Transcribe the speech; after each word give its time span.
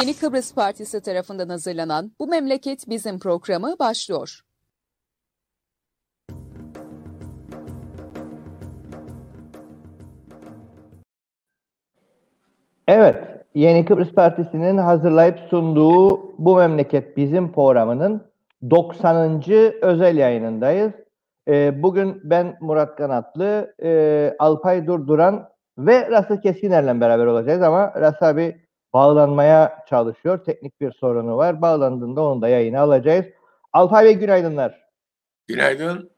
Yeni 0.00 0.16
Kıbrıs 0.16 0.54
Partisi 0.54 1.00
tarafından 1.02 1.48
hazırlanan 1.48 2.12
Bu 2.18 2.26
Memleket 2.26 2.88
Bizim 2.88 3.18
programı 3.18 3.78
başlıyor. 3.78 4.40
Evet, 12.88 13.16
Yeni 13.54 13.84
Kıbrıs 13.84 14.12
Partisi'nin 14.12 14.78
hazırlayıp 14.78 15.38
sunduğu 15.38 16.32
Bu 16.38 16.56
Memleket 16.56 17.16
Bizim 17.16 17.52
programının 17.52 18.22
90. 18.70 19.42
özel 19.82 20.16
yayınındayız. 20.16 20.92
Ee, 21.48 21.82
bugün 21.82 22.20
ben 22.24 22.56
Murat 22.60 22.96
Kanatlı, 22.96 23.74
e, 23.82 24.32
Alpay 24.38 24.86
Durduran 24.86 25.48
ve 25.78 26.10
Rasa 26.10 26.40
Keskiner'le 26.40 27.00
beraber 27.00 27.26
olacağız 27.26 27.62
ama 27.62 27.92
Rasa 27.94 28.26
abi 28.26 28.65
bağlanmaya 28.92 29.84
çalışıyor. 29.88 30.44
Teknik 30.44 30.80
bir 30.80 30.92
sorunu 30.92 31.36
var. 31.36 31.62
Bağlandığında 31.62 32.22
onu 32.22 32.42
da 32.42 32.48
yayına 32.48 32.80
alacağız. 32.80 33.26
Alpay 33.72 34.04
Bey 34.04 34.14
günaydınlar. 34.14 34.86
Günaydın. 35.48 36.10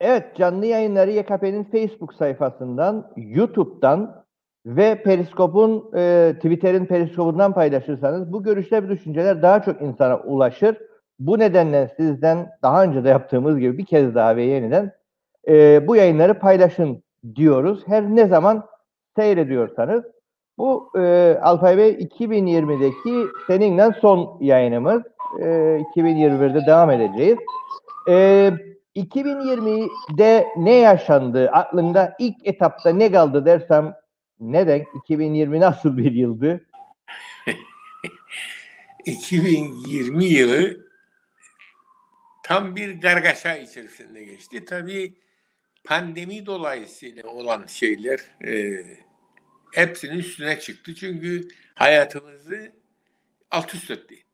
Evet, 0.00 0.36
canlı 0.36 0.66
yayınları 0.66 1.10
YKP'nin 1.10 1.64
Facebook 1.64 2.14
sayfasından, 2.14 3.12
YouTube'dan 3.16 4.24
ve 4.66 5.02
Periskop'un, 5.02 5.90
e, 5.96 6.32
Twitter'in 6.36 6.86
Periskop'undan 6.86 7.52
paylaşırsanız 7.52 8.32
bu 8.32 8.42
görüşler 8.42 8.84
ve 8.84 8.88
düşünceler 8.88 9.42
daha 9.42 9.62
çok 9.62 9.82
insana 9.82 10.18
ulaşır. 10.18 10.76
Bu 11.18 11.38
nedenle 11.38 11.94
sizden 11.96 12.50
daha 12.62 12.84
önce 12.84 13.04
de 13.04 13.08
yaptığımız 13.08 13.58
gibi 13.58 13.78
bir 13.78 13.86
kez 13.86 14.14
daha 14.14 14.36
ve 14.36 14.42
yeniden 14.42 14.92
e, 15.48 15.86
bu 15.86 15.96
yayınları 15.96 16.38
paylaşın 16.38 17.02
diyoruz. 17.34 17.82
Her 17.86 18.04
ne 18.04 18.26
zaman 18.26 18.66
seyrediyorsanız. 19.16 20.04
Bu 20.58 20.90
e, 20.98 21.00
Alpay 21.42 21.78
Bey 21.78 21.90
2020'deki 21.90 23.32
seninle 23.46 23.92
son 24.00 24.38
yayınımız. 24.40 25.02
E, 25.40 25.44
2021'de 25.96 26.66
devam 26.66 26.90
edeceğiz. 26.90 27.38
E, 28.08 28.52
2020'de 28.96 30.46
ne 30.56 30.74
yaşandı? 30.74 31.50
Aklında 31.50 32.16
ilk 32.18 32.46
etapta 32.46 32.90
ne 32.90 33.12
kaldı 33.12 33.44
dersem 33.44 33.94
neden? 34.40 34.84
2020 34.94 35.60
nasıl 35.60 35.96
bir 35.96 36.12
yıldı? 36.12 36.66
2020 39.06 40.24
yılı 40.24 40.88
tam 42.44 42.76
bir 42.76 43.00
gargaşa 43.00 43.56
içerisinde 43.56 44.24
geçti. 44.24 44.64
Tabii 44.64 45.14
pandemi 45.84 46.46
dolayısıyla 46.46 47.22
olan 47.28 47.66
şeyler 47.66 48.20
e, 48.44 48.84
hepsinin 49.72 50.18
üstüne 50.18 50.60
çıktı. 50.60 50.94
Çünkü 50.94 51.48
hayatımızı 51.74 52.72
alt 53.50 53.74
üst 53.74 53.90
etti. 53.90 54.24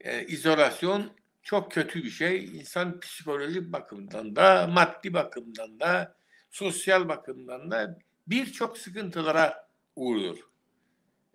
E, 0.00 0.26
izolasyon 0.26 1.12
çok 1.42 1.72
kötü 1.72 2.04
bir 2.04 2.10
şey. 2.10 2.44
İnsan 2.44 3.00
psikolojik 3.00 3.72
bakımdan 3.72 4.36
da, 4.36 4.66
maddi 4.66 5.14
bakımdan 5.14 5.80
da, 5.80 6.16
sosyal 6.50 7.08
bakımdan 7.08 7.70
da 7.70 7.98
birçok 8.26 8.78
sıkıntılara 8.78 9.68
uğruyor. 9.96 10.38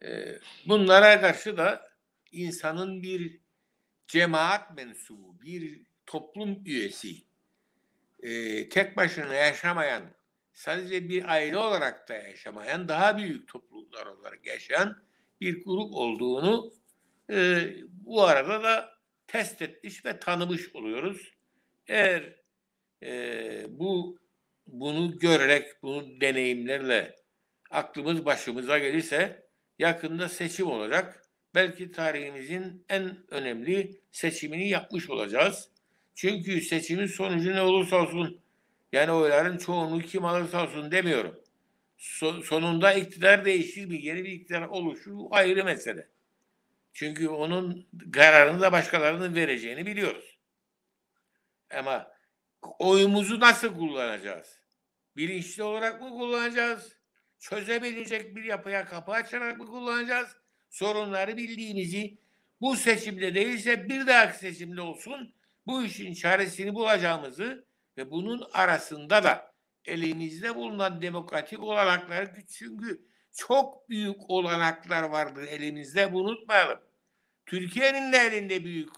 E, 0.02 0.40
bunlara 0.68 1.22
karşı 1.22 1.58
da 1.58 1.88
insanın 2.32 3.04
bir 3.04 3.40
cemaat 4.08 4.78
mensubu, 4.78 5.42
bir 5.42 5.82
toplum 6.06 6.66
üyesi, 6.66 7.16
e, 8.20 8.70
tek 8.70 8.98
başına 8.98 9.34
yaşamayan, 9.34 10.04
sadece 10.54 11.10
bir 11.10 11.30
aile 11.32 11.58
olarak 11.58 12.10
da 12.10 12.14
yaşamayan, 12.14 12.88
daha 12.88 13.18
büyük 13.18 13.48
topluluklar 13.48 14.06
olarak 14.06 14.46
yaşayan 14.46 15.04
bir 15.42 15.64
grup 15.66 15.94
olduğunu 15.94 16.72
e, 17.30 17.68
bu 17.88 18.24
arada 18.24 18.64
da 18.64 18.94
test 19.28 19.62
etmiş 19.62 20.06
ve 20.06 20.20
tanımış 20.20 20.76
oluyoruz. 20.76 21.34
Eğer 21.88 22.36
e, 23.04 23.66
bu 23.70 24.20
bunu 24.68 25.20
görerek, 25.20 25.84
bunu 25.84 26.22
deneyimlerle 26.22 27.16
aklımız 27.70 28.26
başımıza 28.26 28.78
gelirse 28.78 29.48
yakında 29.80 30.30
seçim 30.30 30.68
olacak 30.68 31.24
belki 31.56 31.92
tarihimizin 31.92 32.86
en 32.90 33.18
önemli 33.34 34.02
seçimini 34.12 34.70
yapmış 34.70 35.10
olacağız. 35.10 35.70
Çünkü 36.16 36.62
seçimin 36.62 37.08
sonucu 37.08 37.52
ne 37.52 37.62
olursa 37.62 38.02
olsun 38.02 38.43
yani 38.94 39.12
oyların 39.12 39.58
çoğunluğu 39.58 40.02
kim 40.02 40.26
alırsa 40.26 40.64
olsun 40.64 40.92
demiyorum. 40.92 41.40
So, 41.98 42.42
sonunda 42.42 42.94
iktidar 42.94 43.46
değişir 43.46 43.86
mi? 43.86 44.02
Yeni 44.02 44.24
bir 44.24 44.32
iktidar 44.32 44.62
oluşur 44.62 45.18
ayrı 45.32 45.66
mesele. 45.66 46.10
Çünkü 46.94 47.28
onun 47.28 47.88
kararını 48.14 48.62
da 48.62 48.72
başkalarının 48.72 49.36
vereceğini 49.36 49.86
biliyoruz. 49.86 50.38
Ama 51.78 52.12
oyumuzu 52.80 53.40
nasıl 53.40 53.76
kullanacağız? 53.76 54.60
Bilinçli 55.18 55.64
olarak 55.64 56.02
mı 56.02 56.10
kullanacağız? 56.10 56.98
Çözebilecek 57.40 58.36
bir 58.36 58.44
yapıya 58.44 58.86
kapı 58.86 59.12
açarak 59.12 59.58
mı 59.58 59.66
kullanacağız? 59.66 60.38
sorunları 60.74 61.38
bildiğimizi 61.38 62.18
bu 62.62 62.76
seçimde 62.76 63.36
değilse 63.36 63.90
bir 63.90 64.08
dahaki 64.08 64.38
seçimde 64.38 64.82
olsun 64.82 65.34
bu 65.68 65.84
işin 65.84 66.14
çaresini 66.14 66.76
bulacağımızı 66.76 67.66
ve 67.98 68.12
bunun 68.12 68.48
arasında 68.54 69.24
da 69.24 69.54
elimizde 69.86 70.56
bulunan 70.56 71.02
demokratik 71.02 71.60
olanaklar 71.60 72.30
çünkü 72.58 73.08
çok 73.32 73.90
büyük 73.90 74.30
olanaklar 74.30 75.04
vardır 75.04 75.44
elimizde 75.44 76.14
bunu 76.14 76.30
unutmayalım. 76.30 76.80
Türkiye'nin 77.46 78.14
de 78.14 78.18
elinde 78.18 78.64
büyük 78.64 78.90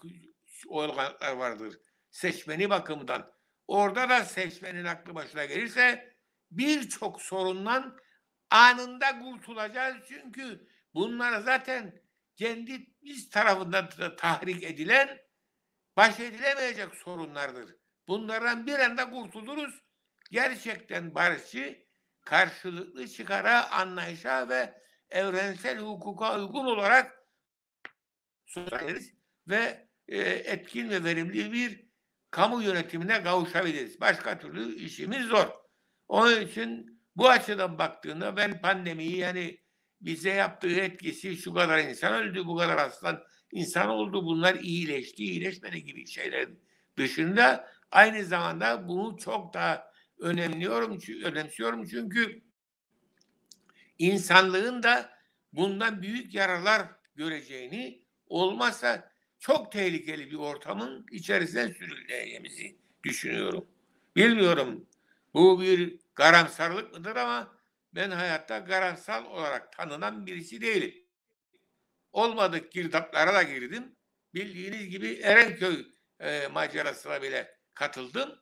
olanaklar 0.68 1.32
vardır 1.32 1.78
seçmeni 2.10 2.70
bakımından. 2.70 3.32
Orada 3.68 4.08
da 4.08 4.24
seçmenin 4.24 4.84
aklı 4.84 5.14
başına 5.14 5.44
gelirse 5.44 6.16
birçok 6.50 7.22
sorundan 7.22 7.98
anında 8.50 9.18
kurtulacağız 9.18 9.96
çünkü 10.08 10.66
Bunlar 10.96 11.40
zaten 11.40 12.02
kendi 12.36 12.86
biz 13.02 13.30
tarafından 13.30 13.88
tahrik 14.16 14.62
edilen 14.62 15.18
baş 15.96 16.20
edilemeyecek 16.20 16.94
sorunlardır. 16.94 17.76
Bunlardan 18.08 18.66
bir 18.66 18.78
anda 18.78 19.10
kurtuluruz. 19.10 19.82
Gerçekten 20.30 21.14
barışçı, 21.14 21.86
karşılıklı 22.20 23.08
çıkara, 23.08 23.70
anlayışa 23.70 24.48
ve 24.48 24.74
evrensel 25.10 25.78
hukuka 25.78 26.40
uygun 26.40 26.66
olarak 26.66 27.22
sosyalist 28.46 29.14
ve 29.48 29.88
e, 30.08 30.18
etkin 30.20 30.90
ve 30.90 31.04
verimli 31.04 31.52
bir 31.52 31.86
kamu 32.30 32.62
yönetimine 32.62 33.22
kavuşabiliriz. 33.22 34.00
Başka 34.00 34.38
türlü 34.38 34.74
işimiz 34.74 35.26
zor. 35.26 35.46
Onun 36.08 36.40
için 36.40 37.00
bu 37.16 37.28
açıdan 37.28 37.78
baktığında 37.78 38.36
ben 38.36 38.60
pandemiyi 38.60 39.16
yani 39.16 39.60
bize 40.00 40.30
yaptığı 40.30 40.80
etkisi 40.80 41.36
şu 41.36 41.54
kadar 41.54 41.78
insan 41.78 42.14
öldü, 42.14 42.46
bu 42.46 42.56
kadar 42.56 42.76
aslan 42.76 43.22
insan 43.52 43.88
oldu, 43.88 44.24
bunlar 44.24 44.54
iyileşti, 44.54 45.24
iyileşmedi 45.24 45.84
gibi 45.84 46.06
şeyler 46.06 46.48
dışında 46.96 47.75
aynı 47.96 48.24
zamanda 48.24 48.88
bunu 48.88 49.18
çok 49.18 49.54
daha 49.54 49.92
önemliyorum, 50.18 50.98
önemsiyorum 51.24 51.86
çünkü 51.86 52.42
insanlığın 53.98 54.82
da 54.82 55.10
bundan 55.52 56.02
büyük 56.02 56.34
yararlar 56.34 56.88
göreceğini 57.14 58.02
olmazsa 58.26 59.12
çok 59.38 59.72
tehlikeli 59.72 60.30
bir 60.30 60.36
ortamın 60.36 61.06
içerisine 61.10 61.74
sürüleceğimizi 61.74 62.78
düşünüyorum. 63.04 63.68
Bilmiyorum 64.16 64.86
bu 65.34 65.60
bir 65.60 65.98
karamsarlık 66.14 66.92
mıdır 66.92 67.16
ama 67.16 67.58
ben 67.94 68.10
hayatta 68.10 68.58
garansal 68.58 69.24
olarak 69.24 69.72
tanınan 69.72 70.26
birisi 70.26 70.60
değilim. 70.60 70.94
Olmadık 72.12 72.72
girdaplara 72.72 73.34
da 73.34 73.42
girdim. 73.42 73.96
Bildiğiniz 74.34 74.88
gibi 74.88 75.12
Erenköy 75.22 75.86
e, 76.20 76.48
macerasına 76.48 77.22
bile 77.22 77.55
katıldım. 77.76 78.40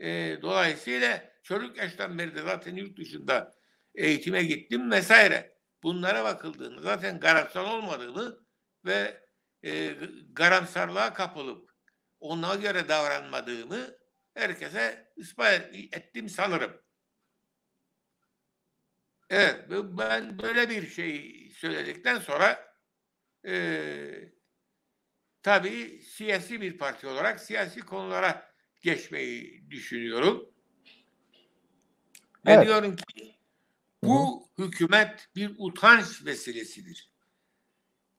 E, 0.00 0.38
dolayısıyla 0.42 1.32
çocuk 1.42 1.76
yaştan 1.76 2.18
beri 2.18 2.34
de 2.34 2.42
zaten 2.42 2.76
yurt 2.76 2.98
dışında 2.98 3.54
eğitime 3.94 4.44
gittim 4.44 4.90
vesaire. 4.90 5.56
Bunlara 5.82 6.24
bakıldığında 6.24 6.82
zaten 6.82 7.20
garansal 7.20 7.74
olmadığını 7.74 8.40
ve 8.84 9.26
e, 9.64 9.96
garamsarlığa 10.32 11.14
kapılıp 11.14 11.70
ona 12.20 12.54
göre 12.54 12.88
davranmadığımı 12.88 13.96
herkese 14.34 15.12
ispat 15.16 15.54
ettim 15.92 16.28
sanırım. 16.28 16.82
Evet, 19.30 19.64
ben 19.70 20.38
böyle 20.38 20.70
bir 20.70 20.90
şey 20.90 21.50
söyledikten 21.56 22.18
sonra 22.18 22.74
e, 23.46 24.32
tabii 25.42 26.02
siyasi 26.02 26.60
bir 26.60 26.78
parti 26.78 27.06
olarak 27.06 27.40
siyasi 27.40 27.80
konulara 27.80 28.55
geçmeyi 28.86 29.70
düşünüyorum. 29.70 30.54
Evet. 32.46 32.60
Ve 32.60 32.66
diyorum 32.66 32.96
ki 32.96 33.36
bu 34.02 34.48
Hı-hı. 34.56 34.66
hükümet 34.66 35.28
bir 35.36 35.54
utanç 35.58 36.24
vesilesidir. 36.24 37.12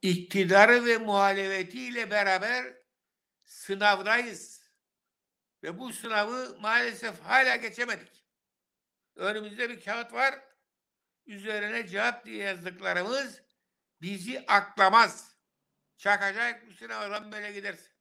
iktidarı 0.01 0.85
ve 0.85 0.97
muhalefetiyle 0.97 2.11
beraber 2.11 2.73
sınavdayız. 3.43 4.61
Ve 5.63 5.79
bu 5.79 5.93
sınavı 5.93 6.57
maalesef 6.61 7.21
hala 7.21 7.55
geçemedik. 7.55 8.25
Önümüzde 9.15 9.69
bir 9.69 9.81
kağıt 9.81 10.13
var. 10.13 10.35
Üzerine 11.25 11.87
cevap 11.87 12.25
diye 12.25 12.43
yazdıklarımız 12.43 13.41
bizi 14.01 14.45
aklamaz. 14.47 15.37
Çakacak 15.97 16.67
bu 16.67 16.73
sınavdan 16.73 17.31
böyle 17.31 17.51
gidersin. 17.51 17.96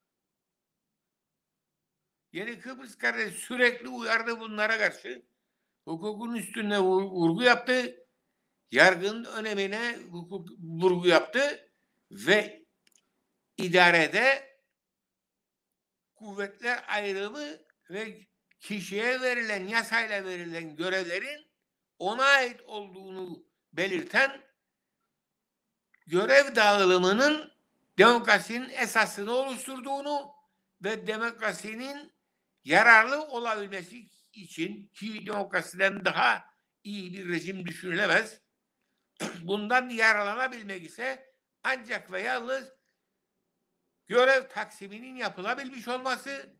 Yeni 2.37 2.59
Kıbrıs 2.59 2.97
kardeş 2.97 3.33
sürekli 3.33 3.87
uyardı 3.87 4.39
bunlara 4.39 4.77
karşı. 4.77 5.21
Hukukun 5.85 6.35
üstüne 6.35 6.79
vurgu 6.79 7.43
yaptı. 7.43 8.07
Yargının 8.71 9.23
önemine 9.23 9.97
hukuk 10.11 10.49
vurgu 10.59 11.07
yaptı 11.07 11.69
ve 12.11 12.65
idarede 13.57 14.57
kuvvetler 16.15 16.83
ayrımı 16.87 17.47
ve 17.89 18.27
kişiye 18.59 19.21
verilen 19.21 19.67
yasayla 19.67 20.25
verilen 20.25 20.75
görevlerin 20.75 21.47
ona 21.99 22.23
ait 22.23 22.61
olduğunu 22.61 23.45
belirten 23.73 24.41
görev 26.07 26.55
dağılımının 26.55 27.51
demokrasinin 27.97 28.69
esasını 28.69 29.31
oluşturduğunu 29.31 30.31
ve 30.83 31.07
demokrasinin 31.07 32.16
yararlı 32.67 33.21
olabilmesi 33.21 34.09
için 34.33 34.87
ki 34.87 35.25
demokrasiden 35.25 36.05
daha 36.05 36.45
iyi 36.83 37.13
bir 37.13 37.29
rejim 37.29 37.65
düşünülemez. 37.65 38.41
Bundan 39.41 39.89
yararlanabilmek 39.89 40.83
ise 40.83 41.33
ancak 41.63 42.11
ve 42.11 42.21
yalnız 42.21 42.73
görev 44.07 44.47
taksiminin 44.47 45.15
yapılabilmiş 45.15 45.87
olması 45.87 46.55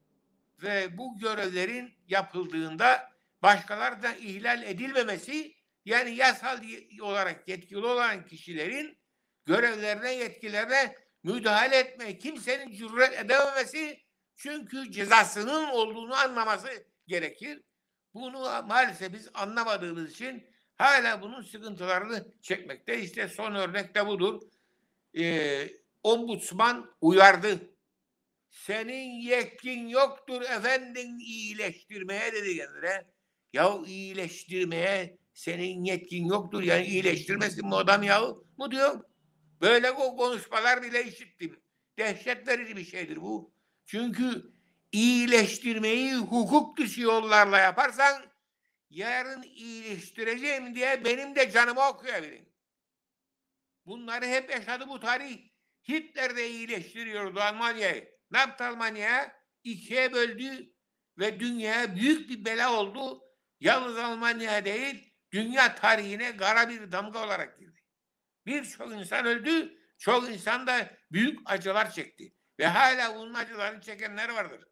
ve 0.63 0.97
bu 0.97 1.19
görevlerin 1.19 1.93
yapıldığında 2.07 3.11
başkalarından 3.41 4.15
ihlal 4.17 4.63
edilmemesi 4.63 5.55
yani 5.85 6.15
yasal 6.15 6.63
olarak 7.01 7.47
yetkili 7.47 7.85
olan 7.85 8.25
kişilerin 8.25 8.97
görevlerine, 9.45 10.13
yetkilerine 10.13 10.95
müdahale 11.23 11.77
etmeye 11.77 12.17
kimsenin 12.17 12.73
cüret 12.73 13.13
edememesi 13.13 14.06
çünkü 14.37 14.91
cezasının 14.91 15.67
olduğunu 15.67 16.15
anlaması 16.15 16.67
gerekir. 17.07 17.61
Bunu 18.13 18.39
maalesef 18.67 19.13
biz 19.13 19.29
anlamadığımız 19.33 20.11
için 20.11 20.47
hala 20.75 21.21
bunun 21.21 21.41
sıkıntılarını 21.41 22.27
çekmekte. 22.41 23.01
İşte 23.01 23.27
son 23.27 23.55
örnek 23.55 23.95
de 23.95 24.07
budur. 24.07 24.41
Ee, 25.17 25.69
ombudsman 26.03 26.95
uyardı. 27.01 27.73
Senin 28.49 29.21
yetkin 29.21 29.87
yoktur 29.87 30.41
efendim 30.41 31.19
iyileştirmeye 31.19 32.33
dedi 32.33 32.57
kendine. 32.57 33.05
Ya 33.53 33.77
iyileştirmeye 33.85 35.17
senin 35.33 35.83
yetkin 35.83 36.25
yoktur. 36.25 36.63
Yani 36.63 36.85
iyileştirmesin 36.85 37.67
mi 37.67 37.75
adam 37.75 38.03
ya? 38.03 38.21
Bu 38.57 38.71
diyor. 38.71 39.03
Böyle 39.61 39.93
konuşmalar 39.93 40.83
bile 40.83 41.05
işittim. 41.05 41.59
Dehşet 41.97 42.47
verici 42.47 42.77
bir 42.77 42.85
şeydir 42.85 43.21
bu. 43.21 43.56
Çünkü 43.87 44.53
iyileştirmeyi 44.91 46.15
hukuk 46.15 46.77
dışı 46.77 47.01
yollarla 47.01 47.59
yaparsan 47.59 48.23
yarın 48.89 49.43
iyileştireceğim 49.43 50.75
diye 50.75 51.05
benim 51.05 51.35
de 51.35 51.51
canımı 51.51 51.87
okuyabilirim. 51.87 52.49
Bunları 53.85 54.25
hep 54.25 54.49
yaşadı 54.49 54.89
bu 54.89 54.99
tarih. 54.99 55.49
Hitler 55.89 56.35
de 56.35 56.49
iyileştiriyordu 56.49 57.39
Almanya'yı. 57.39 58.17
Ne 58.31 58.37
yaptı 58.37 58.63
Almanya? 58.63 59.35
İkiye 59.63 60.13
böldü 60.13 60.73
ve 61.17 61.39
dünyaya 61.39 61.95
büyük 61.95 62.29
bir 62.29 62.45
bela 62.45 62.73
oldu. 62.73 63.23
Yalnız 63.59 63.97
Almanya 63.97 64.65
değil, 64.65 65.13
dünya 65.31 65.75
tarihine 65.75 66.37
kara 66.37 66.69
bir 66.69 66.91
damga 66.91 67.25
olarak 67.25 67.59
girdi. 67.59 67.79
Birçok 68.45 68.91
insan 68.91 69.25
öldü, 69.25 69.77
çok 69.97 70.29
insan 70.29 70.67
da 70.67 70.97
büyük 71.11 71.39
acılar 71.45 71.91
çekti. 71.91 72.36
Ve 72.59 72.67
hala 72.67 73.15
bunun 73.15 73.33
acılarını 73.33 73.81
çekenler 73.81 74.29
vardır. 74.29 74.63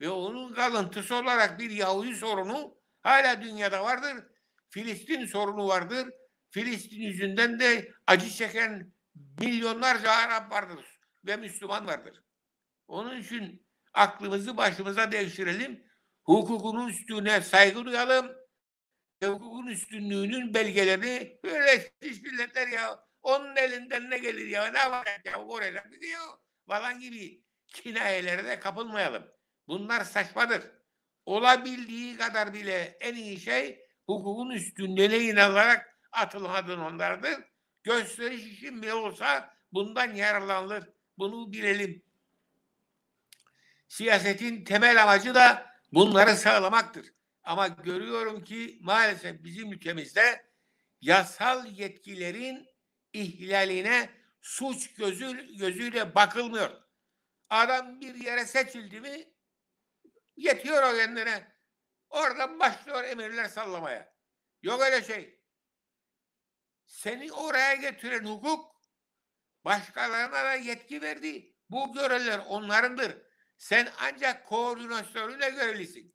Ve 0.00 0.10
onun 0.10 0.54
kalıntısı 0.54 1.16
olarak 1.16 1.58
bir 1.58 1.70
Yahudi 1.70 2.16
sorunu 2.16 2.76
hala 3.02 3.42
dünyada 3.42 3.84
vardır. 3.84 4.24
Filistin 4.70 5.26
sorunu 5.26 5.68
vardır. 5.68 6.08
Filistin 6.50 7.00
yüzünden 7.00 7.60
de 7.60 7.92
acı 8.06 8.30
çeken 8.30 8.92
milyonlarca 9.40 10.10
Arap 10.10 10.52
vardır 10.52 11.00
ve 11.26 11.36
Müslüman 11.36 11.86
vardır. 11.86 12.22
Onun 12.88 13.20
için 13.20 13.66
aklımızı 13.94 14.56
başımıza 14.56 15.12
devşirelim. 15.12 15.84
Hukukun 16.24 16.88
üstüne 16.88 17.40
saygı 17.40 17.84
duyalım. 17.84 18.32
Hukukun 19.24 19.66
üstünlüğünün 19.66 20.54
belgelerini 20.54 21.38
böyle 21.44 21.92
milletler 22.02 22.68
ya 22.68 23.04
onun 23.22 23.56
elinden 23.56 24.10
ne 24.10 24.18
gelir 24.18 24.46
ya 24.46 24.66
ne 24.66 24.78
yapacak 24.78 25.26
ya 25.26 25.44
oraya 25.44 25.84
gidiyor 25.90 26.22
falan 26.70 27.00
gibi 27.00 27.44
kinayelere 27.66 28.44
de 28.44 28.60
kapılmayalım. 28.60 29.26
Bunlar 29.68 30.04
saçmadır. 30.04 30.62
Olabildiği 31.26 32.16
kadar 32.16 32.54
bile 32.54 32.96
en 33.00 33.14
iyi 33.14 33.40
şey 33.40 33.80
hukukun 34.06 34.50
üstünlüğüne 34.50 35.18
inanarak 35.18 35.98
atılmadığın 36.12 36.80
onlardır. 36.80 37.44
Gösteriş 37.82 38.46
için 38.46 38.82
bile 38.82 38.94
olsa 38.94 39.54
bundan 39.72 40.14
yararlanılır. 40.14 40.88
Bunu 41.18 41.52
bilelim. 41.52 42.02
Siyasetin 43.88 44.64
temel 44.64 45.02
amacı 45.02 45.34
da 45.34 45.66
bunları 45.92 46.36
sağlamaktır. 46.36 47.06
Ama 47.42 47.68
görüyorum 47.68 48.44
ki 48.44 48.78
maalesef 48.80 49.44
bizim 49.44 49.72
ülkemizde 49.72 50.50
yasal 51.00 51.66
yetkilerin 51.66 52.66
ihlaline 53.12 54.19
suç 54.40 54.94
gözü, 54.94 55.56
gözüyle 55.56 56.14
bakılmıyor. 56.14 56.70
Adam 57.50 58.00
bir 58.00 58.14
yere 58.14 58.46
seçildi 58.46 59.00
mi 59.00 59.34
yetiyor 60.36 60.82
o 60.82 60.96
kendine. 60.96 61.56
Oradan 62.10 62.58
başlıyor 62.58 63.04
emirler 63.04 63.48
sallamaya. 63.48 64.14
Yok 64.62 64.80
öyle 64.82 65.04
şey. 65.04 65.40
Seni 66.86 67.32
oraya 67.32 67.74
getiren 67.74 68.24
hukuk 68.24 68.80
başkalarına 69.64 70.44
da 70.44 70.54
yetki 70.54 71.02
verdi. 71.02 71.56
Bu 71.70 71.92
görevler 71.92 72.38
onlarındır. 72.38 73.18
Sen 73.58 73.88
ancak 74.00 74.46
koordinasyonuyla 74.46 75.48
görevlisin. 75.48 76.14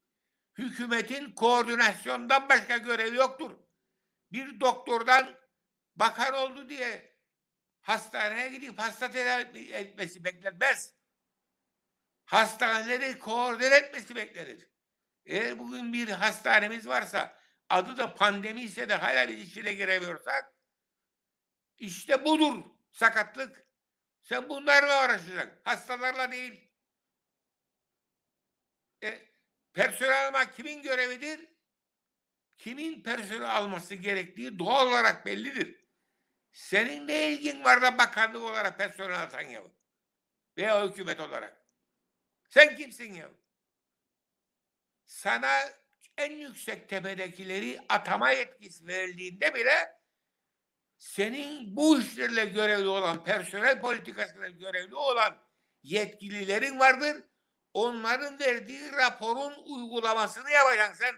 Hükümetin 0.58 1.32
koordinasyondan 1.32 2.50
başka 2.50 2.78
görevi 2.78 3.16
yoktur. 3.16 3.52
Bir 4.32 4.60
doktordan 4.60 5.36
bakan 5.96 6.34
oldu 6.34 6.70
diye 6.70 7.15
hastaneye 7.86 8.50
gidip 8.50 8.80
hasta 8.80 9.12
tedavi 9.12 9.72
etmesi 9.74 10.24
beklenmez. 10.24 10.94
Hastaneleri 12.26 13.20
koordine 13.20 13.76
etmesi 13.76 14.16
beklenir. 14.16 14.70
Eğer 15.26 15.60
bugün 15.60 15.94
bir 15.94 16.10
hastanemiz 16.10 16.88
varsa 16.88 17.40
adı 17.70 17.98
da 17.98 18.16
pandemi 18.16 18.62
ise 18.62 18.90
de 18.90 18.96
hala 18.96 19.30
biz 19.30 19.40
içine 19.40 19.74
giremiyorsak 19.74 20.54
işte 21.78 22.26
budur 22.26 22.64
sakatlık. 22.92 23.66
Sen 24.22 24.50
bunlarla 24.50 25.06
uğraşacaksın. 25.06 25.62
Hastalarla 25.64 26.32
değil. 26.32 26.72
E, 29.04 29.28
personel 29.74 30.28
almak 30.28 30.56
kimin 30.56 30.82
görevidir? 30.82 31.48
Kimin 32.58 33.04
personel 33.04 33.56
alması 33.58 33.96
gerektiği 33.96 34.60
doğal 34.60 34.88
olarak 34.88 35.26
bellidir. 35.26 35.85
Senin 36.56 37.08
ne 37.08 37.32
ilgin 37.32 37.64
var 37.64 37.82
da 37.82 37.98
bakanlık 37.98 38.42
olarak 38.42 38.78
personel 38.78 39.22
atan 39.22 39.42
ya? 39.42 39.62
Veya 40.58 40.88
hükümet 40.88 41.20
olarak. 41.20 41.66
Sen 42.50 42.76
kimsin 42.76 43.14
ya? 43.14 43.30
Sana 45.06 45.60
en 46.18 46.32
yüksek 46.32 46.90
tepedekileri 46.90 47.80
atama 47.90 48.32
yetkisi 48.32 48.88
verildiğinde 48.88 49.56
bile 49.56 50.00
senin 50.98 51.76
bu 51.76 52.00
işlerle 52.00 52.46
görevli 52.46 52.88
olan, 52.88 53.24
personel 53.24 53.82
politikasıyla 53.82 54.50
görevli 54.50 54.96
olan 54.96 55.38
yetkililerin 55.84 56.80
vardır. 56.80 57.24
Onların 57.74 58.40
verdiği 58.40 58.92
raporun 58.92 59.54
uygulamasını 59.66 60.52
yapacaksın 60.52 61.06
sen. 61.06 61.16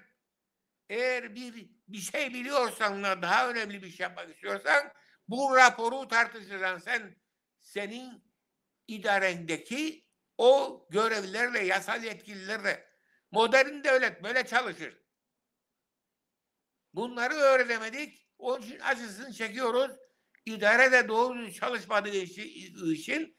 Eğer 0.90 1.36
bir 1.36 1.70
bir 1.88 2.02
şey 2.02 2.34
biliyorsan 2.34 3.04
daha 3.04 3.50
önemli 3.50 3.84
bir 3.84 3.90
şey 3.90 4.04
yapmak 4.04 4.30
istiyorsan 4.30 4.94
bu 5.28 5.56
raporu 5.56 6.08
tartışacaksın 6.08 6.86
sen. 6.86 7.16
Senin 7.62 8.24
idarendeki 8.88 10.08
o 10.38 10.88
görevlilerle, 10.90 11.60
yasal 11.60 12.04
yetkililerle 12.04 12.88
modern 13.32 13.84
devlet 13.84 14.24
böyle 14.24 14.46
çalışır. 14.46 14.98
Bunları 16.94 17.34
öğrenemedik. 17.34 18.28
Onun 18.38 18.62
için 18.62 18.80
acısını 18.80 19.34
çekiyoruz. 19.34 19.92
idare 20.46 20.92
de 20.92 21.08
doğru 21.08 21.52
çalışmadığı 21.52 22.10
için 22.10 23.38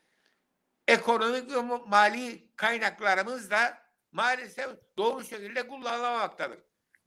ekonomik 0.89 1.51
ve 1.51 1.61
mali 1.87 2.53
kaynaklarımız 2.57 3.51
da 3.51 3.79
maalesef 4.13 4.71
doğru 4.97 5.25
şekilde 5.25 5.69
kullanılmamaktadır. 5.69 6.59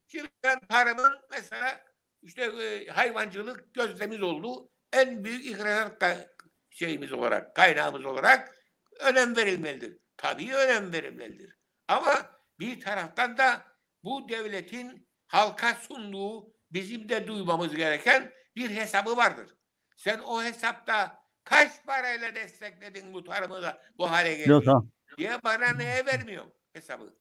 Şimdi 0.08 0.30
ben 0.44 0.60
tarımın 0.60 1.20
mesela 1.32 1.86
işte 2.22 2.44
e, 2.44 2.88
hayvancılık 2.88 3.74
gözlemiz 3.74 4.22
oldu. 4.22 4.71
En 4.94 5.24
büyük 5.24 5.46
ihracat 5.46 6.28
şeyimiz 6.70 7.14
olarak, 7.14 7.56
kaynağımız 7.56 8.06
olarak 8.06 8.56
önem 9.00 9.36
verilmelidir. 9.36 9.98
Tabii 10.18 10.56
önem 10.56 10.94
verilmelidir. 10.94 11.56
Ama 11.88 12.42
bir 12.60 12.80
taraftan 12.80 13.38
da 13.38 13.66
bu 14.04 14.30
devletin 14.30 15.08
halka 15.28 15.74
sunduğu 15.74 16.54
bizim 16.72 17.10
de 17.10 17.28
duymamız 17.28 17.76
gereken 17.76 18.34
bir 18.56 18.70
hesabı 18.70 19.18
vardır. 19.18 19.56
Sen 19.96 20.20
o 20.20 20.44
hesapta 20.44 21.24
kaç 21.44 21.86
parayla 21.86 22.36
destekledin 22.36 23.14
bu 23.14 23.24
tarımı 23.24 23.62
da 23.62 23.82
bu 23.98 24.12
hale 24.12 24.46
tamam. 24.46 24.92
diye 25.18 25.44
bana 25.44 25.70
neye 25.70 26.06
vermiyor 26.06 26.46
hesabı? 26.74 27.16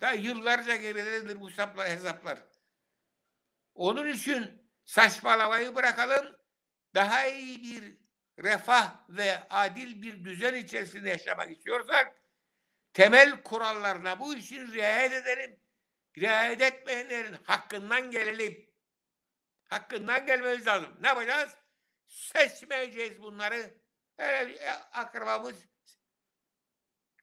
Da 0.00 0.12
yıllarca 0.12 0.76
geridedir 0.76 1.40
bu 1.40 1.50
hesaplar, 1.50 1.88
hesaplar. 1.88 2.38
Onun 3.74 4.08
için 4.08 4.62
saçmalamayı 4.84 5.74
bırakalım. 5.74 6.37
Daha 6.98 7.26
iyi 7.26 7.62
bir 7.62 7.96
refah 8.44 8.94
ve 9.08 9.48
adil 9.50 10.02
bir 10.02 10.24
düzen 10.24 10.54
içerisinde 10.54 11.08
yaşamak 11.08 11.50
istiyorsak 11.50 12.22
temel 12.92 13.42
kurallarına 13.42 14.20
bu 14.20 14.34
işin 14.34 14.72
riayet 14.72 15.12
edelim. 15.12 15.60
Riayet 16.18 16.62
etmeyenlerin 16.62 17.36
hakkından 17.44 18.10
gelelim. 18.10 18.70
Hakkından 19.68 20.26
gelmemiz 20.26 20.66
lazım. 20.66 20.96
Ne 21.00 21.06
yapacağız? 21.06 21.54
Seçmeyeceğiz 22.06 23.22
bunları. 23.22 23.74
Hele 24.16 24.72
akrabamız 24.72 25.56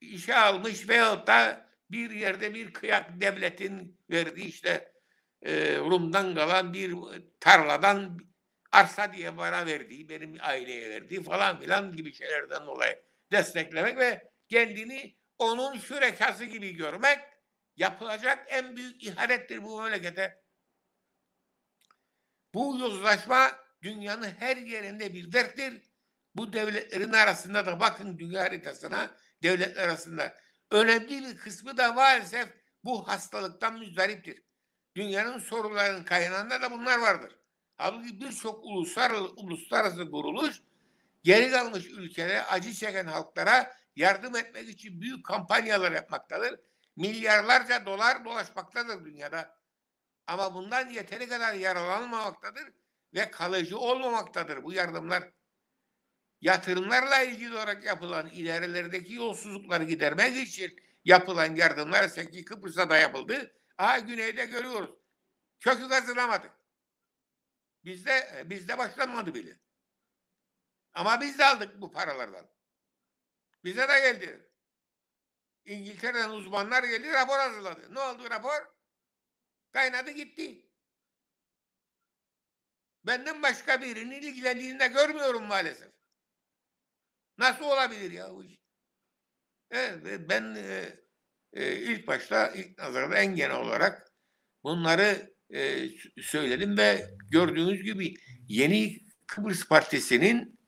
işe 0.01 0.36
almış 0.36 0.89
veyahut 0.89 1.27
da 1.27 1.70
bir 1.91 2.12
yerde 2.12 2.53
bir 2.53 2.74
kıyak 2.74 3.22
devletin 3.22 4.01
verdiği 4.10 4.48
işte 4.48 4.94
e, 5.41 5.77
Rum'dan 5.77 6.36
kalan 6.36 6.74
bir 6.74 6.96
tarladan 7.39 8.20
arsa 8.75 9.13
diye 9.13 9.38
bana 9.38 9.65
verdiği, 9.65 10.10
benim 10.10 10.38
aileye 10.41 10.89
verdiği 10.89 11.24
falan 11.24 11.60
filan 11.60 11.96
gibi 11.96 12.13
şeylerden 12.13 12.67
dolayı 12.67 13.03
desteklemek 13.32 13.98
ve 13.98 14.32
kendini 14.50 15.15
onun 15.39 15.77
şürekası 15.77 16.46
gibi 16.46 16.75
görmek 16.75 17.20
yapılacak 17.75 18.48
en 18.50 18.75
büyük 18.75 19.03
ihanettir 19.03 19.63
bu 19.63 19.82
memlekete. 19.82 20.44
Bu 22.53 22.77
yozlaşma 22.79 23.51
dünyanın 23.82 24.32
her 24.39 24.58
yerinde 24.58 25.13
bir 25.13 25.32
derttir. 25.32 25.82
Bu 26.36 26.53
devletlerin 26.53 27.13
arasında 27.13 27.65
da 27.65 27.79
bakın 27.79 28.17
dünya 28.17 28.41
haritasına 28.44 29.12
devletler 29.44 29.84
arasında 29.84 30.38
önemli 30.72 31.10
bir 31.10 31.38
kısmı 31.38 31.77
da 31.77 31.94
maalesef 31.94 32.48
bu 32.84 33.08
hastalıktan 33.08 33.79
müzdariptir. 33.79 34.44
Dünyanın 34.96 35.39
sorularının 35.39 36.03
kaynağında 36.03 36.62
da 36.62 36.72
bunlar 36.72 37.00
vardır. 37.00 37.36
Halbuki 37.77 38.22
birçok 38.22 38.65
uluslararası, 38.65 39.24
uluslararası 39.24 40.12
kuruluş 40.12 40.62
geri 41.24 41.51
kalmış 41.51 41.86
ülkelere, 41.86 42.41
acı 42.44 42.74
çeken 42.74 43.05
halklara 43.05 43.75
yardım 43.96 44.36
etmek 44.36 44.70
için 44.70 45.01
büyük 45.01 45.25
kampanyalar 45.25 45.91
yapmaktadır. 45.91 46.60
Milyarlarca 46.96 47.86
dolar 47.86 48.25
dolaşmaktadır 48.25 49.05
dünyada. 49.05 49.58
Ama 50.27 50.53
bundan 50.53 50.89
yeteri 50.89 51.29
kadar 51.29 51.53
yaralanmamaktadır 51.53 52.63
ve 53.13 53.32
kalıcı 53.32 53.77
olmamaktadır 53.77 54.63
bu 54.63 54.74
yardımlar. 54.74 55.32
Yatırımlarla 56.41 57.22
ilgili 57.22 57.53
olarak 57.53 57.84
yapılan 57.84 58.27
ilerilerdeki 58.27 59.13
yolsuzlukları 59.13 59.84
gidermek 59.84 60.38
için 60.48 60.75
yapılan 61.05 61.55
yardımlar 61.55 62.13
ki 62.13 62.46
Kıbrıs'ta 62.46 62.89
da 62.89 62.98
yapıldı. 62.98 63.55
Aha 63.77 64.00
güneyde 64.00 64.46
görüyoruz. 64.46 64.89
Kökü 65.60 65.89
kazılamadı. 65.89 66.51
Bizde 67.86 68.44
bizde 68.46 68.77
başlanmadı 68.77 69.34
bile. 69.34 69.60
Ama 70.94 71.22
biz 71.22 71.39
de 71.39 71.46
aldık 71.46 71.82
bu 71.82 71.92
paralardan. 71.92 72.50
Bize 73.63 73.89
de 73.89 74.00
geldi. 74.00 74.50
İngiltere'den 75.65 76.30
uzmanlar 76.30 76.84
geldi 76.84 77.13
rapor 77.13 77.38
hazırladı. 77.38 77.96
Ne 77.96 78.00
oldu 78.00 78.30
rapor? 78.30 78.75
Kaynadı 79.72 80.12
gitti. 80.12 80.70
Benden 83.04 83.42
başka 83.44 83.82
birinin 83.82 84.22
ilgilendiğini 84.22 84.80
de 84.80 84.88
görmüyorum 84.88 85.44
maalesef. 85.44 85.92
Nasıl 87.38 87.65
olabilir 87.65 88.12
ya? 88.12 88.30
Evet, 89.72 90.30
ben 90.30 90.56
e, 90.56 91.00
e, 91.54 91.75
ilk 91.75 92.08
başta 92.08 92.48
ilk 92.48 92.77
nazarda 92.77 93.18
en 93.18 93.36
genel 93.36 93.56
olarak 93.56 94.12
bunları 94.63 95.35
e, 95.54 95.90
söyledim 96.22 96.78
ve 96.78 97.10
gördüğünüz 97.32 97.84
gibi 97.84 98.14
yeni 98.48 99.00
Kıbrıs 99.28 99.68
Partisi'nin 99.68 100.60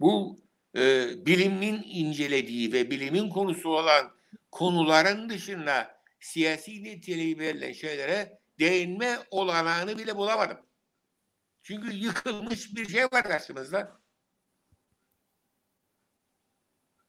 bu 0.00 0.40
e, 0.76 1.06
bilimin 1.26 1.82
incelediği 1.86 2.72
ve 2.72 2.90
bilimin 2.90 3.28
konusu 3.28 3.68
olan 3.68 4.16
konuların 4.50 5.28
dışında 5.28 6.02
siyasi 6.20 6.84
niteliği 6.84 7.38
verilen 7.38 7.72
şeylere 7.72 8.38
değinme 8.58 9.18
olanağını 9.30 9.98
bile 9.98 10.16
bulamadım. 10.16 10.58
Çünkü 11.62 11.92
yıkılmış 11.94 12.76
bir 12.76 12.88
şey 12.88 13.04
var 13.04 13.22
karşımızda. 13.22 14.00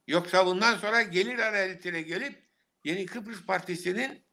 Yoksa 0.08 0.46
bundan 0.46 0.78
sonra 0.78 1.02
gelir 1.02 1.40
adaletine 1.40 2.02
gelip 2.02 2.48
Yeni 2.84 3.06
Kıbrıs 3.06 3.46
Partisi'nin 3.46 4.26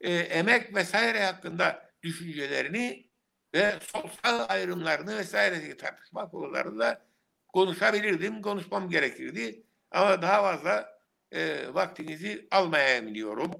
e, 0.00 0.12
emek 0.14 0.74
vesaire 0.74 1.24
hakkında 1.24 1.87
düşüncelerini 2.02 3.08
ve 3.54 3.72
sol 3.80 4.08
sağ 4.24 4.46
ayrımlarını 4.46 5.16
vesaire 5.16 5.76
tartışma 5.76 6.30
konularında 6.30 7.02
konuşabilirdim, 7.48 8.42
konuşmam 8.42 8.88
gerekirdi. 8.88 9.62
Ama 9.90 10.22
daha 10.22 10.42
fazla 10.42 10.98
e, 11.32 11.74
vaktinizi 11.74 12.48
almayabiliyorum. 12.50 13.50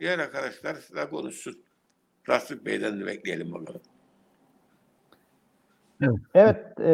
Diğer 0.00 0.18
arkadaşlar 0.18 0.74
size 0.74 1.08
konuşsun. 1.08 1.64
Rastık 2.28 2.66
Bey'den 2.66 3.00
de 3.00 3.06
bekleyelim 3.06 3.52
bakalım. 3.52 3.82
Evet, 6.02 6.20
evet 6.34 6.56
e, 6.80 6.92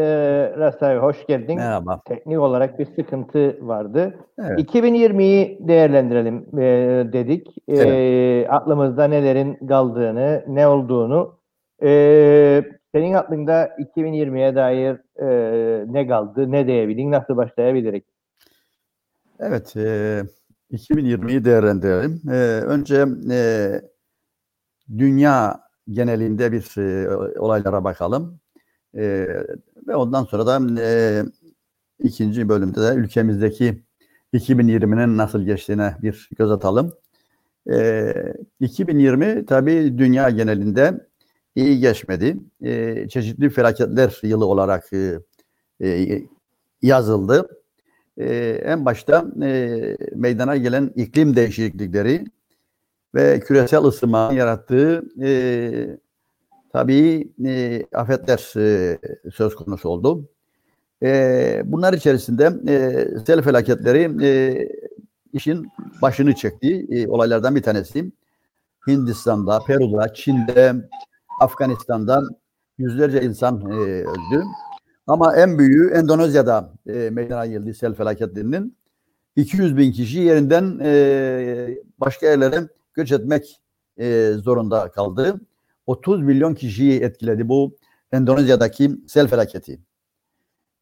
Rastay 0.59 0.99
hoş 0.99 1.27
geldin. 1.27 1.57
Merhaba. 1.57 2.01
Teknik 2.07 2.39
olarak 2.39 2.79
bir 2.79 2.87
sıkıntı 2.87 3.57
vardı. 3.61 4.15
Evet. 4.39 4.59
2020'yi 4.59 5.59
değerlendirelim 5.61 6.59
e, 6.59 7.13
dedik. 7.13 7.49
E, 7.69 7.75
evet. 7.75 8.47
Aklımızda 8.51 9.05
nelerin 9.05 9.67
kaldığını, 9.67 10.45
ne 10.49 10.67
olduğunu. 10.67 11.39
E, 11.83 12.63
senin 12.95 13.15
aklında 13.15 13.67
2020'ye 13.67 14.55
dair 14.55 14.97
e, 15.17 15.93
ne 15.93 16.07
kaldı, 16.07 16.53
ne 16.53 16.67
diyebilin, 16.67 17.11
nasıl 17.11 17.37
başlayabiliriz? 17.37 18.03
Evet, 19.41 19.77
e, 19.77 20.23
2020'yi 20.73 21.45
değerlendirelim. 21.45 22.23
E, 22.31 22.37
önce 22.61 23.07
e, 23.31 23.71
dünya 24.99 25.61
genelinde 25.89 26.53
bir 26.53 26.79
e, 26.79 27.17
olaylara 27.39 27.85
bakalım. 27.85 28.41
E, 28.97 29.29
ve 29.87 29.97
ondan 29.97 30.25
sonra 30.25 30.47
da 30.47 30.81
e, 30.81 31.23
ikinci 31.99 32.49
bölümde 32.49 32.81
de 32.81 32.95
ülkemizdeki 32.95 33.83
2020'nin 34.35 35.17
nasıl 35.17 35.43
geçtiğine 35.43 35.97
bir 36.03 36.29
göz 36.39 36.51
atalım. 36.51 36.93
E, 37.71 38.13
2020 38.61 39.47
tabii 39.47 39.99
dünya 39.99 40.31
genelinde 40.31 41.07
iyi 41.55 41.81
geçmedi. 41.81 42.37
E, 42.63 43.09
çeşitli 43.09 43.51
felaketler 43.51 44.21
yılı 44.23 44.47
olarak 44.47 44.93
e, 44.93 45.19
e, 45.81 46.23
yazıldı. 46.83 47.49
E, 48.19 48.27
en 48.65 48.85
başta 48.85 49.27
e, 49.43 49.81
meydana 50.15 50.57
gelen 50.57 50.93
iklim 50.97 51.37
değişiklikleri 51.37 52.25
ve 53.15 53.41
küresel 53.41 53.85
ısınma 53.85 54.33
yarattığı 54.33 55.05
e, 55.23 55.99
tabii 56.77 57.33
e, 57.47 57.83
afetler 57.95 58.53
e, 58.57 58.99
söz 59.35 59.55
konusu 59.55 59.89
oldu. 59.89 60.29
E, 61.03 61.63
bunlar 61.65 61.93
içerisinde 61.93 62.45
e, 62.69 63.07
sel 63.27 63.43
felaketleri 63.43 64.27
e, 64.27 64.69
işin 65.33 65.69
başını 66.03 66.35
çekti 66.35 66.87
e, 66.91 67.09
olaylardan 67.09 67.57
bir 67.57 67.63
tanesi. 67.63 68.13
Hindistan'da, 68.87 69.61
Peru'da, 69.67 70.15
Çin'de, 70.15 70.75
Afganistan'da 71.41 72.23
yüzlerce 72.79 73.23
insan 73.23 73.61
e, 73.61 73.75
öldü. 73.85 74.43
Ama 75.07 75.37
en 75.37 75.59
büyüğü 75.59 75.91
Endonezya'da 75.91 76.73
e, 76.87 77.11
meydana 77.11 77.47
geldi 77.47 77.75
sel 77.75 77.95
felaketlerinin. 77.95 78.77
200 79.37 79.77
bin 79.77 79.93
kişi 79.93 80.19
yerinden 80.19 80.81
e, 80.83 81.79
başka 81.99 82.27
yerlere 82.27 82.69
göç 82.95 83.13
etmek 83.13 83.61
e, 83.99 84.33
zorunda 84.33 84.91
kaldı. 84.91 85.41
30 85.87 86.23
milyon 86.23 86.55
kişiyi 86.55 87.01
etkiledi 87.01 87.49
bu 87.49 87.77
Endonezya'daki 88.13 88.91
sel 89.09 89.29
felaketi. 89.29 89.81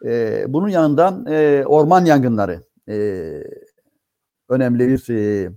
E, 0.04 0.44
bunun 0.48 0.68
yanında 0.68 1.30
e, 1.30 1.64
orman 1.66 2.04
yangınları 2.04 2.62
e, 2.88 2.96
önemli 4.48 4.88
bir 4.88 5.14
e, 5.14 5.50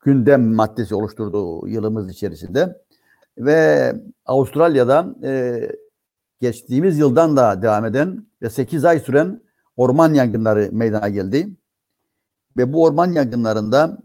gündem 0.00 0.54
maddesi 0.54 0.94
oluşturdu 0.94 1.68
yılımız 1.68 2.10
içerisinde. 2.10 2.82
Ve 3.38 3.92
Avustralya'da 4.24 5.14
e, 5.22 5.62
geçtiğimiz 6.40 6.98
yıldan 6.98 7.36
da 7.36 7.62
devam 7.62 7.84
eden 7.84 8.26
ve 8.42 8.50
8 8.50 8.84
ay 8.84 9.00
süren 9.00 9.42
orman 9.76 10.14
yangınları 10.14 10.68
meydana 10.72 11.08
geldi. 11.08 11.48
Ve 12.56 12.72
bu 12.72 12.84
orman 12.84 13.12
yangınlarında 13.12 13.98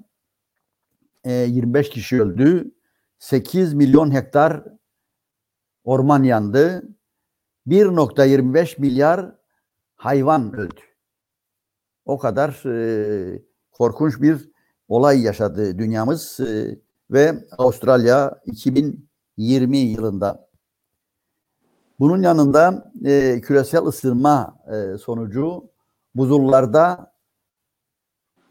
e, 1.24 1.32
25 1.32 1.90
kişi 1.90 2.22
öldü. 2.22 2.72
8 3.24 3.74
milyon 3.74 4.12
hektar 4.12 4.64
orman 5.84 6.24
yandı. 6.24 6.84
1.25 7.68 8.82
milyar 8.82 9.36
hayvan 9.96 10.54
öldü. 10.54 10.82
O 12.06 12.18
kadar 12.18 12.66
e, 12.66 13.42
korkunç 13.72 14.22
bir 14.22 14.52
olay 14.88 15.22
yaşadı 15.22 15.78
dünyamız 15.78 16.40
e, 16.40 16.80
ve 17.12 17.48
Avustralya 17.58 18.42
2020 18.46 19.78
yılında. 19.78 20.50
Bunun 22.00 22.22
yanında 22.22 22.92
e, 23.06 23.42
küresel 23.42 23.86
ısınma 23.86 24.60
e, 24.74 24.98
sonucu 24.98 25.70
buzullarda 26.16 27.14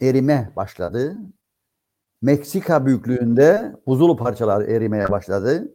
erime 0.00 0.52
başladı. 0.56 1.16
Meksika 2.22 2.86
büyüklüğünde 2.86 3.72
buzul 3.86 4.16
parçalar 4.16 4.62
erimeye 4.62 5.10
başladı. 5.10 5.74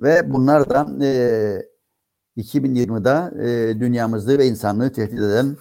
Ve 0.00 0.32
bunlar 0.32 0.70
da 0.70 1.04
e, 1.04 1.62
2020'de 2.36 3.42
e, 3.44 3.80
dünyamızı 3.80 4.38
ve 4.38 4.46
insanlığı 4.46 4.92
tehdit 4.92 5.18
eden 5.18 5.56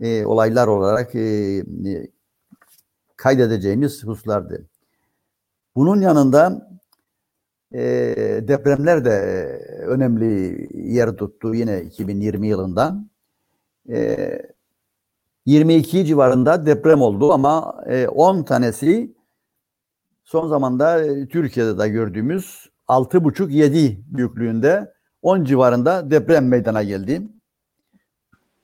e, 0.00 0.24
olaylar 0.26 0.66
olarak 0.68 1.14
e, 1.14 1.20
e, 1.20 1.64
kaydedeceğimiz 3.16 4.04
hususlardı. 4.04 4.66
Bunun 5.76 6.00
yanında 6.00 6.68
e, 7.72 7.80
depremler 8.48 9.04
de 9.04 9.10
önemli 9.86 10.68
yer 10.94 11.10
tuttu 11.16 11.54
yine 11.54 11.82
2020 11.82 12.48
yılında. 12.48 13.04
E, 13.90 14.42
22 15.46 16.06
civarında 16.06 16.66
deprem 16.66 17.02
oldu 17.02 17.32
ama 17.32 17.84
e, 17.86 18.08
10 18.08 18.42
tanesi 18.42 19.14
son 20.30 20.48
zamanda 20.48 21.04
e, 21.04 21.28
Türkiye'de 21.28 21.78
de 21.78 21.88
gördüğümüz 21.88 22.70
6,5-7 22.88 23.96
büyüklüğünde 24.06 24.92
10 25.22 25.44
civarında 25.44 26.10
deprem 26.10 26.48
meydana 26.48 26.82
geldi. 26.82 27.22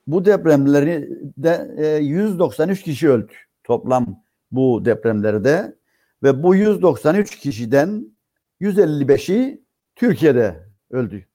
Bu 0.07 0.25
depremleri 0.25 1.09
de 1.37 1.75
e, 1.79 1.87
193 2.05 2.83
kişi 2.83 3.09
öldü 3.09 3.33
toplam 3.65 4.23
bu 4.51 4.85
depremlerde 4.85 5.77
ve 6.23 6.43
bu 6.43 6.55
193 6.55 7.39
kişiden 7.39 8.17
155'i 8.61 9.65
Türkiye'de 9.97 10.67
öldü. 10.91 11.27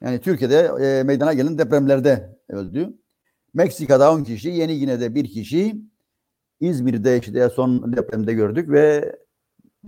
Yani 0.00 0.20
Türkiye'de 0.20 0.70
e, 0.80 1.02
meydana 1.02 1.32
gelen 1.32 1.58
depremlerde 1.58 2.38
öldü. 2.48 2.98
Meksika'da 3.54 4.12
10 4.12 4.24
kişi, 4.24 4.48
Yeni 4.48 4.78
Gine'de 4.78 5.14
1 5.14 5.24
kişi, 5.24 5.89
İzmir'de 6.60 7.18
işte 7.18 7.48
son 7.48 7.96
depremde 7.96 8.34
gördük 8.34 8.70
ve 8.70 9.16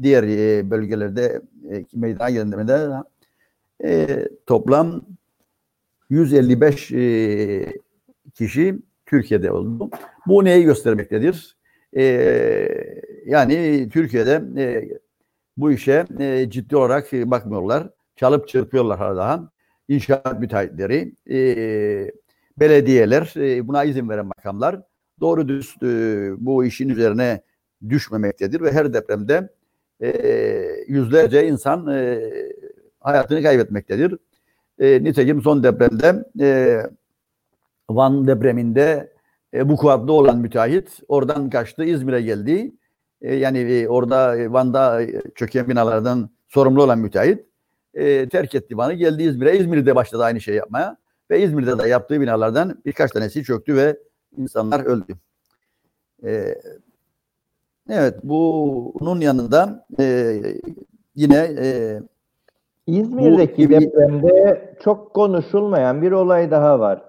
diğer 0.02 0.22
e, 0.22 0.70
bölgelerde 0.70 1.40
e, 1.70 1.84
meydana 1.94 2.30
gelen 2.30 2.52
depremde 2.52 3.04
e, 3.84 4.28
toplam 4.46 5.02
155 6.10 6.92
e, 6.92 7.66
kişi 8.34 8.78
Türkiye'de 9.06 9.52
oldu. 9.52 9.90
Bu 10.26 10.44
neyi 10.44 10.64
göstermektedir? 10.64 11.56
Yani 13.26 13.88
Türkiye'de 13.92 14.42
bu 15.56 15.72
işe 15.72 16.06
ciddi 16.48 16.76
olarak 16.76 17.12
bakmıyorlar. 17.12 17.88
Çalıp 18.16 18.48
çırpıyorlar 18.48 18.98
hala. 18.98 19.52
İnşaat 19.88 20.40
müteahhitleri, 20.40 21.14
belediyeler, 22.58 23.32
buna 23.68 23.84
izin 23.84 24.08
veren 24.08 24.26
makamlar 24.26 24.82
doğru 25.22 25.48
düz 25.48 25.76
e, 25.82 25.86
bu 26.38 26.64
işin 26.64 26.88
üzerine 26.88 27.42
düşmemektedir 27.88 28.60
ve 28.60 28.72
her 28.72 28.94
depremde 28.94 29.48
e, 30.02 30.08
yüzlerce 30.88 31.48
insan 31.48 31.86
e, 31.86 32.30
hayatını 33.00 33.42
kaybetmektedir. 33.42 34.16
E, 34.78 35.04
nitekim 35.04 35.42
son 35.42 35.62
depremde 35.62 36.24
e, 36.40 36.80
Van 37.90 38.26
depreminde 38.26 39.12
e, 39.54 39.68
bu 39.68 39.76
kuatlı 39.76 40.12
olan 40.12 40.38
müteahhit 40.38 41.00
oradan 41.08 41.50
kaçtı 41.50 41.84
İzmir'e 41.84 42.22
geldi. 42.22 42.72
E, 43.20 43.34
yani 43.34 43.58
e, 43.58 43.88
orada 43.88 44.36
e, 44.36 44.52
Van'da 44.52 45.02
e, 45.02 45.22
çöken 45.34 45.68
binalardan 45.68 46.30
sorumlu 46.48 46.82
olan 46.82 46.98
müteahhit 46.98 47.46
e, 47.94 48.28
terk 48.28 48.54
etti 48.54 48.76
Van'ı 48.76 48.92
geldi 48.92 49.22
İzmir'e. 49.22 49.58
İzmir'de 49.58 49.94
başladı 49.94 50.24
aynı 50.24 50.40
şey 50.40 50.54
yapmaya 50.54 50.96
ve 51.30 51.42
İzmir'de 51.42 51.78
de 51.78 51.88
yaptığı 51.88 52.20
binalardan 52.20 52.82
birkaç 52.86 53.10
tanesi 53.10 53.44
çöktü 53.44 53.76
ve 53.76 53.96
insanlar 54.38 54.80
öldü. 54.84 55.12
E, 56.24 56.54
evet 57.90 58.14
bunun 58.22 59.20
yanında 59.20 59.86
e, 60.00 60.36
yine 61.14 61.36
e, 61.58 62.00
İzmir'deki 62.86 63.66
Bu- 63.68 63.70
depremde 63.70 64.74
çok 64.84 65.14
konuşulmayan 65.14 66.02
bir 66.02 66.12
olay 66.12 66.50
daha 66.50 66.80
var. 66.80 67.02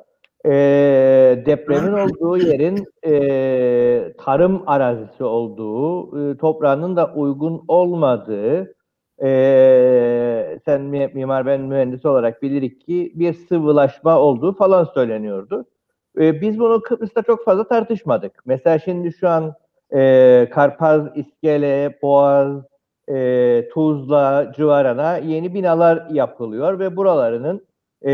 Ee, 0.45 1.43
depremin 1.45 1.93
olduğu 1.93 2.37
yerin 2.37 2.85
e, 3.05 4.13
tarım 4.17 4.63
arazisi 4.67 5.23
olduğu, 5.23 6.19
e, 6.31 6.37
toprağının 6.37 6.95
da 6.95 7.13
uygun 7.15 7.63
olmadığı, 7.67 8.75
e, 9.23 10.59
sen 10.65 10.81
mi- 10.81 11.11
mimar 11.13 11.45
ben 11.45 11.61
mühendis 11.61 12.05
olarak 12.05 12.41
bilirik 12.41 12.81
ki 12.85 13.11
bir 13.15 13.33
sıvılaşma 13.33 14.19
olduğu 14.19 14.53
falan 14.55 14.83
söyleniyordu. 14.93 15.65
E, 16.19 16.41
biz 16.41 16.59
bunu 16.59 16.81
Kıbrıs'ta 16.81 17.21
çok 17.21 17.45
fazla 17.45 17.67
tartışmadık. 17.67 18.41
Mesela 18.45 18.79
şimdi 18.79 19.13
şu 19.13 19.29
an 19.29 19.53
e, 19.93 20.49
Karpaz, 20.51 21.07
İskele, 21.15 21.99
Boğaz, 22.01 22.63
e, 23.09 23.69
Tuzla 23.73 24.51
civarına 24.55 25.17
yeni 25.17 25.53
binalar 25.53 26.09
yapılıyor 26.09 26.79
ve 26.79 26.95
buralarının 26.95 27.65
e, 28.05 28.11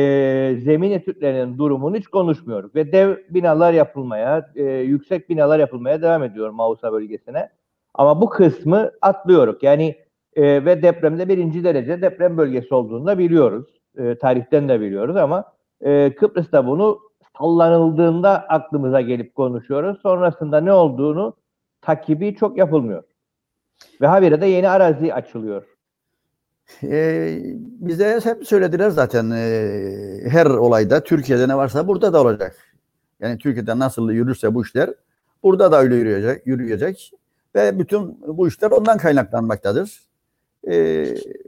zemin 0.64 0.92
etütlerinin 0.92 1.58
durumunu 1.58 1.96
hiç 1.96 2.08
konuşmuyoruz. 2.08 2.76
Ve 2.76 2.92
dev 2.92 3.16
binalar 3.30 3.74
yapılmaya, 3.74 4.52
e, 4.56 4.64
yüksek 4.64 5.30
binalar 5.30 5.60
yapılmaya 5.60 6.02
devam 6.02 6.24
ediyor 6.24 6.50
Mausa 6.50 6.94
bölgesine. 6.94 7.50
Ama 7.94 8.22
bu 8.22 8.30
kısmı 8.30 8.92
atlıyoruz. 9.02 9.56
Yani 9.62 9.96
e, 10.36 10.66
ve 10.66 10.82
depremde 10.82 11.30
birinci 11.30 11.64
derece 11.64 12.02
deprem 12.02 12.38
bölgesi 12.38 12.74
olduğunu 12.76 13.08
da 13.08 13.18
biliyoruz. 13.18 13.66
E, 13.98 14.18
tarihten 14.18 14.70
de 14.70 14.82
biliyoruz 14.82 15.16
ama 15.16 15.44
e, 15.82 16.16
Kıbrıs'ta 16.16 16.68
bunu 16.68 17.00
sallanıldığında 17.40 18.46
aklımıza 18.50 19.02
gelip 19.02 19.36
konuşuyoruz. 19.36 20.00
Sonrasında 20.02 20.62
ne 20.62 20.74
olduğunu 20.74 21.36
takibi 21.82 22.36
çok 22.36 22.58
yapılmıyor. 22.58 23.04
Ve 24.02 24.08
habire 24.08 24.42
de 24.42 24.46
yeni 24.46 24.70
arazi 24.70 25.14
açılıyor. 25.14 25.64
e, 26.84 27.40
bize 27.60 28.20
hep 28.24 28.48
söylediler 28.48 28.90
zaten 28.90 29.32
e, 29.32 30.30
her 30.30 30.46
olayda 30.46 31.04
Türkiye'de 31.04 31.48
ne 31.48 31.58
varsa 31.58 31.88
burada 31.88 32.14
da 32.14 32.22
olacak. 32.22 32.56
Yani 33.20 33.38
Türkiye'de 33.38 33.80
nasıl 33.80 34.12
yürürse 34.12 34.56
bu 34.56 34.64
işler 34.64 34.90
burada 35.44 35.72
da 35.72 35.82
öyle 35.82 35.96
yürüyecek, 35.96 36.48
yürüyecek 36.48 37.12
ve 37.56 37.80
bütün 37.80 38.18
bu 38.28 38.48
işler 38.48 38.72
ondan 38.72 38.98
kaynaklanmaktadır. 38.98 40.00
E, 40.68 41.06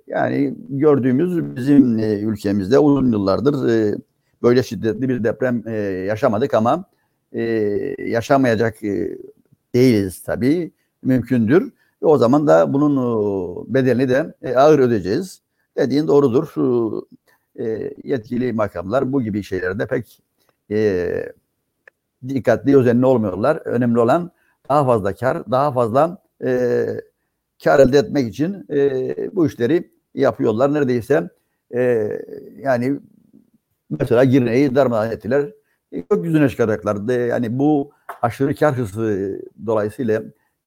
yani 0.08 0.56
gördüğümüz 0.70 1.56
bizim 1.56 2.00
e, 2.00 2.20
ülkemizde 2.20 2.80
uzun 2.80 3.12
yıllardır 3.12 3.70
e, 3.70 3.96
böyle 4.44 4.64
şiddetli 4.64 5.10
bir 5.10 5.24
deprem 5.24 5.64
e, 5.68 5.72
yaşamadık 5.82 6.54
ama 6.54 6.86
e, 7.34 7.42
yaşamayacak 8.00 8.84
e, 8.84 9.18
değiliz 9.76 10.24
tabii. 10.24 10.72
Mümkündür. 11.04 11.74
Ve 12.04 12.06
o 12.06 12.18
zaman 12.18 12.48
da 12.48 12.74
bunun 12.74 12.96
e, 12.98 13.74
bedelini 13.74 14.10
de 14.10 14.34
e, 14.42 14.56
ağır 14.56 14.80
ödeyeceğiz. 14.80 15.42
Dediğin 15.78 16.08
doğrudur. 16.08 16.54
E, 17.60 17.94
yetkili 18.04 18.54
makamlar 18.54 19.14
bu 19.14 19.22
gibi 19.22 19.44
şeylerde 19.44 19.88
pek 19.88 20.22
e, 20.72 21.34
dikkatli, 22.28 22.78
özenli 22.78 23.06
olmuyorlar. 23.06 23.56
Önemli 23.66 24.00
olan 24.00 24.32
daha 24.70 24.86
fazla 24.86 25.16
kar, 25.16 25.52
daha 25.52 25.72
fazla 25.72 26.18
e, 26.44 26.86
kar 27.64 27.80
elde 27.80 27.98
etmek 27.98 28.28
için 28.28 28.66
e, 28.70 29.16
bu 29.36 29.48
işleri 29.48 29.92
yapıyorlar. 30.16 30.74
Neredeyse 30.74 31.30
e, 31.76 32.10
yani 32.58 33.00
mesela 34.00 34.24
Girne'yi 34.24 34.76
darmadağın 34.76 35.12
ettiler. 35.12 35.50
E, 35.92 36.00
gökyüzüne 36.00 36.50
çıkaracaklar. 36.50 37.08
De, 37.08 37.14
yani 37.14 37.60
bu 37.60 37.92
aşırı 38.22 38.56
kar 38.56 38.78
hırsı 38.78 39.40
dolayısıyla 39.66 40.24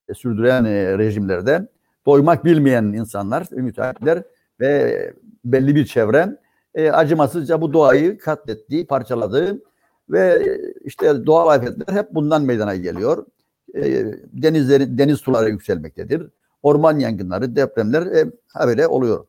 e, 0.09 0.15
sürdüren 0.15 0.65
e, 0.65 0.99
rejimlerde 0.99 1.69
doymak 2.07 2.45
bilmeyen 2.45 2.85
insanlar, 2.85 3.47
müteahhitler 3.51 4.23
ve 4.61 5.13
belli 5.45 5.75
bir 5.75 5.87
çevre 5.87 6.39
e, 6.75 6.91
acımasızca 6.91 7.61
bu 7.61 7.73
doğayı 7.73 8.19
katletti, 8.19 8.87
parçaladı 8.87 9.63
ve 10.11 10.43
işte 10.85 11.27
doğal 11.27 11.49
afetler 11.49 11.95
hep 11.95 12.15
bundan 12.15 12.43
meydana 12.43 12.77
geliyor. 12.77 13.27
E, 13.75 14.05
denizleri, 14.33 14.99
deniz 14.99 15.19
suları 15.19 15.51
yükselmektedir. 15.51 16.31
Orman 16.63 16.99
yangınları, 16.99 17.57
depremler 17.57 18.03
e, 18.03 18.25
habere 18.53 18.87
oluyor. 18.87 19.27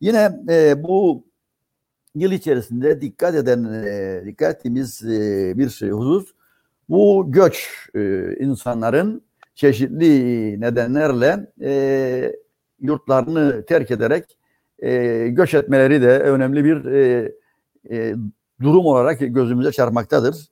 Yine 0.00 0.40
e, 0.48 0.82
bu 0.82 1.24
yıl 2.14 2.32
içerisinde 2.32 3.00
dikkat 3.00 3.34
eden, 3.34 3.64
e, 3.64 4.22
e, 5.04 5.58
bir 5.58 5.68
şey, 5.68 5.90
husus 5.90 6.34
bu 6.88 7.26
göç 7.28 7.88
e, 7.94 8.34
insanların 8.36 9.22
çeşitli 9.54 10.60
nedenlerle 10.60 11.52
e, 11.60 12.34
yurtlarını 12.80 13.64
terk 13.64 13.90
ederek 13.90 14.38
göç 15.28 15.54
etmeleri 15.54 16.02
de 16.02 16.18
önemli 16.18 16.64
bir 16.64 16.84
durum 18.62 18.86
olarak 18.86 19.18
gözümüze 19.20 19.72
çarpmaktadır. 19.72 20.48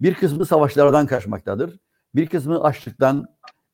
Bir 0.00 0.14
kısmı 0.14 0.46
savaşlardan 0.46 1.06
kaçmaktadır. 1.06 1.78
Bir 2.14 2.26
kısmı 2.26 2.62
açlıktan, 2.62 3.26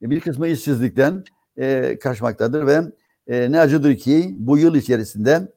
bir 0.03 0.21
kısmı 0.21 0.49
işsizlikten 0.49 1.25
e, 1.57 1.99
kaçmaktadır 1.99 2.67
ve 2.67 2.81
e, 3.27 3.53
ne 3.53 3.61
acıdır 3.61 3.97
ki 3.97 4.37
bu 4.39 4.59
yıl 4.59 4.75
içerisinde 4.75 5.53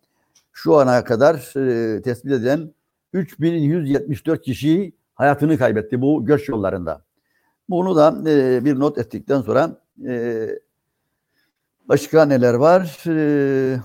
şu 0.51 0.75
ana 0.75 1.03
kadar 1.03 1.35
e, 1.35 2.01
tespit 2.01 2.31
edilen 2.31 2.73
3174 3.13 4.41
kişi 4.41 4.93
hayatını 5.15 5.57
kaybetti 5.57 6.01
bu 6.01 6.25
göç 6.25 6.49
yollarında. 6.49 7.01
Bunu 7.69 7.95
da 7.95 8.29
e, 8.29 8.65
bir 8.65 8.79
not 8.79 8.97
ettikten 8.97 9.41
sonra 9.41 9.81
e, 10.07 10.47
başka 11.85 12.25
neler 12.25 12.53
var? 12.53 13.03
E, 13.07 13.79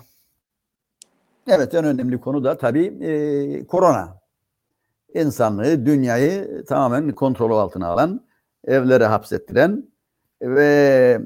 evet 1.46 1.74
en 1.74 1.84
önemli 1.84 2.20
konu 2.20 2.44
da 2.44 2.58
tabii 2.58 2.86
e, 2.86 3.66
korona. 3.66 4.18
İnsanlığı, 5.14 5.86
dünyayı 5.86 6.64
tamamen 6.68 7.12
kontrol 7.12 7.58
altına 7.58 7.86
alan, 7.86 8.24
evlere 8.64 9.06
hapsettiren 9.06 9.88
ve 10.42 11.20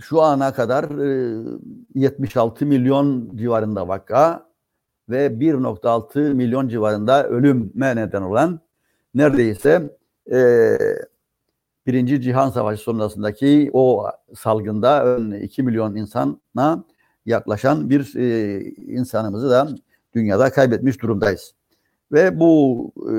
şu 0.00 0.22
ana 0.22 0.52
kadar 0.52 0.84
e, 0.84 1.58
76 1.94 2.66
milyon 2.66 3.36
civarında 3.36 3.88
vaka 3.88 4.46
ve 5.08 5.26
1.6 5.26 6.34
milyon 6.34 6.68
civarında 6.68 7.28
ölüme 7.28 7.96
neden 7.96 8.22
olan 8.22 8.60
neredeyse 9.14 9.96
e, 10.32 10.78
Birinci 11.86 12.20
Cihan 12.20 12.50
Savaşı 12.50 12.82
sonrasındaki 12.82 13.70
o 13.72 14.06
salgında 14.34 15.18
2 15.36 15.62
milyon 15.62 15.96
insana 15.96 16.84
yaklaşan 17.26 17.90
bir 17.90 18.16
e, 18.16 18.60
insanımızı 18.86 19.50
da 19.50 19.68
dünyada 20.14 20.50
kaybetmiş 20.50 21.02
durumdayız. 21.02 21.54
Ve 22.12 22.40
bu 22.40 22.92
e, 23.12 23.14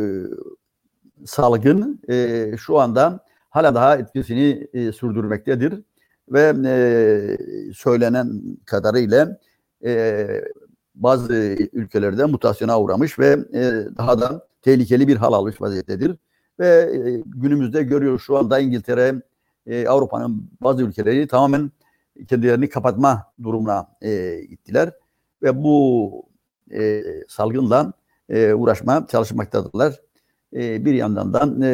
salgın 1.26 2.02
e, 2.10 2.52
şu 2.58 2.80
anda 2.80 3.20
hala 3.50 3.76
daha 3.76 3.98
etkisini 3.98 4.68
e, 4.74 4.92
sürdürmektedir. 4.92 5.82
Ve 6.30 6.54
e, 6.66 7.74
söylenen 7.74 8.42
kadarıyla 8.66 9.40
e, 9.86 10.28
bazı 10.96 11.34
ülkelerde 11.74 12.26
mutasyona 12.26 12.82
uğramış 12.82 13.20
ve 13.20 13.38
e, 13.54 13.62
daha 13.98 14.22
da 14.22 14.48
tehlikeli 14.62 15.08
bir 15.08 15.16
hal 15.16 15.34
almış 15.34 15.62
vaziyettedir. 15.62 16.18
Ve 16.60 16.68
e, 16.68 17.22
günümüzde 17.26 17.84
görüyoruz 17.84 18.22
şu 18.22 18.38
anda 18.38 18.60
İngiltere, 18.60 19.22
e, 19.68 19.88
Avrupa'nın 19.88 20.50
bazı 20.62 20.84
ülkeleri 20.84 21.28
tamamen 21.28 21.72
kendilerini 22.28 22.70
kapatma 22.70 23.24
durumuna 23.44 23.88
e, 24.02 24.42
gittiler. 24.50 24.92
Ve 25.44 25.64
bu 25.64 26.26
e, 26.72 27.04
salgınla 27.28 27.94
e, 28.30 28.54
uğraşma 28.54 29.08
çalışmaktadırlar. 29.08 30.02
E, 30.54 30.86
bir 30.86 30.94
yandan 30.94 31.34
da 31.34 31.68
e, 31.68 31.72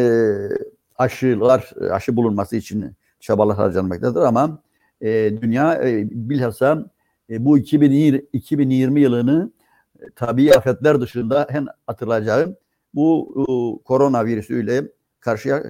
aşılar, 0.98 1.74
aşı 1.92 2.16
bulunması 2.16 2.56
için 2.56 2.96
çabalar 3.22 3.58
harcanmaktadır 3.58 4.22
ama 4.22 4.62
e, 5.02 5.42
dünya 5.42 5.90
e, 5.90 6.10
bilhassa 6.12 6.92
e, 7.30 7.46
bu 7.46 7.58
2020, 7.58 8.22
2020 8.34 9.02
yılını 9.02 9.52
e, 10.00 10.04
tabii 10.16 10.54
afetler 10.54 11.02
dışında 11.02 11.48
hem 11.50 11.66
hatırlayacağı 11.88 12.58
bu 12.94 13.34
e, 13.38 13.44
koronavirüsüyle 13.84 14.88
karşıya 15.20 15.64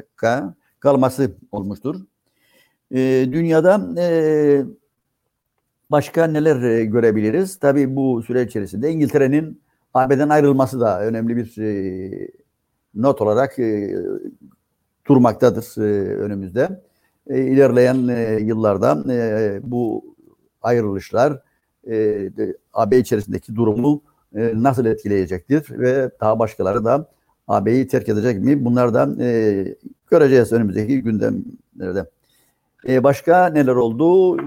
kalması 0.79 1.31
olmuştur. 1.51 1.95
E, 2.91 3.29
dünyada 3.31 4.01
e, 4.01 4.65
başka 5.91 6.27
neler 6.27 6.61
e, 6.61 6.85
görebiliriz? 6.85 7.59
Tabii 7.59 7.95
bu 7.95 8.23
süre 8.23 8.43
içerisinde 8.43 8.91
İngiltere'nin 8.91 9.61
AB'den 9.93 10.29
ayrılması 10.29 10.79
da 10.79 11.01
önemli 11.01 11.37
bir 11.37 11.57
e, 11.57 12.31
not 12.95 13.21
olarak 13.21 13.59
e, 13.59 13.95
durmaktadır 15.07 15.77
e, 15.77 16.15
önümüzde. 16.15 16.81
E, 17.27 17.41
ilerleyen 17.41 18.07
e, 18.07 18.39
yıllarda 18.41 19.13
e, 19.13 19.59
bu 19.63 20.15
ayrılışlar 20.61 21.41
e, 21.89 22.29
AB 22.73 22.97
içerisindeki 22.97 23.55
durumu 23.55 24.03
e, 24.35 24.51
nasıl 24.55 24.85
etkileyecektir 24.85 25.79
ve 25.79 26.11
daha 26.21 26.39
başkaları 26.39 26.85
da 26.85 27.09
AB'yi 27.47 27.87
terk 27.87 28.09
edecek 28.09 28.39
mi? 28.39 28.65
Bunlardan 28.65 29.19
e, 29.19 29.65
göreceğiz 30.11 30.51
önümüzdeki 30.51 31.01
gündemlerde. 31.01 32.09
E, 32.87 33.03
başka 33.03 33.45
neler 33.45 33.75
oldu? 33.75 34.37
E, 34.39 34.41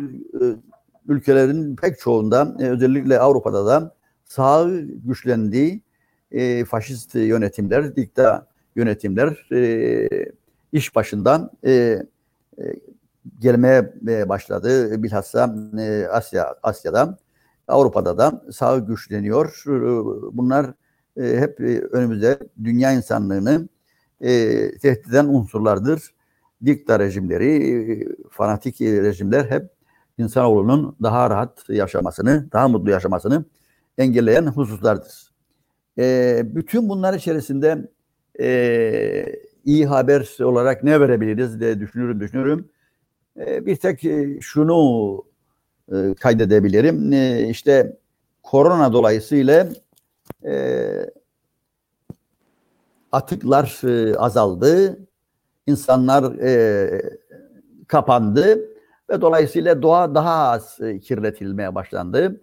ülkelerin 1.08 1.76
pek 1.76 1.98
çoğunda 1.98 2.56
e, 2.60 2.64
özellikle 2.64 3.18
Avrupa'da 3.18 3.66
da 3.66 3.94
sağ 4.24 4.70
güçlendiği 5.04 5.82
e, 6.32 6.64
faşist 6.64 7.14
yönetimler, 7.14 7.96
dikta 7.96 8.46
yönetimler 8.76 9.48
e, 9.52 10.08
iş 10.72 10.96
başından 10.96 11.50
e, 11.66 12.02
gelmeye 13.38 13.92
başladı. 14.28 15.02
Bilhassa 15.02 15.54
e, 15.78 16.06
Asya 16.06 16.56
Asya'da 16.62 17.18
Avrupa'da 17.68 18.18
da 18.18 18.42
sağ 18.52 18.78
güçleniyor. 18.78 19.62
Bunlar 20.32 20.74
e, 21.16 21.40
hep 21.40 21.60
e, 21.60 21.80
önümüzde 21.80 22.38
dünya 22.64 22.92
insanlığını 22.92 23.68
e, 24.20 24.30
tehdit 24.78 25.08
eden 25.08 25.26
unsurlardır. 25.26 26.14
Dikta 26.64 26.98
rejimleri, 26.98 27.48
e, 27.92 28.06
fanatik 28.30 28.80
rejimler 28.80 29.50
hep 29.50 29.70
insanoğlunun 30.18 30.96
daha 31.02 31.30
rahat 31.30 31.68
yaşamasını, 31.68 32.48
daha 32.52 32.68
mutlu 32.68 32.90
yaşamasını 32.90 33.44
engelleyen 33.98 34.46
hususlardır. 34.46 35.32
E, 35.98 36.42
bütün 36.44 36.88
bunlar 36.88 37.14
içerisinde 37.14 37.90
e, 38.40 39.26
iyi 39.64 39.86
haber 39.86 40.44
olarak 40.44 40.84
ne 40.84 41.00
verebiliriz 41.00 41.60
diye 41.60 41.80
düşünürüm 41.80 42.20
düşünürüm. 42.20 42.68
E, 43.40 43.66
bir 43.66 43.76
tek 43.76 44.04
e, 44.04 44.40
şunu 44.40 45.24
e, 45.92 46.14
kaydedebilirim. 46.20 47.12
E, 47.12 47.48
işte 47.48 47.96
korona 48.42 48.92
dolayısıyla 48.92 49.68
atıklar 53.12 53.80
azaldı, 54.18 54.98
insanlar 55.66 56.32
kapandı 57.88 58.58
ve 59.10 59.20
dolayısıyla 59.20 59.82
doğa 59.82 60.14
daha 60.14 60.48
az 60.48 60.78
kirletilmeye 61.02 61.74
başlandı. 61.74 62.40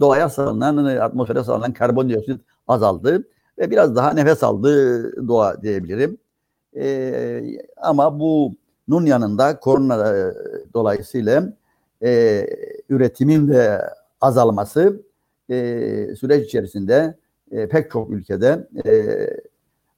Doğaya 0.00 0.28
salınan, 0.28 0.76
atmosfere 0.84 1.44
salınan 1.44 1.72
karbondioksit 1.72 2.40
azaldı 2.68 3.28
ve 3.58 3.70
biraz 3.70 3.96
daha 3.96 4.12
nefes 4.12 4.42
aldı 4.42 5.28
doğa 5.28 5.62
diyebilirim. 5.62 6.18
E, 6.76 7.42
ama 7.76 8.20
bunun 8.20 9.06
yanında 9.06 9.60
korona 9.60 10.16
e, 10.16 10.34
dolayısıyla 10.74 11.52
e, 12.02 12.46
üretimin 12.88 13.48
de 13.48 13.82
azalması 14.20 15.02
e, 15.50 15.54
süreç 16.20 16.46
içerisinde 16.46 17.14
e, 17.50 17.68
pek 17.68 17.90
çok 17.90 18.10
ülkede 18.10 18.68
e, 18.86 18.92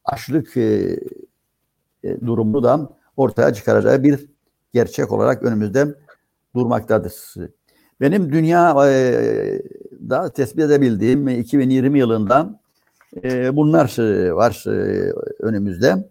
açlık 0.05 0.57
e, 0.57 0.97
e, 2.03 2.21
durumu 2.21 2.63
da 2.63 2.89
ortaya 3.17 3.53
çıkaracağı 3.53 4.03
bir 4.03 4.25
gerçek 4.73 5.11
olarak 5.11 5.43
önümüzde 5.43 5.95
durmaktadır. 6.55 7.13
Benim 8.01 8.31
dünya 8.31 8.87
e, 8.87 9.61
da 10.09 10.33
tespit 10.33 10.59
edebildiğim 10.59 11.27
2020 11.27 11.99
yılında 11.99 12.59
e, 13.23 13.55
bunlar 13.55 13.99
e, 13.99 14.33
var 14.35 14.63
e, 14.67 15.13
önümüzde. 15.39 16.09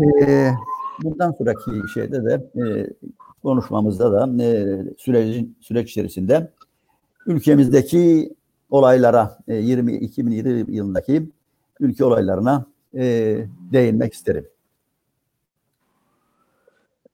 E, 0.00 0.50
bundan 1.02 1.32
sonraki 1.32 1.88
şeyde 1.94 2.24
de 2.24 2.32
e, 2.32 2.86
konuşmamızda 3.42 4.12
da 4.12 4.44
e, 4.44 4.78
sürecin 4.98 5.56
süreç 5.60 5.90
içerisinde 5.90 6.50
ülkemizdeki 7.26 8.34
olaylara 8.70 9.38
e, 9.48 9.54
20 9.54 9.92
2020 9.92 10.76
yılındaki 10.76 11.30
ülke 11.80 12.04
olaylarına 12.04 12.66
e, 12.94 13.36
değinmek 13.72 14.12
isterim. 14.12 14.48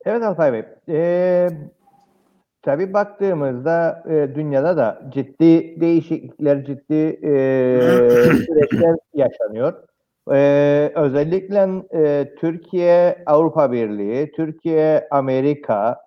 Evet 0.05 0.23
Alpay 0.23 0.53
Bey. 0.53 0.65
Ee, 0.89 1.49
Tabii 2.63 2.93
baktığımızda 2.93 4.05
e, 4.09 4.35
dünyada 4.35 4.77
da 4.77 5.03
ciddi 5.09 5.81
değişiklikler, 5.81 6.65
ciddi 6.65 6.95
e, 7.23 7.31
süreçler 8.47 8.97
yaşanıyor. 9.15 9.75
E, 10.31 10.93
özellikle 10.95 11.69
e, 11.95 12.35
Türkiye 12.35 13.23
Avrupa 13.27 13.73
Birliği, 13.73 14.33
Türkiye 14.33 15.09
Amerika, 15.11 16.01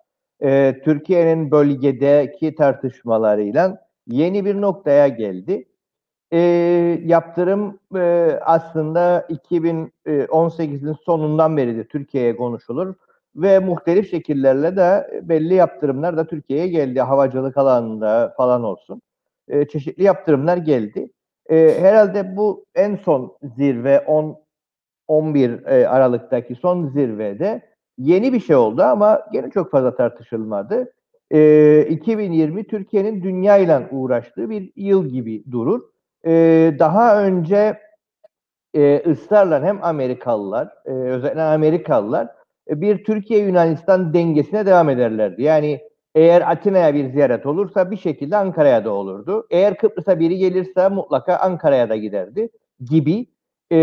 e, 0.44 0.82
Türkiye'nin 0.86 1.52
bölgedeki 1.52 2.56
tartışmalarıyla 2.56 3.88
yeni 4.08 4.46
bir 4.46 4.62
noktaya 4.62 5.08
geldi. 5.08 5.66
E, 6.32 6.40
yaptırım 7.06 7.80
e, 7.96 8.40
aslında 8.42 9.28
2018'in 9.30 10.94
sonundan 11.06 11.58
beri 11.58 11.78
de 11.78 11.88
Türkiye'ye 11.88 12.36
konuşulur 12.36 12.96
ve 13.36 13.60
muhtelif 13.60 14.12
şekillerle 14.12 14.76
de 14.76 15.22
belli 15.24 15.54
yaptırımlar 15.54 16.18
da 16.18 16.28
Türkiye'ye 16.28 16.68
geldi. 16.68 17.02
Havacılık 17.02 17.58
alanında 17.58 18.34
falan 18.38 18.64
olsun. 18.64 19.02
E, 19.48 19.68
çeşitli 19.68 20.04
yaptırımlar 20.04 20.58
geldi. 20.58 21.10
E, 21.50 21.76
herhalde 21.80 22.38
bu 22.38 22.66
en 22.76 22.96
son 22.96 23.38
zirve 23.58 24.00
10 24.00 24.44
11 25.08 25.66
e, 25.66 25.88
Aralık'taki 25.88 26.56
son 26.56 26.88
zirvede 26.88 27.62
yeni 27.98 28.34
bir 28.34 28.40
şey 28.40 28.56
oldu 28.56 28.82
ama 28.82 29.22
gene 29.32 29.50
çok 29.50 29.72
fazla 29.72 29.96
tartışılmadı. 29.96 30.94
E, 31.32 31.86
2020 31.90 32.64
Türkiye'nin 32.68 33.24
dünya 33.24 33.58
ile 33.58 33.88
uğraştığı 33.92 34.50
bir 34.50 34.72
yıl 34.76 35.06
gibi 35.06 35.44
durur. 35.52 35.82
E, 36.26 36.32
daha 36.80 37.24
önce 37.24 37.80
e, 38.74 39.12
ısrarla 39.12 39.64
hem 39.64 39.84
Amerikalılar, 39.84 40.70
e, 40.86 40.92
özellikle 40.92 41.42
Amerikalılar 41.42 42.28
e, 42.70 42.82
bir 42.82 43.04
Türkiye-Yunanistan 43.04 44.14
dengesine 44.14 44.66
devam 44.66 44.90
ederlerdi. 44.90 45.44
Yani 45.44 45.82
eğer 46.16 46.52
Atina'ya 46.52 46.94
bir 46.94 47.10
ziyaret 47.12 47.46
olursa 47.46 47.92
bir 47.92 47.98
şekilde 47.98 48.38
Ankara'ya 48.38 48.86
da 48.86 48.92
olurdu. 48.92 49.48
Eğer 49.50 49.78
Kıbrıs'a 49.78 50.20
biri 50.20 50.38
gelirse 50.38 50.90
mutlaka 50.90 51.36
Ankara'ya 51.36 51.90
da 51.90 51.96
giderdi 51.96 52.50
gibi. 52.90 53.34
Ee, 53.72 53.78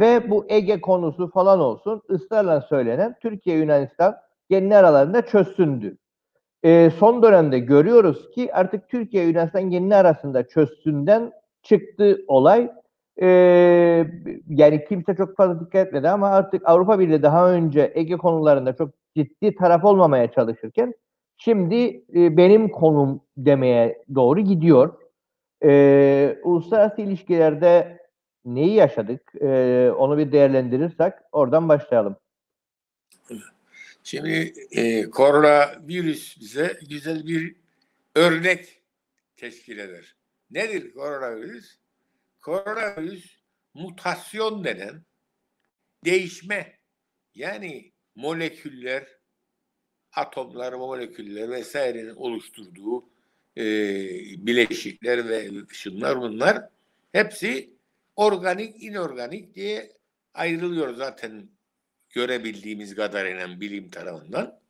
ve 0.00 0.30
bu 0.30 0.46
Ege 0.48 0.80
konusu 0.80 1.30
falan 1.30 1.60
olsun 1.60 2.02
ısrarla 2.10 2.60
söylenen 2.60 3.14
Türkiye-Yunanistan 3.22 4.16
kendi 4.50 4.76
aralarında 4.76 5.22
çözsündü. 5.22 5.98
Ee, 6.64 6.90
son 6.98 7.22
dönemde 7.22 7.58
görüyoruz 7.58 8.30
ki 8.30 8.54
artık 8.54 8.88
Türkiye-Yunanistan 8.88 9.70
kendi 9.70 9.96
arasında 9.96 10.48
çözsünden 10.48 11.32
çıktı 11.62 12.18
olay. 12.28 12.70
Ee, 13.22 14.06
yani 14.48 14.84
kimse 14.88 15.16
çok 15.16 15.36
fazla 15.36 15.60
dikkat 15.60 15.86
etmedi 15.86 16.08
ama 16.08 16.28
artık 16.28 16.68
Avrupa 16.68 16.98
Birliği 16.98 17.22
daha 17.22 17.52
önce 17.52 17.92
Ege 17.94 18.16
konularında 18.16 18.76
çok 18.76 18.90
ciddi 19.16 19.54
taraf 19.54 19.84
olmamaya 19.84 20.32
çalışırken 20.32 20.94
şimdi 21.36 22.04
e, 22.14 22.36
benim 22.36 22.68
konum 22.68 23.20
demeye 23.36 24.04
doğru 24.14 24.40
gidiyor. 24.40 25.00
Ee, 25.64 26.38
uluslararası 26.42 27.02
ilişkilerde 27.02 27.98
neyi 28.44 28.74
yaşadık? 28.74 29.32
Ee, 29.40 29.90
onu 29.96 30.18
bir 30.18 30.32
değerlendirirsek 30.32 31.12
oradan 31.32 31.68
başlayalım. 31.68 32.16
Şimdi 34.02 34.54
e, 34.70 35.10
koronavirüs 35.10 36.40
bize 36.40 36.78
güzel 36.90 37.26
bir 37.26 37.56
örnek 38.14 38.82
teşkil 39.36 39.78
eder. 39.78 40.16
Nedir 40.50 40.94
koronavirüs? 40.94 41.78
Koronavirüs 42.40 43.36
mutasyon 43.74 44.64
denen 44.64 45.02
değişme 46.04 46.78
yani 47.34 47.92
moleküller, 48.16 49.06
atomlar, 50.16 50.72
moleküller 50.72 51.50
vesairenin 51.50 52.14
oluşturduğu 52.14 53.04
e, 53.56 53.64
bileşikler 54.46 55.28
ve 55.28 55.50
ışınlar 55.70 56.20
bunlar 56.20 56.68
hepsi 57.12 57.70
organik, 58.16 58.82
inorganik 58.82 59.54
diye 59.54 59.92
ayrılıyor 60.34 60.94
zaten 60.94 61.48
görebildiğimiz 62.10 62.94
kadarıyla 62.94 63.60
bilim 63.60 63.90
tarafından. 63.90 64.60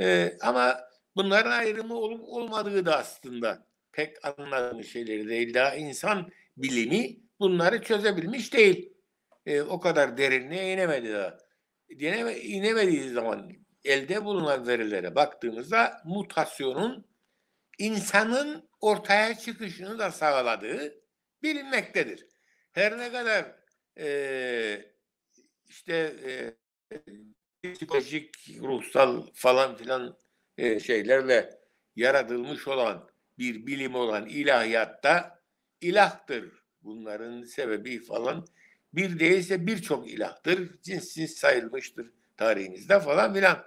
E, 0.00 0.36
ama 0.40 0.80
bunların 1.16 1.50
ayrımı 1.50 1.94
olup 1.94 2.20
olmadığı 2.24 2.86
da 2.86 2.98
aslında 2.98 3.66
pek 3.92 4.16
anladığımız 4.24 4.86
şeyleri 4.86 5.28
değil. 5.28 5.54
Daha 5.54 5.74
insan 5.74 6.30
bilimi 6.56 7.16
bunları 7.40 7.82
çözebilmiş 7.82 8.52
değil. 8.52 8.92
E, 9.46 9.62
o 9.62 9.80
kadar 9.80 10.18
derinliğe 10.18 10.72
inemedi 10.72 11.12
daha. 11.12 11.38
İnemediği 12.42 13.10
zaman 13.10 13.52
elde 13.84 14.24
bulunan 14.24 14.66
verilere 14.66 15.14
baktığımızda 15.14 16.02
mutasyonun 16.04 17.06
insanın 17.78 18.68
ortaya 18.80 19.38
çıkışını 19.38 19.98
da 19.98 20.10
sağladığı 20.10 20.94
bilinmektedir. 21.42 22.26
Her 22.72 22.98
ne 22.98 23.12
kadar 23.12 23.56
e, 23.98 24.92
işte 25.68 26.14
e, 26.24 27.74
psikolojik, 27.74 28.34
ruhsal 28.60 29.26
falan 29.34 29.76
filan 29.76 30.18
e, 30.58 30.80
şeylerle 30.80 31.60
yaratılmış 31.96 32.68
olan 32.68 33.10
bir 33.38 33.66
bilim 33.66 33.94
olan 33.94 34.26
ilahiyatta 34.26 35.42
ilahtır. 35.80 36.64
Bunların 36.82 37.42
sebebi 37.42 38.04
falan 38.04 38.46
bir 38.92 39.18
değilse 39.18 39.66
birçok 39.66 40.10
ilahtır. 40.10 40.82
Cinsiz 40.82 41.38
sayılmıştır 41.38 42.12
tarihimizde 42.36 43.00
falan 43.00 43.34
filan. 43.34 43.64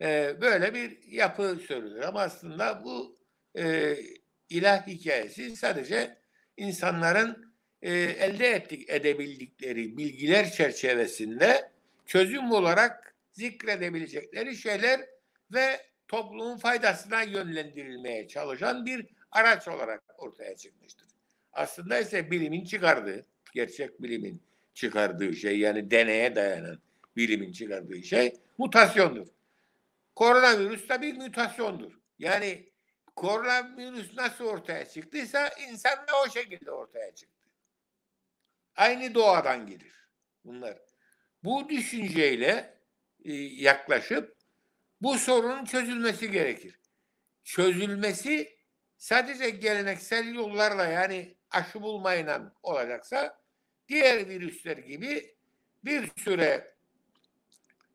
Ee, 0.00 0.36
böyle 0.40 0.74
bir 0.74 1.02
yapı 1.06 1.56
söylüyor. 1.68 2.02
Ama 2.02 2.20
aslında 2.20 2.84
bu 2.84 3.18
e, 3.58 3.96
ilah 4.50 4.86
hikayesi 4.86 5.56
sadece 5.56 6.16
insanların 6.56 7.54
e, 7.82 7.92
elde 7.92 8.48
ettik, 8.48 8.90
edebildikleri 8.90 9.96
bilgiler 9.96 10.50
çerçevesinde 10.50 11.70
çözüm 12.06 12.52
olarak 12.52 13.14
zikredebilecekleri 13.32 14.56
şeyler 14.56 15.00
ve 15.52 15.80
toplumun 16.08 16.58
faydasına 16.58 17.22
yönlendirilmeye 17.22 18.28
çalışan 18.28 18.86
bir 18.86 19.06
araç 19.30 19.68
olarak 19.68 20.02
ortaya 20.18 20.56
çıkmıştır. 20.56 21.08
Aslında 21.52 21.98
ise 21.98 22.30
bilimin 22.30 22.64
çıkardığı, 22.64 23.26
gerçek 23.54 24.02
bilimin 24.02 24.42
çıkardığı 24.74 25.34
şey 25.34 25.58
yani 25.58 25.90
deneye 25.90 26.36
dayanan 26.36 26.78
bilimin 27.16 27.52
çıkardığı 27.52 28.02
şey 28.02 28.32
mutasyondur. 28.58 29.26
Koronavirüs 30.14 30.88
de 30.88 31.02
bir 31.02 31.16
mutasyondur. 31.16 31.92
Yani 32.18 32.72
koronavirüs 33.16 34.14
nasıl 34.16 34.44
ortaya 34.44 34.88
çıktıysa 34.88 35.48
insan 35.48 35.96
da 35.96 36.12
o 36.26 36.30
şekilde 36.30 36.70
ortaya 36.70 37.14
çıktı. 37.14 37.48
Aynı 38.76 39.14
doğadan 39.14 39.66
gelir 39.66 39.92
bunlar. 40.44 40.78
Bu 41.44 41.68
düşünceyle 41.68 42.78
e, 43.24 43.32
yaklaşıp 43.42 44.36
bu 45.00 45.18
sorunun 45.18 45.64
çözülmesi 45.64 46.30
gerekir. 46.30 46.80
Çözülmesi 47.44 48.56
sadece 48.96 49.50
geleneksel 49.50 50.34
yollarla 50.34 50.86
yani 50.86 51.36
aşı 51.50 51.82
bulmayla 51.82 52.52
olacaksa 52.62 53.42
diğer 53.88 54.28
virüsler 54.28 54.76
gibi 54.76 55.36
bir 55.84 56.10
süre 56.16 56.71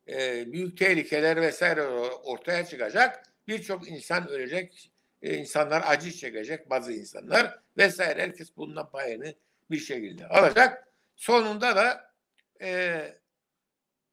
e, 0.08 0.52
büyük 0.52 0.78
tehlikeler 0.78 1.42
vesaire 1.42 1.82
ortaya 1.82 2.66
çıkacak. 2.66 3.24
Birçok 3.48 3.88
insan 3.88 4.28
ölecek, 4.28 4.92
e, 5.22 5.36
insanlar 5.36 5.84
acı 5.86 6.12
çekecek 6.12 6.70
bazı 6.70 6.92
insanlar 6.92 7.58
vesaire. 7.76 8.22
Herkes 8.22 8.56
bundan 8.56 8.90
payını 8.90 9.34
bir 9.70 9.78
şekilde 9.78 10.26
alacak. 10.26 10.88
Sonunda 11.16 11.76
da 11.76 12.14
e, 12.62 13.00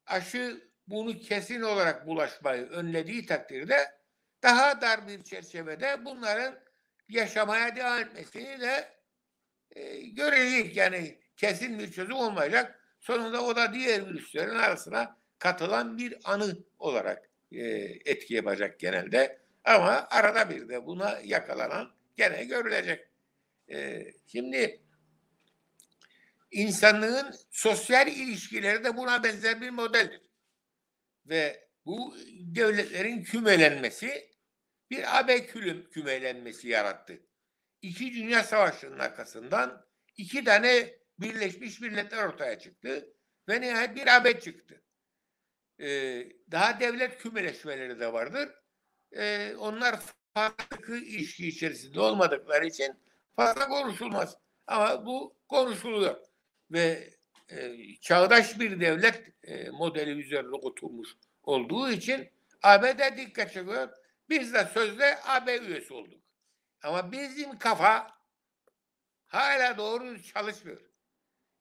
aşı 0.06 0.70
bunu 0.86 1.18
kesin 1.18 1.62
olarak 1.62 2.06
bulaşmayı 2.06 2.66
önlediği 2.66 3.26
takdirde 3.26 3.76
daha 4.42 4.80
dar 4.80 5.08
bir 5.08 5.24
çerçevede 5.24 6.04
bunların 6.04 6.58
yaşamaya 7.08 7.76
devam 7.76 8.00
etmesini 8.00 8.60
de 8.60 8.96
e, 9.70 10.00
görecek. 10.00 10.76
Yani 10.76 11.18
kesin 11.36 11.78
bir 11.78 11.92
çözüm 11.92 12.16
olmayacak. 12.16 12.80
Sonunda 13.00 13.44
o 13.44 13.56
da 13.56 13.74
diğer 13.74 14.06
virüslerin 14.06 14.54
arasına 14.54 15.16
katılan 15.38 15.98
bir 15.98 16.16
anı 16.24 16.56
olarak 16.78 17.30
e, 17.52 17.64
etki 18.04 18.34
yapacak 18.34 18.78
genelde. 18.78 19.38
Ama 19.64 20.06
arada 20.10 20.50
bir 20.50 20.68
de 20.68 20.86
buna 20.86 21.20
yakalanan 21.24 21.90
gene 22.16 22.44
görülecek. 22.44 23.08
E, 23.70 24.06
şimdi 24.26 24.80
insanlığın 26.50 27.34
sosyal 27.50 28.08
ilişkileri 28.08 28.84
de 28.84 28.96
buna 28.96 29.24
benzer 29.24 29.60
bir 29.60 29.70
modeldir. 29.70 30.20
Ve 31.26 31.68
bu 31.86 32.16
devletlerin 32.40 33.22
kümelenmesi 33.22 34.30
bir 34.90 35.18
AB 35.18 35.46
kümelenmesi 35.90 36.68
yarattı. 36.68 37.20
İki 37.82 38.14
Dünya 38.14 38.44
Savaşı'nın 38.44 38.98
arkasından 38.98 39.86
iki 40.16 40.44
tane 40.44 40.94
Birleşmiş 41.18 41.80
Milletler 41.80 42.24
ortaya 42.24 42.58
çıktı 42.58 43.08
ve 43.48 43.60
nihayet 43.60 43.96
bir 43.96 44.16
AB 44.16 44.40
çıktı. 44.40 44.82
Ee, 45.80 46.28
daha 46.50 46.80
devlet 46.80 47.18
kümeleşmeleri 47.18 48.00
de 48.00 48.12
vardır. 48.12 48.48
Ee, 49.12 49.54
onlar 49.58 50.00
sıkı 50.72 50.96
ilişki 50.96 51.48
içerisinde 51.48 52.00
olmadıkları 52.00 52.66
için 52.66 52.94
fazla 53.36 53.68
konuşulmaz. 53.68 54.36
Ama 54.66 55.06
bu 55.06 55.36
konuşuluyor. 55.48 56.16
Ve 56.70 57.10
e, 57.48 57.76
çağdaş 58.00 58.60
bir 58.60 58.80
devlet 58.80 59.34
e, 59.42 59.70
modeli 59.70 60.10
üzerine 60.10 60.56
oturmuş 60.56 61.08
olduğu 61.42 61.90
için 61.90 62.28
ABD 62.62 63.16
dikkat 63.16 63.52
çekiyor. 63.52 63.88
Biz 64.28 64.54
de 64.54 64.68
sözde 64.74 65.18
AB 65.24 65.58
üyesi 65.58 65.94
olduk. 65.94 66.20
Ama 66.82 67.12
bizim 67.12 67.58
kafa 67.58 68.10
hala 69.26 69.78
doğru 69.78 70.22
çalışmıyor. 70.22 70.80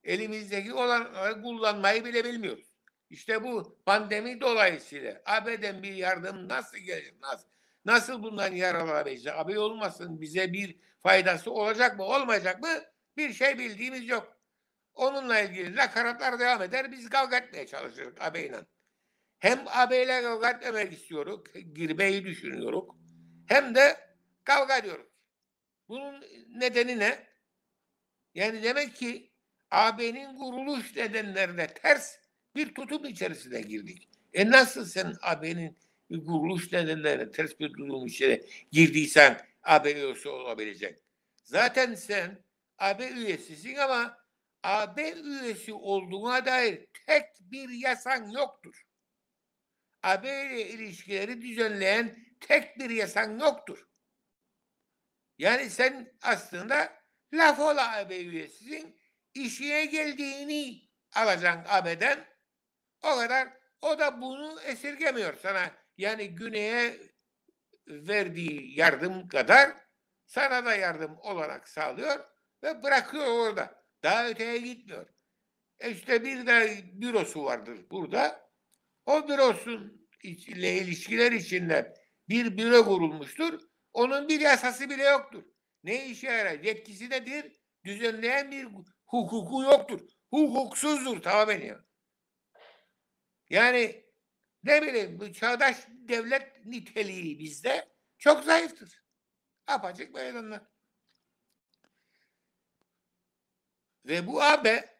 Elimizdeki 0.03 0.73
olanları 0.73 1.41
kullanmayı 1.41 2.05
bile 2.05 2.25
bilmiyoruz. 2.25 2.64
İşte 3.09 3.43
bu 3.43 3.79
pandemi 3.85 4.41
dolayısıyla 4.41 5.21
AB'den 5.25 5.83
bir 5.83 5.93
yardım 5.93 6.49
nasıl 6.49 6.77
gelecek? 6.77 7.21
Nasıl, 7.21 7.47
nasıl 7.85 8.23
bundan 8.23 8.51
yararlanabileceğiz? 8.51 9.39
AB 9.39 9.59
olmasın 9.59 10.21
bize 10.21 10.53
bir 10.53 10.79
faydası 10.99 11.51
olacak 11.51 11.97
mı 11.97 12.03
olmayacak 12.03 12.61
mı? 12.61 12.69
Bir 13.17 13.33
şey 13.33 13.59
bildiğimiz 13.59 14.07
yok. 14.07 14.37
Onunla 14.93 15.39
ilgili 15.39 15.75
nakaratlar 15.75 16.39
devam 16.39 16.61
eder. 16.61 16.91
Biz 16.91 17.09
kavga 17.09 17.37
etmeye 17.37 17.67
çalışırız 17.67 18.13
AB'yle. 18.19 18.65
Hem 19.39 19.65
AB 19.67 20.03
ile 20.03 20.21
kavga 20.21 20.49
etmemek 20.49 20.93
istiyoruz. 20.93 21.41
Girmeyi 21.73 22.25
düşünüyoruz. 22.25 22.85
Hem 23.47 23.75
de 23.75 23.97
kavga 24.43 24.77
ediyoruz. 24.77 25.07
Bunun 25.87 26.23
nedeni 26.49 26.99
ne? 26.99 27.27
Yani 28.33 28.63
demek 28.63 28.95
ki 28.95 29.31
AB'nin 29.71 30.37
kuruluş 30.37 30.95
nedenlerine 30.95 31.67
ters 31.67 32.24
bir 32.55 32.73
tutum 32.73 33.05
içerisine 33.05 33.61
girdik. 33.61 34.09
E 34.33 34.49
nasıl 34.49 34.85
sen 34.85 35.15
AB'nin 35.21 35.77
kuruluş 36.09 36.71
nedenlerine 36.71 37.31
ters 37.31 37.59
bir 37.59 37.69
tutum 37.69 38.05
içine 38.05 38.41
girdiysen 38.71 39.41
AB 39.63 39.91
üyesi 39.93 40.29
olabilecek? 40.29 40.99
Zaten 41.43 41.95
sen 41.95 42.43
AB 42.77 43.09
üyesisin 43.09 43.75
ama 43.75 44.17
AB 44.63 45.11
üyesi 45.11 45.73
olduğuna 45.73 46.45
dair 46.45 46.85
tek 47.07 47.25
bir 47.39 47.69
yasan 47.69 48.31
yoktur. 48.31 48.85
AB 50.03 50.29
ile 50.29 50.69
ilişkileri 50.69 51.41
düzenleyen 51.41 52.19
tek 52.39 52.79
bir 52.79 52.89
yasan 52.89 53.39
yoktur. 53.39 53.87
Yani 55.37 55.69
sen 55.69 56.13
aslında 56.21 56.93
laf 57.33 57.59
ola 57.59 57.97
AB 57.97 58.19
üyesisin, 58.19 58.99
işine 59.33 59.85
geldiğini 59.85 60.81
alacaksın 61.13 61.63
AB'den. 61.69 62.34
O 63.05 63.17
kadar. 63.17 63.49
O 63.81 63.99
da 63.99 64.21
bunu 64.21 64.61
esirgemiyor 64.61 65.37
sana. 65.41 65.71
Yani 65.97 66.35
güneye 66.35 66.99
verdiği 67.87 68.79
yardım 68.79 69.27
kadar 69.27 69.71
sana 70.25 70.65
da 70.65 70.75
yardım 70.75 71.17
olarak 71.17 71.69
sağlıyor 71.69 72.25
ve 72.63 72.83
bırakıyor 72.83 73.25
orada. 73.27 73.83
Daha 74.03 74.27
öteye 74.27 74.57
gitmiyor. 74.57 75.07
E 75.79 75.91
işte 75.91 76.23
bir 76.23 76.47
de 76.47 76.81
bürosu 76.93 77.43
vardır 77.43 77.85
burada. 77.91 78.49
O 79.05 79.27
bürosun 79.27 80.07
ile 80.23 80.77
ilişkiler 80.77 81.31
içinde 81.31 81.93
bir 82.29 82.57
büro 82.57 82.85
kurulmuştur. 82.85 83.59
Onun 83.93 84.29
bir 84.29 84.39
yasası 84.39 84.89
bile 84.89 85.03
yoktur. 85.03 85.43
Ne 85.83 86.05
işe 86.05 86.27
yarar? 86.27 86.59
Yetkisi 86.59 87.09
nedir? 87.09 87.51
Düzenleyen 87.85 88.51
bir 88.51 88.67
hukuku 89.05 89.63
yoktur. 89.63 89.99
Hukuksuzdur 90.29 91.21
tamamen 91.21 91.61
ya. 91.61 91.85
Yani 93.49 94.05
ne 94.63 94.81
bileyim 94.81 95.19
bu 95.19 95.33
çağdaş 95.33 95.77
devlet 95.89 96.65
niteliği 96.65 97.39
bizde 97.39 97.87
çok 98.17 98.43
zayıftır. 98.43 99.03
Apaçık 99.67 100.13
meydanlar. 100.13 100.61
Ve 104.05 104.27
bu 104.27 104.43
AB 104.43 104.95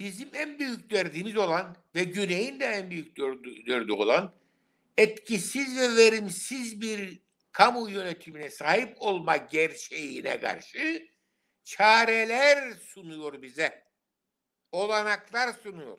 bizim 0.00 0.34
en 0.34 0.58
büyük 0.58 0.90
derdimiz 0.90 1.36
olan 1.36 1.76
ve 1.94 2.04
Güney'in 2.04 2.60
de 2.60 2.64
en 2.64 2.90
büyük 2.90 3.16
derdi 3.66 3.92
olan 3.92 4.34
etkisiz 4.96 5.76
ve 5.76 5.96
verimsiz 5.96 6.80
bir 6.80 7.22
kamu 7.52 7.90
yönetimine 7.90 8.50
sahip 8.50 9.02
olma 9.02 9.36
gerçeğine 9.36 10.40
karşı 10.40 11.08
çareler 11.64 12.72
sunuyor 12.72 13.42
bize. 13.42 13.84
Olanaklar 14.72 15.52
sunuyor. 15.52 15.98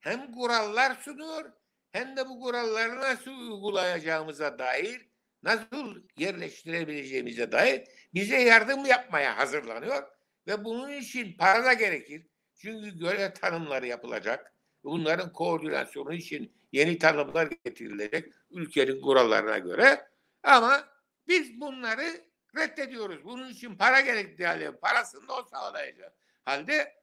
Hem 0.00 0.32
kurallar 0.32 0.94
sunuyor 0.94 1.52
hem 1.92 2.16
de 2.16 2.28
bu 2.28 2.40
kuralları 2.40 3.00
nasıl 3.00 3.30
uygulayacağımıza 3.30 4.58
dair, 4.58 5.08
nasıl 5.42 6.02
yerleştirebileceğimize 6.18 7.52
dair 7.52 7.88
bize 8.14 8.36
yardım 8.42 8.84
yapmaya 8.84 9.38
hazırlanıyor 9.38 10.02
ve 10.46 10.64
bunun 10.64 10.92
için 10.92 11.36
para 11.36 11.64
da 11.64 11.72
gerekir. 11.72 12.26
Çünkü 12.56 12.98
görev 12.98 13.32
tanımları 13.32 13.86
yapılacak. 13.86 14.52
Bunların 14.84 15.32
koordinasyonu 15.32 16.14
için 16.14 16.56
yeni 16.72 16.98
tanımlar 16.98 17.48
getirilecek 17.64 18.32
ülkenin 18.50 19.00
kurallarına 19.00 19.58
göre. 19.58 20.08
Ama 20.42 20.88
biz 21.28 21.60
bunları 21.60 22.24
reddediyoruz. 22.56 23.24
Bunun 23.24 23.48
için 23.48 23.76
para 23.76 24.00
gerektiği 24.00 24.46
halde 24.46 24.76
parasını 24.76 25.28
da 25.28 25.34
o 25.34 25.42
sağlayacak. 25.42 26.12
Halde 26.44 26.94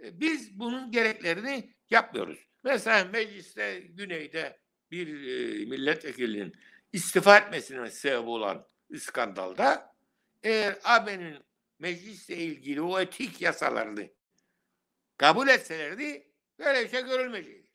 biz 0.00 0.58
bunun 0.58 0.90
gereklerini 0.90 1.74
yapmıyoruz. 1.90 2.38
Mesela 2.64 3.04
mecliste 3.04 3.80
güneyde 3.80 4.60
bir 4.90 5.08
e, 5.08 5.64
milletvekilinin 5.64 6.56
istifa 6.92 7.38
etmesine 7.38 7.90
sebep 7.90 8.28
olan 8.28 8.68
skandalda 8.98 9.96
eğer 10.42 10.78
AB'nin 10.84 11.44
meclisle 11.78 12.36
ilgili 12.36 12.80
o 12.80 13.00
etik 13.00 13.40
yasalarını 13.40 14.08
kabul 15.16 15.48
etselerdi 15.48 16.32
böyle 16.58 16.84
bir 16.84 16.90
şey 16.90 17.04
görülmeyecekti. 17.04 17.70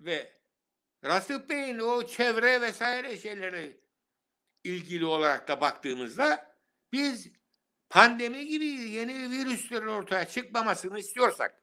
Ve 0.00 0.40
Rasip 1.04 1.50
Bey'in 1.50 1.78
o 1.78 2.06
çevre 2.06 2.60
vesaire 2.60 3.18
şeyleri 3.18 3.80
ilgili 4.64 5.04
olarak 5.04 5.48
da 5.48 5.60
baktığımızda 5.60 6.56
biz 6.92 7.32
pandemi 7.90 8.46
gibi 8.46 8.66
yeni 8.66 9.30
virüslerin 9.30 9.86
ortaya 9.86 10.28
çıkmamasını 10.28 10.98
istiyorsak 10.98 11.62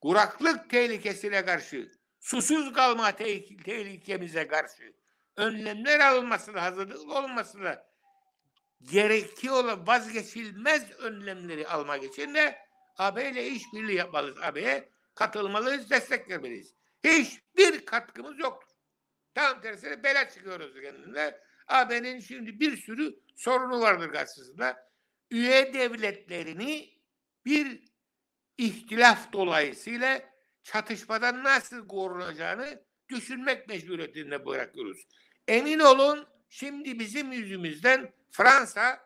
kuraklık 0.00 0.70
tehlikesine 0.70 1.44
karşı 1.44 1.92
susuz 2.20 2.72
kalma 2.72 3.16
te- 3.16 3.56
tehlikemize 3.56 4.48
karşı 4.48 4.92
önlemler 5.36 6.00
alınmasını 6.00 6.58
hazırlıklı 6.58 7.14
olmasını 7.14 7.82
gerekli 8.82 9.50
olan 9.50 9.86
vazgeçilmez 9.86 10.90
önlemleri 10.90 11.68
almak 11.68 12.04
için 12.04 12.34
de 12.34 12.58
AB 12.98 13.30
ile 13.30 13.46
işbirliği 13.46 13.96
yapmalıyız. 13.96 14.38
AB'ye 14.42 14.88
katılmalıyız, 15.14 15.90
destek 15.90 16.28
vermeliyiz. 16.28 16.74
Hiçbir 17.04 17.86
katkımız 17.86 18.38
yoktur. 18.38 18.76
Tam 19.34 19.60
tersine 19.60 20.02
bela 20.02 20.30
çıkıyoruz 20.30 20.74
kendine. 20.82 21.38
AB'nin 21.68 22.20
şimdi 22.20 22.60
bir 22.60 22.76
sürü 22.76 23.14
sorunu 23.36 23.80
vardır 23.80 24.12
karşısında. 24.12 24.91
Üye 25.32 25.74
devletlerini 25.74 26.98
bir 27.44 27.84
ihtilaf 28.58 29.32
dolayısıyla 29.32 30.22
çatışmadan 30.62 31.44
nasıl 31.44 31.88
korunacağını 31.88 32.82
düşünmek 33.08 33.68
mecburiyetinde 33.68 34.46
bırakıyoruz. 34.46 35.06
Emin 35.48 35.78
olun 35.78 36.28
şimdi 36.48 36.98
bizim 36.98 37.32
yüzümüzden 37.32 38.12
Fransa 38.30 39.00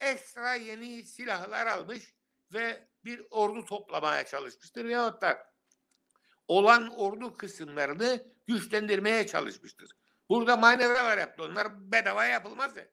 ekstra 0.00 0.54
yeni 0.54 1.02
silahlar 1.02 1.66
almış 1.66 2.14
ve 2.52 2.88
bir 3.04 3.22
ordu 3.30 3.64
toplamaya 3.64 4.26
çalışmıştır 4.26 4.84
veyahut 4.84 5.22
da 5.22 5.54
olan 6.48 6.88
ordu 6.98 7.36
kısımlarını 7.36 8.24
güçlendirmeye 8.46 9.26
çalışmıştır. 9.26 9.90
Burada 10.28 10.56
manevralar 10.56 11.18
yaptı. 11.18 11.42
Onlar 11.42 11.92
bedava 11.92 12.24
yapılmaz 12.24 12.76
ya. 12.76 12.88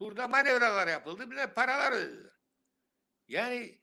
Burada 0.00 0.28
manevralar 0.28 0.88
yapıldı. 0.88 1.30
Bir 1.30 1.36
de 1.36 1.54
paralar 1.54 1.92
ödediler. 1.92 2.32
Yani 3.28 3.80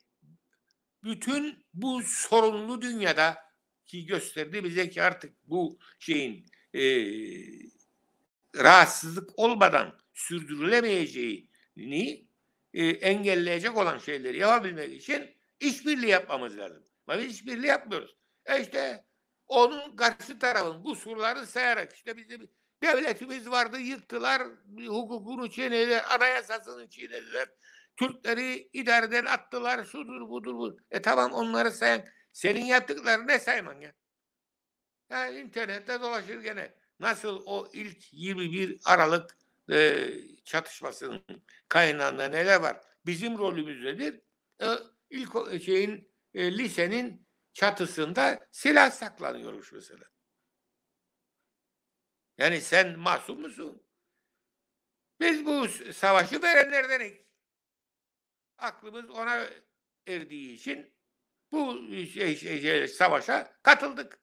bütün 1.03 1.65
bu 1.73 2.01
sorunlu 2.03 2.81
dünyada 2.81 3.37
ki 3.85 4.05
gösterdi 4.05 4.63
bize 4.63 4.89
ki 4.89 5.03
artık 5.03 5.33
bu 5.43 5.79
şeyin 5.99 6.45
e, 6.73 6.81
rahatsızlık 8.55 9.39
olmadan 9.39 9.99
sürdürülemeyeceğini 10.13 12.27
e, 12.73 12.85
engelleyecek 12.87 13.77
olan 13.77 13.97
şeyleri 13.97 14.37
yapabilmek 14.37 14.93
için 14.93 15.35
işbirliği 15.59 16.09
yapmamız 16.09 16.57
lazım. 16.57 16.83
Ama 17.07 17.21
biz 17.21 17.33
işbirliği 17.33 17.67
yapmıyoruz. 17.67 18.15
E 18.45 18.61
işte 18.61 19.05
onun 19.47 19.95
karşı 19.95 20.39
tarafın 20.39 20.83
bu 20.83 20.95
surları 20.95 21.47
sayarak 21.47 21.93
işte 21.93 22.17
bizim 22.17 22.49
devletimiz 22.85 23.49
vardı 23.49 23.79
yıktılar, 23.79 24.41
hukukunu 24.87 25.49
çiğnediler, 25.51 26.05
anayasasını 26.15 26.89
çiğnediler. 26.89 27.47
Türkleri 27.97 28.69
idareden 28.73 29.25
attılar, 29.25 29.83
şudur 29.85 30.29
budur 30.29 30.53
bu. 30.53 30.77
E 30.91 31.01
tamam 31.01 31.31
onları 31.33 31.71
sayan. 31.71 32.05
Senin 32.31 32.65
yaptıklarını 32.65 33.27
ne 33.27 33.39
sayman 33.39 33.81
ya? 33.81 33.93
Yani 35.09 35.39
internette 35.39 36.01
dolaşır 36.01 36.41
gene. 36.41 36.73
nasıl 36.99 37.41
o 37.45 37.69
ilk 37.73 38.13
21 38.13 38.79
Aralık 38.85 39.37
e, 39.71 40.07
çatışmasının 40.45 41.23
kaynağında 41.69 42.27
neler 42.27 42.61
var? 42.61 42.81
Bizim 43.05 43.37
rolümüz 43.37 43.83
nedir? 43.83 44.21
E, 44.61 44.65
ilk 45.09 45.35
o- 45.35 45.59
şeyin 45.59 46.11
e, 46.33 46.57
lisenin 46.57 47.27
çatısında 47.53 48.47
silah 48.51 48.91
saklanıyormuş 48.91 49.71
mesela. 49.71 50.03
Yani 52.37 52.61
sen 52.61 52.99
masum 52.99 53.41
musun? 53.41 53.83
Biz 55.19 55.45
bu 55.45 55.67
savaşı 55.93 56.41
verenlerdeniz. 56.41 57.13
Aklımız 58.57 59.09
ona 59.09 59.45
erdiği 60.07 60.53
için 60.53 60.93
bu 61.51 61.87
şey, 62.13 62.35
şey, 62.35 62.61
şey, 62.61 62.87
savaşa 62.87 63.57
katıldık. 63.63 64.19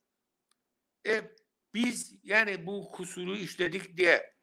E, 1.07 1.23
biz 1.75 2.15
yani 2.23 2.67
bu 2.67 2.91
kusuru 2.91 3.37
işledik 3.37 3.97
diye 3.97 4.35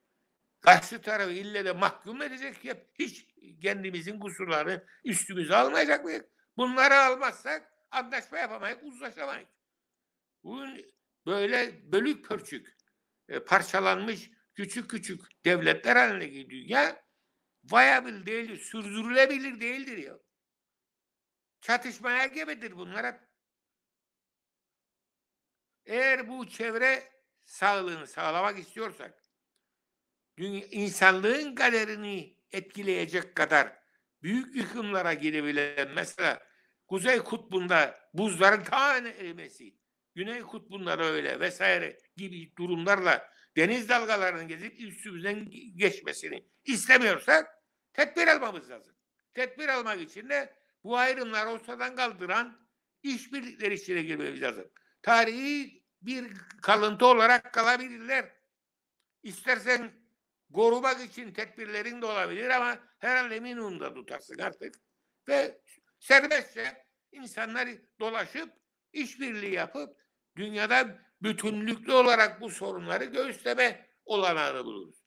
karşı 0.62 1.02
tarafı 1.02 1.32
ille 1.32 1.66
de 1.66 1.72
mahkum 1.72 2.22
edecek 2.22 2.66
ya 2.66 2.78
hiç 3.00 3.28
kendimizin 3.62 4.20
kusurlarını 4.20 4.86
üstümüze 5.04 5.56
almayacak 5.56 6.06
mıyız? 6.06 6.24
Bunları 6.58 6.96
almazsak 6.96 7.74
anlaşma 7.92 8.38
yapamayız, 8.38 8.80
uzlaşamayız. 8.84 9.50
Bugün 10.44 10.96
böyle 11.26 11.92
bölük 11.92 12.26
pörçük, 12.26 12.78
e, 13.30 13.40
parçalanmış 13.40 14.32
küçük 14.56 14.90
küçük 14.90 15.46
devletler 15.46 15.96
halindeki 15.96 16.50
dünya 16.50 17.04
viable 17.74 18.26
değildir, 18.26 18.58
sürdürülebilir 18.58 19.60
değildir 19.60 19.98
ya. 19.98 20.20
Çatışmaya 21.62 22.26
gebedir 22.26 22.78
bunlara. 22.78 23.30
Eğer 25.86 26.28
bu 26.28 26.50
çevre 26.50 27.12
sağlığını 27.46 28.08
sağlamak 28.08 28.60
istiyorsak, 28.60 29.24
dünya, 30.38 30.66
insanlığın 30.66 31.56
kaderini 31.56 32.38
etkileyecek 32.52 33.36
kadar 33.36 33.80
büyük 34.24 34.56
yıkımlara 34.56 35.14
girebilen 35.14 35.92
mesela 35.92 36.50
Kuzey 36.88 37.20
Kutbu'nda 37.20 38.10
buzların 38.14 38.64
tamamen 38.64 39.06
erimesi, 39.06 39.79
Güney 40.16 40.42
Kutbu'nda 40.42 41.00
da 41.00 41.04
öyle 41.04 41.40
vesaire 41.40 41.98
gibi 42.18 42.56
durumlarla 42.58 43.30
deniz 43.58 43.90
dalgalarının 43.90 44.48
gezip 44.48 44.80
üstümüzden 44.80 45.50
geçmesini 45.76 46.46
istemiyorsak 46.66 47.48
tedbir 47.94 48.28
almamız 48.28 48.70
lazım. 48.70 48.96
Tedbir 49.34 49.68
almak 49.68 50.02
için 50.02 50.30
de 50.30 50.54
bu 50.84 50.98
ayrımları 50.98 51.50
ortadan 51.50 51.96
kaldıran 51.96 52.70
işbirlikleri 53.04 53.74
içine 53.74 54.02
girmemiz 54.02 54.42
lazım. 54.42 54.72
Tarihi 55.02 55.84
bir 56.02 56.34
kalıntı 56.62 57.06
olarak 57.06 57.54
kalabilirler. 57.54 58.32
İstersen 59.24 59.92
korumak 60.54 61.02
için 61.02 61.34
tedbirlerin 61.34 62.02
de 62.02 62.06
olabilir 62.06 62.50
ama 62.50 62.80
herhalde 63.00 63.40
minimumda 63.40 63.94
tutarsın 63.94 64.38
artık. 64.38 64.76
Ve 65.28 65.62
serbestçe 66.00 66.86
insanlar 67.12 67.70
dolaşıp 68.00 68.54
işbirliği 68.94 69.54
yapıp 69.54 69.98
dünyada 70.36 71.00
bütünlüklü 71.22 71.94
olarak 71.94 72.42
bu 72.42 72.50
sorunları 72.50 73.04
göğüsleme 73.04 73.90
olanağını 74.06 74.66
buluruz. 74.66 75.04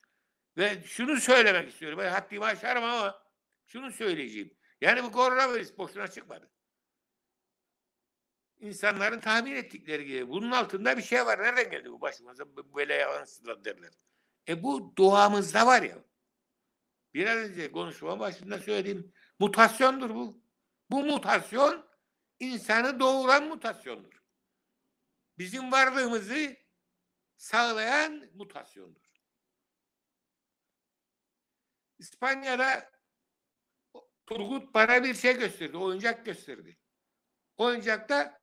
Ve 0.56 0.82
şunu 0.82 1.16
söylemek 1.16 1.68
istiyorum. 1.68 1.98
Ben 1.98 2.10
haddimi 2.10 2.44
aşarım 2.44 2.84
ama 2.84 3.22
şunu 3.66 3.90
söyleyeceğim. 3.90 4.54
Yani 4.80 5.02
bu 5.02 5.12
koronavirüs 5.12 5.78
boşuna 5.78 6.08
çıkmadı. 6.08 6.50
İnsanların 8.58 9.20
tahmin 9.20 9.56
ettikleri 9.56 10.04
gibi 10.04 10.28
bunun 10.28 10.50
altında 10.50 10.96
bir 10.96 11.02
şey 11.02 11.26
var. 11.26 11.42
Nereden 11.42 11.70
geldi 11.70 11.90
bu 11.90 12.00
başımıza 12.00 12.44
böyle 12.56 12.94
yansılar 12.94 13.64
derler. 13.64 13.90
E 14.48 14.62
bu 14.62 14.96
doğamızda 14.96 15.66
var 15.66 15.82
ya. 15.82 16.04
Biraz 17.14 17.36
önce 17.36 17.72
konuşma 17.72 18.20
başında 18.20 18.58
söylediğim 18.58 19.12
mutasyondur 19.38 20.10
bu. 20.10 20.42
Bu 20.90 21.04
mutasyon 21.04 21.91
insanı 22.42 23.00
doğuran 23.00 23.48
mutasyondur. 23.48 24.22
Bizim 25.38 25.72
varlığımızı 25.72 26.56
sağlayan 27.36 28.28
mutasyondur. 28.34 29.12
İspanya'da 31.98 32.92
Turgut 34.26 34.74
bana 34.74 35.04
bir 35.04 35.14
şey 35.14 35.38
gösterdi, 35.38 35.76
oyuncak 35.76 36.24
gösterdi. 36.24 36.78
Oyuncakta 37.56 38.40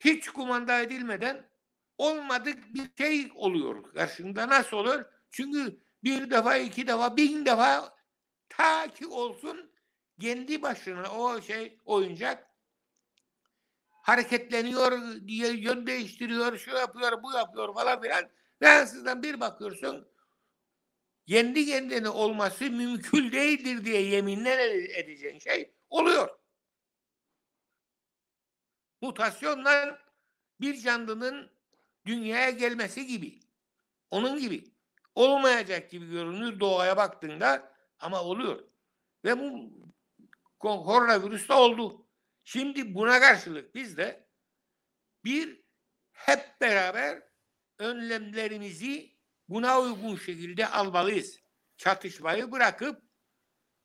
hiç 0.00 0.28
kumanda 0.28 0.80
edilmeden 0.80 1.50
olmadık 1.98 2.74
bir 2.74 2.90
şey 2.98 3.32
oluyor 3.34 3.94
karşında. 3.94 4.48
Nasıl 4.48 4.76
olur? 4.76 5.04
Çünkü 5.30 5.80
bir 6.04 6.30
defa, 6.30 6.56
iki 6.56 6.86
defa, 6.86 7.16
bin 7.16 7.46
defa 7.46 7.96
ta 8.48 8.90
ki 8.94 9.06
olsun 9.06 9.72
kendi 10.20 10.62
başına 10.62 11.18
o 11.18 11.42
şey 11.42 11.78
oyuncak 11.84 12.51
hareketleniyor, 14.02 14.92
diye 15.26 15.52
yön 15.52 15.86
değiştiriyor, 15.86 16.58
şu 16.58 16.70
yapıyor, 16.70 17.22
bu 17.22 17.32
yapıyor 17.32 17.74
falan 17.74 18.02
filan. 18.02 18.30
Ve 18.62 18.68
ansızdan 18.70 19.22
bir 19.22 19.40
bakıyorsun 19.40 20.08
kendi 21.26 21.66
kendine 21.66 22.08
olması 22.08 22.64
mümkün 22.70 23.32
değildir 23.32 23.84
diye 23.84 24.02
yeminler 24.02 24.58
ede- 24.58 24.98
edeceğin 24.98 25.38
şey 25.38 25.74
oluyor. 25.90 26.28
Mutasyonla 29.00 29.98
bir 30.60 30.80
canlının 30.80 31.50
dünyaya 32.06 32.50
gelmesi 32.50 33.06
gibi. 33.06 33.40
Onun 34.10 34.38
gibi. 34.38 34.64
Olmayacak 35.14 35.90
gibi 35.90 36.10
görünür 36.10 36.60
doğaya 36.60 36.96
baktığında 36.96 37.72
ama 37.98 38.22
oluyor. 38.22 38.64
Ve 39.24 39.38
bu 39.38 39.70
ko- 40.60 40.84
koronavirüs 40.84 41.48
de 41.48 41.52
oldu. 41.52 42.01
Şimdi 42.44 42.94
buna 42.94 43.20
karşılık 43.20 43.74
biz 43.74 43.96
de 43.96 44.26
bir 45.24 45.62
hep 46.12 46.60
beraber 46.60 47.22
önlemlerimizi 47.78 49.16
buna 49.48 49.80
uygun 49.80 50.16
şekilde 50.16 50.66
almalıyız. 50.66 51.40
Çatışmayı 51.76 52.52
bırakıp 52.52 53.02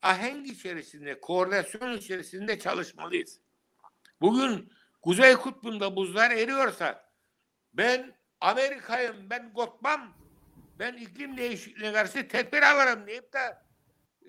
ahenk 0.01 0.47
içerisinde, 0.47 1.19
koordinasyon 1.19 1.97
içerisinde 1.97 2.59
çalışmalıyız. 2.59 3.39
Bugün 4.21 4.73
Kuzey 5.01 5.35
Kutbu'nda 5.35 5.95
buzlar 5.95 6.31
eriyorsa 6.31 7.11
ben 7.73 8.17
Amerika'yım, 8.41 9.29
ben 9.29 9.53
korkmam, 9.53 10.17
ben 10.79 10.93
iklim 10.93 11.37
değişikliğine 11.37 11.93
karşı 11.93 12.27
tedbir 12.27 12.61
alırım 12.61 13.07
deyip 13.07 13.33
de 13.33 13.57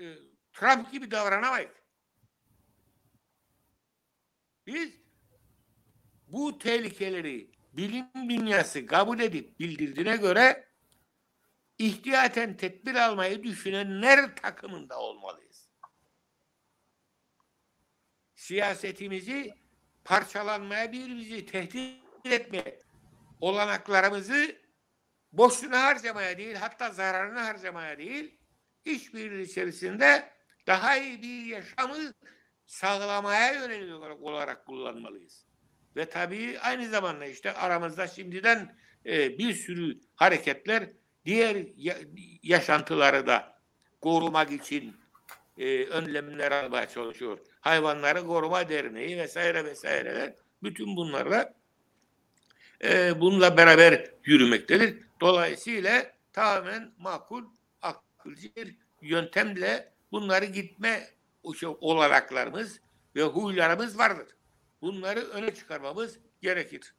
e, 0.01 0.05
Trump 0.53 0.93
gibi 0.93 1.11
davranamayız. 1.11 1.78
Biz 4.69 4.93
bu 6.27 6.59
tehlikeleri 6.59 7.51
bilim 7.73 8.07
dünyası 8.15 8.87
kabul 8.87 9.21
edip 9.21 9.61
bildirdiğine 9.61 10.17
göre 10.17 10.69
ihtiyaten 11.79 12.57
tedbir 12.57 12.95
almayı 12.95 13.43
düşünenler 13.43 14.37
takımında 14.37 14.99
olmalıyız. 14.99 15.69
Siyasetimizi 18.35 19.55
parçalanmaya, 20.05 20.93
birbirimizi 20.93 21.47
tehdit 21.47 22.03
etmeye, 22.25 22.79
olanaklarımızı 23.41 24.57
boşuna 25.33 25.83
harcamaya 25.83 26.39
değil, 26.39 26.55
hatta 26.55 26.91
zararını 26.91 27.41
harcamaya 27.41 27.99
değil, 27.99 28.39
işbirliği 28.85 29.43
içerisinde 29.43 30.33
daha 30.67 30.97
iyi 30.97 31.23
bir 31.23 31.45
yaşamı 31.47 32.13
sağlamaya 32.69 33.53
yönelik 33.53 33.95
olarak, 33.95 34.23
olarak 34.23 34.67
kullanmalıyız. 34.67 35.45
Ve 35.97 36.09
tabii 36.09 36.59
aynı 36.59 36.89
zamanda 36.89 37.27
işte 37.27 37.53
aramızda 37.53 38.07
şimdiden 38.07 38.77
e, 39.07 39.39
bir 39.39 39.55
sürü 39.55 40.01
hareketler 40.17 40.91
diğer 41.25 41.67
ya- 41.77 41.99
yaşantıları 42.43 43.27
da 43.27 43.61
korumak 44.01 44.51
için 44.53 44.97
e, 45.59 45.85
önlemler 45.85 46.53
almaya 46.53 46.89
çalışıyor. 46.89 47.39
Hayvanları 47.61 48.27
Koruma 48.27 48.69
Derneği 48.69 49.19
vesaire 49.19 49.65
vesaireler 49.65 50.35
bütün 50.63 50.97
bunlarla 50.97 51.55
e, 52.85 53.21
bununla 53.21 53.57
beraber 53.57 54.11
yürümektedir. 54.25 54.99
Dolayısıyla 55.21 56.13
tamamen 56.33 56.93
makul, 56.99 57.45
akılcı 57.83 58.55
bir 58.57 58.77
yöntemle 59.03 59.93
bunları 60.13 60.45
gitme 60.45 61.09
olanaklarımız 61.81 62.81
ve 63.17 63.23
huylarımız 63.23 63.99
vardır. 63.99 64.27
Bunları 64.83 65.21
öne 65.21 65.55
çıkarmamız 65.55 66.19
gerekir. 66.43 66.95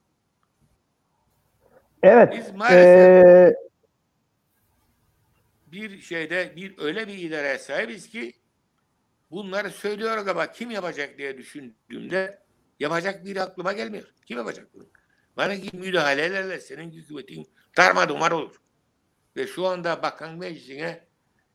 Evet. 2.03 2.33
Biz 2.33 2.49
maalesef- 2.49 3.25
eee, 3.25 3.55
bir 5.67 6.01
şeyde 6.01 6.53
bir 6.55 6.77
öyle 6.77 7.07
bir 7.07 7.17
idareye 7.17 7.57
sahibiz 7.57 8.09
ki 8.09 8.33
bunları 9.31 9.69
söylüyoruz 9.71 10.27
ama 10.27 10.51
kim 10.51 10.71
yapacak 10.71 11.17
diye 11.17 11.37
düşündüğümde 11.37 12.39
yapacak 12.79 13.25
biri 13.25 13.41
aklıma 13.41 13.73
gelmiyor. 13.73 14.13
Kim 14.25 14.37
yapacak 14.37 14.73
bunu? 14.73 14.89
Bana 15.37 15.55
ki 15.55 15.77
müdahalelerle 15.77 16.59
senin 16.59 16.91
hükümetin 16.91 17.47
darmadağın 17.77 18.31
olur. 18.31 18.61
ve 19.37 19.47
şu 19.47 19.65
anda 19.67 20.03
bakan 20.03 20.37
meclisine 20.37 21.07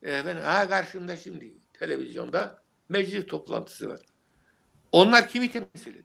e, 0.02 0.26
ben 0.26 0.36
ha 0.36 0.68
karşımda 0.68 1.16
şimdi 1.16 1.54
televizyonda 1.72 2.63
meclis 2.94 3.26
toplantısı 3.26 3.88
var. 3.88 4.00
Onlar 4.92 5.28
kimi 5.28 5.52
temsil 5.52 5.90
ediyor? 5.90 6.04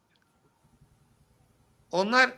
Onlar 1.92 2.34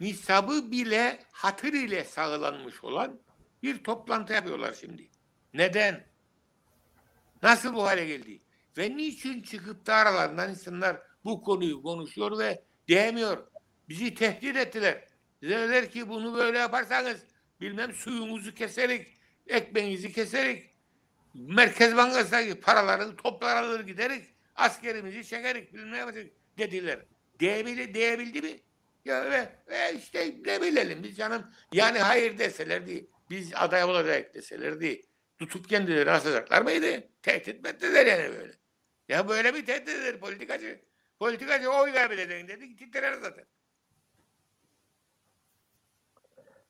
nisabı 0.00 0.70
bile 0.70 1.24
hatır 1.32 1.72
ile 1.72 2.04
sağlanmış 2.04 2.84
olan 2.84 3.20
bir 3.62 3.84
toplantı 3.84 4.32
yapıyorlar 4.32 4.76
şimdi. 4.80 5.08
Neden? 5.54 6.06
Nasıl 7.42 7.74
bu 7.74 7.84
hale 7.84 8.06
geldi? 8.06 8.40
Ve 8.78 8.96
niçin 8.96 9.42
çıkıp 9.42 9.86
da 9.86 9.94
aralarından 9.94 10.50
insanlar 10.50 11.02
bu 11.24 11.42
konuyu 11.42 11.82
konuşuyor 11.82 12.38
ve 12.38 12.62
diyemiyor. 12.88 13.46
Bizi 13.88 14.14
tehdit 14.14 14.56
ettiler. 14.56 15.04
Dediler 15.42 15.90
ki 15.90 16.08
bunu 16.08 16.34
böyle 16.34 16.58
yaparsanız 16.58 17.24
bilmem 17.60 17.92
suyumuzu 17.92 18.54
keserik, 18.54 19.06
ekmeğinizi 19.46 20.12
keserik, 20.12 20.75
Merkez 21.38 21.96
Bankası'ndaki 21.96 22.60
paraları 22.60 23.16
toplar 23.16 23.56
alır 23.62 23.80
giderik, 23.80 24.24
askerimizi 24.54 25.24
çekerik 25.24 25.74
bilmem 25.74 25.94
yapacak 25.94 26.26
dediler. 26.58 26.98
Diyebildi, 27.38 27.94
diyebildi 27.94 28.42
mi? 28.42 28.60
Ya 29.04 29.30
ve, 29.30 29.48
ve 29.68 29.94
işte 29.94 30.34
ne 30.44 30.62
bilelim 30.62 31.02
biz 31.02 31.16
canım. 31.16 31.50
Yani 31.72 31.98
hayır 31.98 32.38
deselerdi, 32.38 33.06
biz 33.30 33.50
aday 33.54 33.84
olacak 33.84 34.34
deselerdi, 34.34 35.02
tutup 35.38 35.68
kendileri 35.68 36.10
asacaklar 36.10 36.62
mıydı? 36.62 37.08
Tehdit 37.22 37.62
mi 37.62 37.68
ettiler 37.68 38.06
yani 38.06 38.38
böyle. 38.38 38.52
Ya 39.08 39.28
böyle 39.28 39.54
bir 39.54 39.66
tehdit 39.66 39.88
eder 39.88 40.20
politikacı. 40.20 40.80
Politikacı 41.18 41.70
oy 41.70 41.92
kaybedeceksin 41.92 42.48
dedi, 42.48 42.76
titrer 42.76 43.12
zaten. 43.12 43.44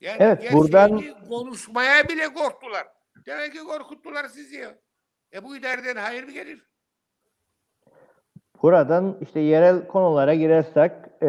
Yani 0.00 0.16
Evet, 0.20 0.52
buradan- 0.52 1.02
konuşmaya 1.28 2.08
bile 2.08 2.32
korktular. 2.34 2.95
Demek 3.26 3.52
ki 3.52 3.58
korkuttular 3.58 4.24
sizi 4.24 4.56
ya. 4.56 4.74
E 5.34 5.44
bu 5.44 5.56
idareden 5.56 5.96
hayır 5.96 6.24
mı 6.24 6.30
gelir? 6.30 6.62
Buradan 8.62 9.18
işte 9.20 9.40
yerel 9.40 9.86
konulara 9.86 10.34
girersek, 10.34 10.92
e, 11.22 11.28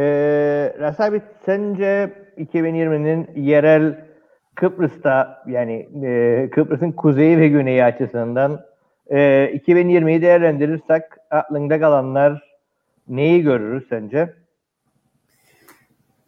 Rasabit 0.79 1.23
sence 1.45 2.13
2020'nin 2.37 3.43
yerel 3.43 4.07
Kıbrıs'ta 4.55 5.43
yani 5.47 5.89
e, 6.05 6.49
Kıbrıs'ın 6.49 6.91
kuzeyi 6.91 7.37
ve 7.39 7.47
güneyi 7.47 7.83
açısından 7.83 8.65
e, 9.07 9.17
2020'yi 9.55 10.21
değerlendirirsek 10.21 11.03
aklında 11.31 11.79
kalanlar 11.79 12.59
neyi 13.07 13.41
görürüz 13.41 13.83
sence? 13.89 14.33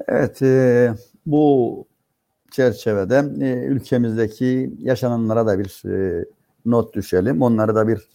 Evet, 0.07 0.41
e, 0.41 0.89
bu 1.25 1.88
çerçevede 2.51 3.45
e, 3.45 3.65
ülkemizdeki 3.65 4.73
yaşananlara 4.79 5.47
da 5.47 5.59
bir 5.59 5.89
e, 5.89 6.25
not 6.65 6.93
düşelim. 6.93 7.41
Onları 7.41 7.75
da 7.75 7.87
bir 7.87 8.09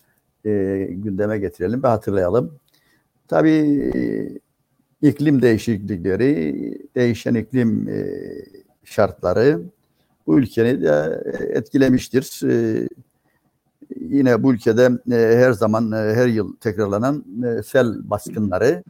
e, 0.44 0.84
gündeme 0.90 1.38
getirelim 1.38 1.82
ve 1.82 1.88
hatırlayalım. 1.88 2.58
Tabii 3.28 3.90
e, 3.94 5.08
iklim 5.08 5.42
değişiklikleri, 5.42 6.54
değişen 6.94 7.34
iklim 7.34 7.88
e, 7.88 8.06
şartları 8.84 9.62
bu 10.26 10.38
ülkeyi 10.38 10.82
de 10.82 11.22
e, 11.24 11.58
etkilemiştir. 11.58 12.40
E, 12.50 12.88
yine 14.00 14.42
bu 14.42 14.54
ülkede 14.54 14.90
e, 15.12 15.36
her 15.36 15.52
zaman, 15.52 15.92
e, 15.92 15.96
her 15.96 16.26
yıl 16.26 16.56
tekrarlanan 16.56 17.24
e, 17.44 17.62
sel 17.62 18.10
baskınları 18.10 18.82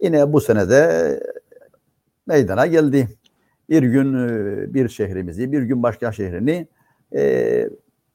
yine 0.00 0.32
bu 0.32 0.40
senede 0.40 1.20
meydana 2.26 2.66
geldi. 2.66 3.08
Bir 3.68 3.82
gün 3.82 4.28
e, 4.28 4.74
bir 4.74 4.88
şehrimizi, 4.88 5.52
bir 5.52 5.62
gün 5.62 5.82
başka 5.82 6.12
şehrini 6.12 6.68
e, 7.14 7.68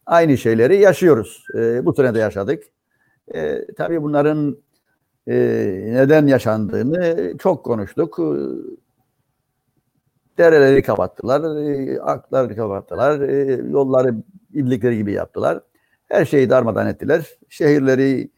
aynı 0.05 0.37
şeyleri 0.37 0.77
yaşıyoruz. 0.77 1.45
E, 1.55 1.85
bu 1.85 1.93
sene 1.93 2.19
yaşadık. 2.19 2.63
Tabii 3.77 4.01
bunların 4.03 4.57
neden 5.27 6.27
yaşandığını 6.27 7.33
çok 7.37 7.65
konuştuk. 7.65 8.19
Dereleri 10.37 10.83
kapattılar, 10.83 11.63
e, 11.63 11.99
akları 12.01 12.55
kapattılar, 12.55 13.19
yolları 13.69 14.15
iblikleri 14.53 14.97
gibi 14.97 15.11
yaptılar. 15.11 15.61
Her 16.07 16.25
şeyi 16.25 16.49
darmadan 16.49 16.87
ettiler. 16.87 17.37
Şehirleri, 17.49 18.29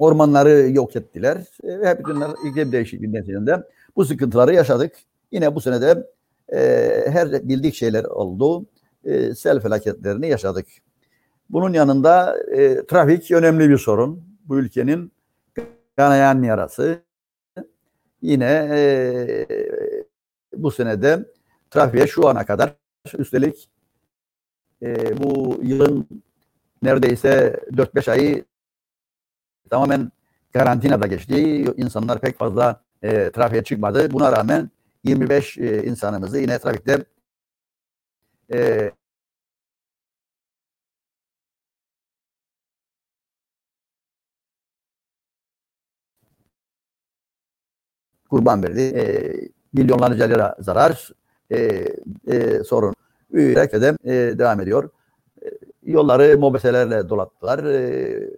ormanları 0.00 0.70
yok 0.70 0.96
ettiler. 0.96 1.36
E, 1.64 1.88
hep 1.88 2.04
bunlar 2.04 2.30
iklim 2.50 2.72
değişikliği 2.72 3.12
neticesinde 3.12 3.62
bu 3.96 4.04
sıkıntıları 4.04 4.54
yaşadık. 4.54 4.96
Yine 5.32 5.54
bu 5.54 5.60
senede 5.60 6.06
e, 6.52 6.58
her 7.06 7.48
bildik 7.48 7.74
şeyler 7.74 8.04
oldu. 8.04 8.66
E, 9.04 9.34
sel 9.34 9.60
felaketlerini 9.60 10.28
yaşadık. 10.28 10.66
Bunun 11.50 11.72
yanında 11.72 12.38
e, 12.52 12.86
trafik 12.86 13.30
önemli 13.30 13.70
bir 13.70 13.78
sorun. 13.78 14.24
Bu 14.44 14.58
ülkenin 14.58 15.12
kanayan 15.96 16.42
yarası. 16.42 17.02
Yine 18.22 18.68
e, 18.72 19.46
bu 20.54 20.70
senede 20.70 21.24
trafiğe 21.70 22.06
şu 22.06 22.28
ana 22.28 22.46
kadar 22.46 22.74
üstelik 23.18 23.70
e, 24.82 25.18
bu 25.18 25.60
yılın 25.62 26.08
neredeyse 26.82 27.60
4-5 27.72 28.10
ayı 28.10 28.44
tamamen 29.70 30.12
karantinada 30.52 31.06
geçti. 31.06 31.64
İnsanlar 31.76 32.20
pek 32.20 32.38
fazla 32.38 32.84
e, 33.02 33.30
trafiğe 33.30 33.64
çıkmadı. 33.64 34.10
Buna 34.12 34.32
rağmen 34.32 34.70
25 35.04 35.58
e, 35.58 35.82
insanımızı 35.84 36.38
yine 36.38 36.58
trafikte 36.58 37.04
e, 38.52 38.90
kurban 48.30 48.62
verdi. 48.62 48.80
E, 48.80 49.04
milyonlarca 49.72 50.24
lira 50.24 50.56
zarar, 50.58 51.10
e, 51.50 51.86
e, 52.28 52.64
sorun 52.64 52.94
büyüyerek 53.32 53.72
de 53.72 53.96
e, 54.04 54.38
devam 54.38 54.60
ediyor. 54.60 54.90
E, 55.44 55.48
yolları 55.82 56.38
mobeselerle 56.38 57.08
dolattılar, 57.08 57.64
e, 57.64 58.30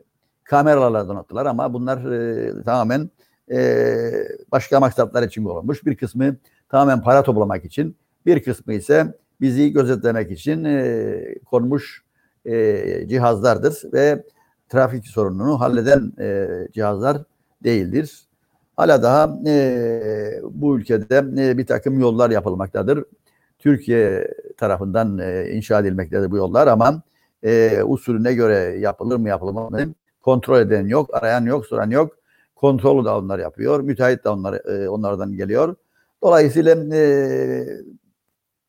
kameralarla 0.45 1.09
donattılar 1.09 1.47
ama 1.47 1.75
bunlar 1.75 2.13
e, 2.13 2.63
tamamen 2.65 3.11
e, 3.51 4.13
başka 4.53 4.81
maksatlar 4.81 5.23
için 5.23 5.45
olmuş. 5.45 5.87
Bir 5.87 5.97
kısmı 5.97 6.37
tamamen 6.69 7.03
para 7.03 7.23
toplamak 7.23 7.65
için, 7.65 7.97
bir 8.27 8.43
kısmı 8.43 8.75
ise 8.75 9.15
bizi 9.41 9.73
gözetlemek 9.73 10.31
için 10.31 10.65
e, 10.65 11.35
konmuş 11.45 12.03
e, 12.45 13.09
cihazlardır 13.09 13.93
ve 13.93 14.25
trafik 14.69 15.07
sorununu 15.07 15.61
halleden 15.61 16.13
e, 16.21 16.49
cihazlar 16.73 17.17
değildir. 17.65 18.21
Hala 18.77 19.03
daha 19.03 19.39
e, 19.47 20.41
bu 20.51 20.79
ülkede 20.79 21.25
e, 21.39 21.59
bir 21.59 21.67
takım 21.67 22.01
yollar 22.01 22.31
yapılmaktadır. 22.31 23.05
Türkiye 23.59 24.35
tarafından 24.57 25.19
e, 25.19 25.51
inşa 25.51 25.81
edilmektedir 25.81 26.31
bu 26.31 26.37
yollar 26.37 26.67
ama 26.67 27.03
e, 27.43 27.83
usulüne 27.83 28.35
göre 28.35 28.79
yapılır 28.79 29.17
mı 29.17 29.29
yapılmaz 29.29 29.71
mı 29.71 29.95
kontrol 30.23 30.61
eden 30.61 30.87
yok, 30.87 31.15
arayan 31.15 31.45
yok, 31.45 31.67
soran 31.67 31.91
yok. 31.91 32.22
Kontrolü 32.63 33.05
de 33.05 33.11
onlar 33.11 33.39
yapıyor, 33.39 33.81
müteahhit 33.81 34.25
de 34.25 34.29
onlar, 34.29 34.55
e, 34.55 34.89
onlardan 34.89 35.37
geliyor. 35.37 35.77
Dolayısıyla 36.23 36.97
e, 36.97 37.67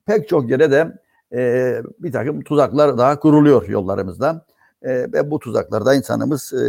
pek 0.06 0.30
çok 0.30 0.50
yere 0.50 0.72
de 0.72 1.00
e, 1.34 1.82
bir 2.00 2.12
takım 2.12 2.42
tuzaklar 2.42 2.98
daha 2.98 3.20
kuruluyor 3.20 3.70
yollarımızda. 3.70 4.46
E, 4.82 4.90
ve 4.90 5.32
bu 5.32 5.40
tuzaklarda 5.40 5.96
insanımız 5.96 6.54
e, 6.54 6.66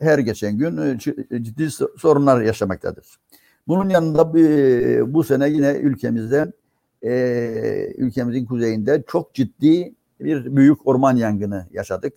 her 0.00 0.18
geçen 0.18 0.58
gün 0.58 0.76
e, 0.76 0.98
ciddi 1.42 1.70
sorunlar 1.98 2.42
yaşamaktadır. 2.42 3.06
Bunun 3.68 3.88
yanında 3.88 4.34
bu 5.14 5.24
sene 5.24 5.48
yine 5.48 5.72
ülkemizde 5.72 6.52
e, 7.02 7.92
ülkemizin 7.96 8.46
kuzeyinde 8.46 9.02
çok 9.06 9.34
ciddi 9.34 9.94
bir 10.20 10.56
büyük 10.56 10.86
orman 10.86 11.16
yangını 11.16 11.66
yaşadık. 11.72 12.14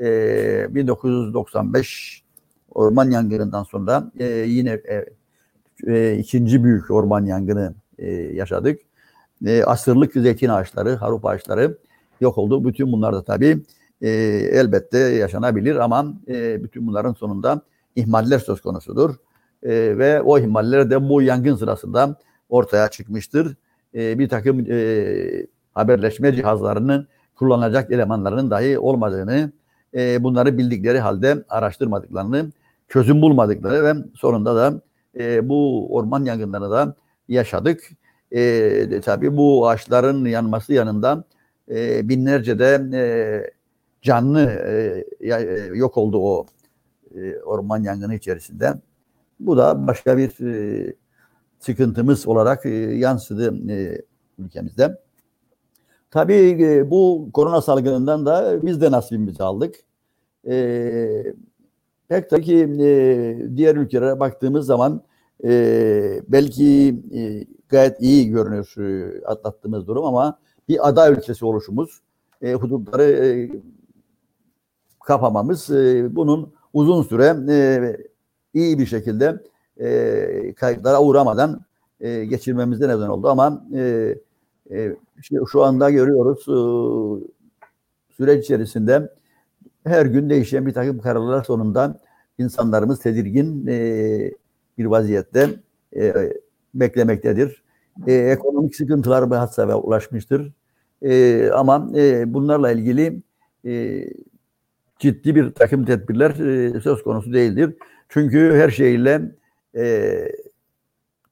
E, 0.00 0.74
1995 0.74 2.29
orman 2.74 3.10
yangınından 3.10 3.62
sonra 3.62 4.10
e, 4.18 4.24
yine 4.26 4.70
e, 4.70 5.04
e, 5.86 6.16
ikinci 6.18 6.64
büyük 6.64 6.90
orman 6.90 7.24
yangını 7.24 7.74
e, 7.98 8.12
yaşadık. 8.12 8.80
E, 9.46 9.64
asırlık 9.64 10.12
zeytin 10.12 10.48
ağaçları, 10.48 10.94
harup 10.94 11.26
ağaçları 11.26 11.78
yok 12.20 12.38
oldu. 12.38 12.64
Bütün 12.64 12.92
bunlar 12.92 13.14
da 13.14 13.22
tabii 13.22 13.62
e, 14.02 14.08
elbette 14.52 14.98
yaşanabilir 14.98 15.76
ama 15.76 16.14
e, 16.28 16.64
bütün 16.64 16.86
bunların 16.86 17.12
sonunda 17.12 17.62
ihmaller 17.96 18.38
söz 18.38 18.60
konusudur. 18.60 19.14
E, 19.62 19.98
ve 19.98 20.22
o 20.22 20.38
ihmaller 20.38 20.90
de 20.90 21.08
bu 21.08 21.22
yangın 21.22 21.56
sırasında 21.56 22.16
ortaya 22.48 22.88
çıkmıştır. 22.88 23.56
E, 23.94 24.18
bir 24.18 24.28
takım 24.28 24.66
e, 24.70 25.46
haberleşme 25.74 26.34
cihazlarının 26.34 27.08
kullanacak 27.34 27.90
elemanların 27.90 28.50
dahi 28.50 28.78
olmadığını, 28.78 29.52
e, 29.94 30.22
bunları 30.22 30.58
bildikleri 30.58 31.00
halde 31.00 31.44
araştırmadıklarını, 31.48 32.50
çözüm 32.90 33.22
bulmadıkları 33.22 33.84
ve 33.84 33.94
sonunda 34.14 34.56
da 34.56 34.82
e, 35.18 35.48
bu 35.48 35.88
orman 35.94 36.24
yangınlarını 36.24 36.70
da 36.70 36.94
yaşadık. 37.28 37.90
E, 38.32 39.00
tabii 39.00 39.36
bu 39.36 39.68
ağaçların 39.68 40.24
yanması 40.24 40.72
yanında 40.72 41.24
e, 41.70 42.08
binlerce 42.08 42.58
de 42.58 42.88
e, 42.94 43.02
canlı 44.02 44.40
e, 44.40 45.04
e, 45.20 45.70
yok 45.74 45.96
oldu 45.96 46.18
o 46.18 46.46
e, 47.14 47.36
orman 47.36 47.82
yangını 47.82 48.14
içerisinde. 48.14 48.74
Bu 49.40 49.56
da 49.56 49.86
başka 49.86 50.16
bir 50.18 50.46
e, 50.46 50.94
sıkıntımız 51.58 52.28
olarak 52.28 52.66
e, 52.66 52.70
yansıdı 52.78 53.72
e, 53.72 54.02
ülkemizde. 54.38 54.98
Tabii 56.10 56.56
e, 56.60 56.90
bu 56.90 57.30
korona 57.32 57.62
salgınından 57.62 58.26
da 58.26 58.66
biz 58.66 58.80
de 58.80 58.90
nasibimizi 58.90 59.42
aldık. 59.42 59.74
E, 60.48 61.34
pek 62.10 62.30
tabii 62.30 62.42
ki 62.44 62.56
e, 62.80 63.56
diğer 63.56 63.76
ülkelere 63.76 64.20
baktığımız 64.20 64.66
zaman 64.66 65.02
e, 65.44 66.22
belki 66.28 66.94
e, 67.14 67.44
gayet 67.68 68.00
iyi 68.00 68.28
görünüyor 68.30 68.74
e, 68.78 69.20
atlattığımız 69.26 69.86
durum 69.86 70.04
ama 70.04 70.38
bir 70.68 70.88
ada 70.88 71.10
ülkesi 71.12 71.44
oluşumuz, 71.44 72.00
e, 72.42 72.54
hudutları 72.54 73.02
e, 73.02 73.50
kapamamız 75.04 75.70
e, 75.70 76.16
bunun 76.16 76.52
uzun 76.72 77.02
süre 77.02 77.36
e, 77.52 77.96
iyi 78.54 78.78
bir 78.78 78.86
şekilde 78.86 79.42
e, 79.80 80.54
kayıplara 80.56 81.02
uğramadan 81.02 81.60
e, 82.00 82.24
geçirmemize 82.24 82.88
neden 82.88 83.08
oldu 83.08 83.28
ama 83.28 83.66
e, 83.74 84.14
e, 84.70 84.96
şu- 85.46 85.62
anda 85.62 85.90
görüyoruz 85.90 86.40
e, 86.48 86.56
süreç 88.14 88.44
içerisinde 88.44 89.14
her 89.84 90.06
gün 90.06 90.30
değişen 90.30 90.66
bir 90.66 90.72
takım 90.72 90.98
kararlar 90.98 91.44
sonunda 91.44 92.00
insanlarımız 92.38 93.00
tedirgin 93.00 93.66
e, 93.66 94.32
bir 94.78 94.84
vaziyette 94.84 95.50
e, 95.96 96.14
beklemektedir. 96.74 97.62
E, 98.06 98.12
ekonomik 98.14 98.76
sıkıntılar 98.76 99.28
hadsafhaya 99.28 99.78
ulaşmıştır. 99.78 100.52
E, 101.02 101.48
ama 101.50 101.90
e, 101.96 102.34
bunlarla 102.34 102.72
ilgili 102.72 103.22
e, 103.66 104.04
ciddi 104.98 105.34
bir 105.34 105.50
takım 105.50 105.84
tedbirler 105.84 106.30
e, 106.30 106.80
söz 106.80 107.02
konusu 107.02 107.32
değildir. 107.32 107.74
Çünkü 108.08 108.54
her 108.54 108.70
şeyle 108.70 109.22
e, 109.76 110.14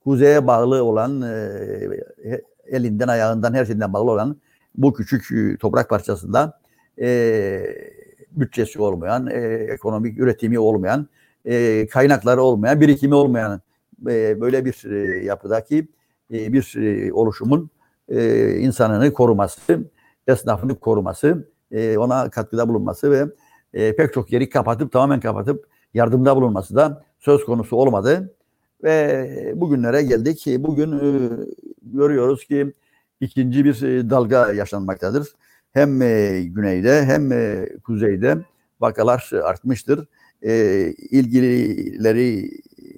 kuzeye 0.04 0.46
bağlı 0.46 0.84
olan 0.84 1.22
e, 1.22 2.40
elinden 2.66 3.08
ayağından 3.08 3.54
her 3.54 3.64
şeyinden 3.64 3.92
bağlı 3.92 4.10
olan 4.10 4.36
bu 4.74 4.94
küçük 4.94 5.32
e, 5.32 5.56
toprak 5.56 5.88
parçasında 5.88 6.60
e, 7.00 7.08
bütçesi 8.30 8.80
olmayan, 8.80 9.26
e, 9.26 9.38
ekonomik 9.70 10.18
üretimi 10.18 10.58
olmayan, 10.58 11.08
e, 11.44 11.86
kaynakları 11.86 12.42
olmayan, 12.42 12.80
birikimi 12.80 13.14
olmayan 13.14 13.60
e, 14.08 14.40
böyle 14.40 14.64
bir 14.64 14.84
e, 14.90 15.24
yapıdaki 15.24 15.88
e, 16.32 16.52
bir 16.52 16.74
e, 16.76 17.12
oluşumun 17.12 17.70
e, 18.08 18.50
insanını 18.58 19.12
koruması, 19.12 19.84
esnafını 20.26 20.74
koruması, 20.78 21.48
e, 21.72 21.98
ona 21.98 22.30
katkıda 22.30 22.68
bulunması 22.68 23.10
ve 23.10 23.26
e, 23.74 23.96
pek 23.96 24.12
çok 24.14 24.32
yeri 24.32 24.50
kapatıp 24.50 24.92
tamamen 24.92 25.20
kapatıp 25.20 25.66
yardımda 25.94 26.36
bulunması 26.36 26.76
da 26.76 27.04
söz 27.18 27.44
konusu 27.44 27.76
olmadı. 27.76 28.34
Ve 28.84 29.52
bugünlere 29.56 30.02
geldik. 30.02 30.44
Bugün 30.58 30.92
e, 30.92 31.30
görüyoruz 31.82 32.44
ki 32.44 32.74
ikinci 33.20 33.64
bir 33.64 33.82
e, 33.82 34.10
dalga 34.10 34.52
yaşanmaktadır. 34.52 35.28
Hem 35.72 36.02
e, 36.02 36.42
güneyde 36.42 37.04
hem 37.04 37.32
e, 37.32 37.68
kuzeyde 37.84 38.38
vakalar 38.80 39.30
artmıştır. 39.44 40.06
E, 40.42 40.84
ilgilileri 41.10 42.50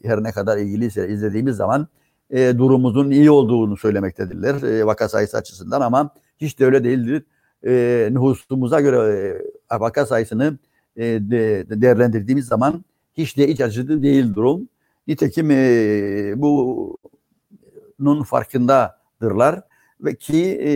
her 0.03 0.23
ne 0.23 0.33
kadar 0.33 0.59
ilgiliyse 0.59 1.09
izlediğimiz 1.09 1.57
zaman 1.57 1.89
e, 2.31 2.59
durumumuzun 2.59 3.11
iyi 3.11 3.31
olduğunu 3.31 3.77
söylemektedirler 3.77 4.63
e, 4.63 4.87
vaka 4.87 5.09
sayısı 5.09 5.37
açısından 5.37 5.81
ama 5.81 6.15
hiç 6.39 6.59
de 6.59 6.65
öyle 6.65 6.85
değildir. 6.85 7.25
E, 7.67 8.09
nüfusumuza 8.13 8.81
göre 8.81 9.29
e, 9.73 9.81
vaka 9.81 10.07
sayısını 10.07 10.59
e, 10.97 11.05
de, 11.05 11.71
de 11.71 11.83
değerlendirdiğimiz 11.83 12.47
zaman 12.47 12.85
hiç 13.15 13.37
de 13.37 13.49
iç 13.49 13.61
açıcı 13.61 14.03
değil 14.03 14.35
durum. 14.35 14.69
Nitekim 15.07 15.51
e, 15.51 16.35
bunun 17.99 18.23
farkındadırlar 18.23 19.61
ve 20.05 20.15
ki 20.15 20.61
e, 20.65 20.71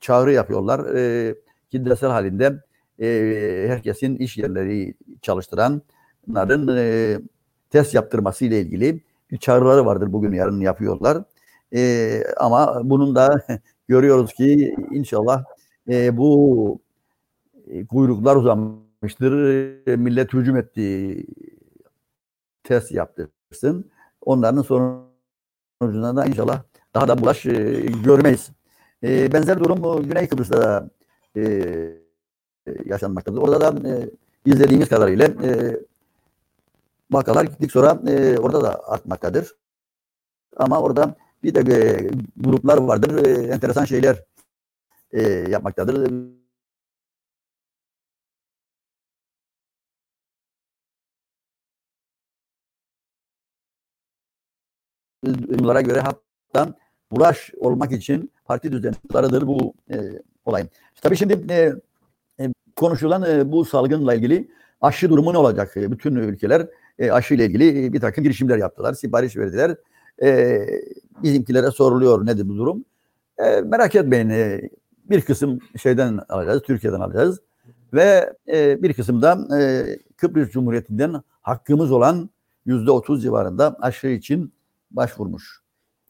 çağrı 0.00 0.32
yapıyorlar. 0.32 0.94
E, 0.96 1.34
kitlesel 1.70 2.10
halinde 2.10 2.62
e, 3.00 3.66
herkesin 3.68 4.16
iş 4.16 4.38
yerleri 4.38 4.94
çalıştıranların 5.22 6.76
e, 6.76 7.18
test 7.70 7.94
yaptırması 7.94 8.44
ile 8.44 8.60
ilgili 8.60 9.00
bir 9.30 9.38
çağrıları 9.38 9.86
vardır 9.86 10.12
bugün 10.12 10.32
yarın 10.32 10.60
yapıyorlar. 10.60 11.24
E, 11.74 12.22
ama 12.36 12.80
bunun 12.84 13.14
da 13.14 13.46
görüyoruz 13.88 14.32
ki 14.32 14.76
inşallah 14.92 15.44
e, 15.88 16.16
bu 16.16 16.80
e, 17.66 17.86
kuyruklar 17.86 18.36
uzamıştır. 18.36 19.48
E, 19.86 19.96
millet 19.96 20.32
hücum 20.32 20.56
etti. 20.56 21.26
Test 22.64 22.92
yaptırsın. 22.92 23.90
Onların 24.20 24.62
sonucunda 24.62 26.16
da 26.16 26.26
inşallah 26.26 26.62
daha 26.96 27.08
da 27.08 27.18
bulaş 27.18 27.46
e, 27.46 27.52
görmeyiz. 28.04 28.50
E, 29.02 29.32
benzer 29.32 29.60
durum 29.60 29.82
bu 29.82 30.02
Güney 30.02 30.28
Kıbrıs'ta 30.28 30.60
da 30.60 30.90
e, 31.36 31.42
yaşanmaktadır. 32.84 33.38
Orada 33.38 33.60
da 33.60 33.88
e, 33.88 34.10
izlediğimiz 34.46 34.88
kadarıyla 34.88 35.26
e, 35.26 35.80
vakalar 37.10 37.44
gittik 37.44 37.72
sonra 37.72 38.00
e, 38.08 38.38
orada 38.38 38.62
da 38.62 38.88
artmaktadır. 38.88 39.54
Ama 40.56 40.80
orada 40.80 41.14
bir 41.42 41.54
de 41.54 41.60
e, 41.60 42.10
gruplar 42.36 42.78
vardır. 42.78 43.26
E, 43.26 43.46
enteresan 43.54 43.84
şeyler 43.84 44.24
e, 45.12 45.22
yapmaktadır. 45.50 46.10
Bunlara 55.24 55.80
göre 55.80 56.00
hatta 56.00 56.74
bulaş 57.12 57.50
olmak 57.58 57.92
için 57.92 58.30
parti 58.44 58.72
düzenlikleridir 58.72 59.46
bu 59.46 59.74
e, 59.90 59.96
olayın. 60.44 60.68
Tabii 61.02 61.16
şimdi 61.16 61.52
e, 61.52 61.72
e, 62.40 62.52
konuşulan 62.76 63.22
e, 63.22 63.52
bu 63.52 63.64
salgınla 63.64 64.14
ilgili 64.14 64.48
aşı 64.80 65.10
durumu 65.10 65.32
ne 65.32 65.38
olacak? 65.38 65.76
E, 65.76 65.92
bütün 65.92 66.14
ülkeler 66.14 66.66
e, 66.98 67.10
aşı 67.10 67.34
ile 67.34 67.46
ilgili 67.46 67.92
bir 67.92 68.00
takım 68.00 68.24
girişimler 68.24 68.58
yaptılar, 68.58 68.94
sipariş 68.94 69.36
verdiler. 69.36 69.76
E, 70.22 70.60
bizimkilere 71.22 71.70
soruluyor 71.70 72.26
nedir 72.26 72.48
bu 72.48 72.56
durum? 72.56 72.84
E, 73.38 73.60
merak 73.60 73.94
etmeyin 73.94 74.30
e, 74.30 74.60
bir 75.10 75.20
kısım 75.20 75.58
şeyden 75.82 76.20
alacağız, 76.28 76.62
Türkiye'den 76.62 77.00
alacağız 77.00 77.40
ve 77.92 78.32
e, 78.48 78.82
bir 78.82 78.94
kısım 78.94 79.22
da 79.22 79.58
e, 79.58 79.86
Kıbrıs 80.16 80.50
Cumhuriyeti'nden 80.50 81.22
hakkımız 81.42 81.92
olan 81.92 82.30
yüzde 82.66 82.90
otuz 82.90 83.22
civarında 83.22 83.76
aşı 83.80 84.06
için 84.06 84.52
başvurmuş. 84.90 85.65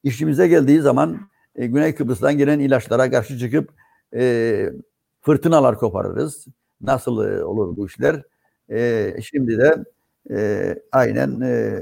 İşimize 0.07 0.49
geldiği 0.49 0.81
zaman 0.81 1.21
e, 1.57 1.67
Güney 1.67 1.95
Kıbrıs'tan 1.95 2.39
gelen 2.39 2.59
ilaçlara 2.59 3.11
karşı 3.11 3.39
çıkıp 3.39 3.71
e, 4.15 4.71
fırtınalar 5.21 5.79
koparırız. 5.79 6.47
Nasıl 6.81 7.25
e, 7.25 7.45
olur 7.45 7.77
bu 7.77 7.87
işler? 7.87 8.23
E, 8.71 9.13
şimdi 9.23 9.59
de 9.59 9.85
e, 10.31 10.75
aynen 10.93 11.41
e, 11.41 11.81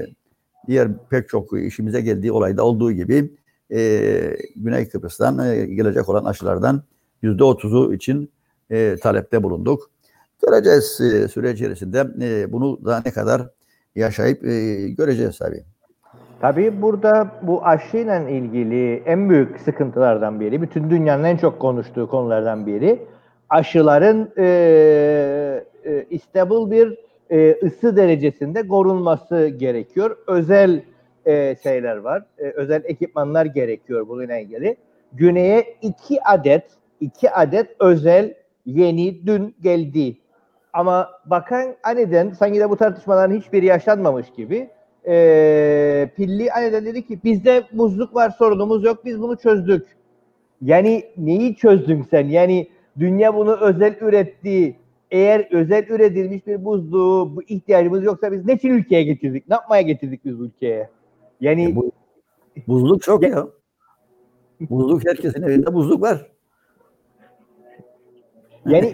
diğer 0.67 0.89
pek 1.09 1.29
çok 1.29 1.59
işimize 1.59 2.01
geldiği 2.01 2.31
olayda 2.31 2.63
olduğu 2.63 2.91
gibi 2.91 3.37
e, 3.71 4.37
Güney 4.55 4.89
Kıbrıs'tan 4.89 5.39
e, 5.39 5.65
gelecek 5.65 6.09
olan 6.09 6.25
aşılardan 6.25 6.83
yüzde 7.21 7.43
otuzu 7.43 7.93
için 7.93 8.31
e, 8.69 8.95
talepte 9.01 9.43
bulunduk. 9.43 9.91
Göreceğiz 10.41 11.01
e, 11.01 11.27
süre 11.27 11.51
içerisinde 11.51 12.07
e, 12.21 12.51
bunu 12.51 12.85
da 12.85 13.01
ne 13.05 13.11
kadar 13.11 13.49
yaşayıp 13.95 14.45
e, 14.45 14.89
göreceğiz 14.89 15.37
tabii. 15.37 15.74
Tabii 16.41 16.81
burada 16.81 17.27
bu 17.41 17.65
aşıyla 17.65 18.29
ilgili 18.29 18.95
en 19.05 19.29
büyük 19.29 19.59
sıkıntılardan 19.59 20.39
biri, 20.39 20.61
bütün 20.61 20.89
dünyanın 20.89 21.23
en 21.23 21.37
çok 21.37 21.59
konuştuğu 21.59 22.09
konulardan 22.09 22.67
biri, 22.67 22.99
aşıların 23.49 24.31
e, 24.37 24.45
e, 25.85 26.05
istable 26.09 26.71
bir 26.71 26.97
e, 27.29 27.55
ısı 27.63 27.97
derecesinde 27.97 28.67
korunması 28.67 29.47
gerekiyor. 29.47 30.17
Özel 30.27 30.81
e, 31.25 31.55
şeyler 31.63 31.97
var, 31.97 32.23
e, 32.37 32.43
özel 32.43 32.81
ekipmanlar 32.85 33.45
gerekiyor 33.45 34.07
bununla 34.07 34.37
ilgili. 34.37 34.77
Güney'e 35.13 35.65
iki 35.81 36.23
adet, 36.23 36.63
iki 36.99 37.31
adet 37.31 37.67
özel 37.79 38.33
yeni 38.65 39.27
dün 39.27 39.55
geldi. 39.61 40.17
Ama 40.73 41.09
bakan 41.25 41.75
aniden 41.83 42.29
sanki 42.29 42.59
de 42.59 42.69
bu 42.69 42.77
tartışmaların 42.77 43.35
hiçbiri 43.35 43.65
yaşanmamış 43.65 44.27
gibi 44.37 44.69
e, 45.07 46.09
Pilli 46.15 46.51
aniden 46.51 46.85
dedi 46.85 47.07
ki 47.07 47.19
bizde 47.23 47.63
buzluk 47.73 48.15
var 48.15 48.29
sorunumuz 48.29 48.83
yok 48.83 49.05
biz 49.05 49.21
bunu 49.21 49.35
çözdük. 49.35 49.87
Yani 50.61 51.03
neyi 51.17 51.55
çözdün 51.55 52.07
sen? 52.11 52.27
Yani 52.27 52.67
dünya 52.99 53.35
bunu 53.35 53.55
özel 53.61 53.95
üretti. 54.01 54.75
Eğer 55.11 55.47
özel 55.51 55.87
üretilmiş 55.89 56.47
bir 56.47 56.65
buzluğu 56.65 57.35
bu 57.35 57.43
ihtiyacımız 57.43 58.03
yoksa 58.03 58.31
biz 58.31 58.45
ne 58.45 58.53
için 58.53 58.69
ülkeye 58.69 59.03
getirdik? 59.03 59.49
Ne 59.49 59.55
yapmaya 59.55 59.81
getirdik 59.81 60.25
biz 60.25 60.39
ülkeye? 60.39 60.89
Yani 61.41 61.63
E, 61.71 61.75
bu, 61.75 61.91
buzluk 62.67 63.01
çok 63.01 63.23
Ya- 63.23 63.29
ya. 63.29 63.47
Buzluk 64.69 65.07
herkesin 65.07 65.41
evinde 65.41 65.73
buzluk 65.73 66.01
var. 66.01 66.27
Yani 68.65 68.93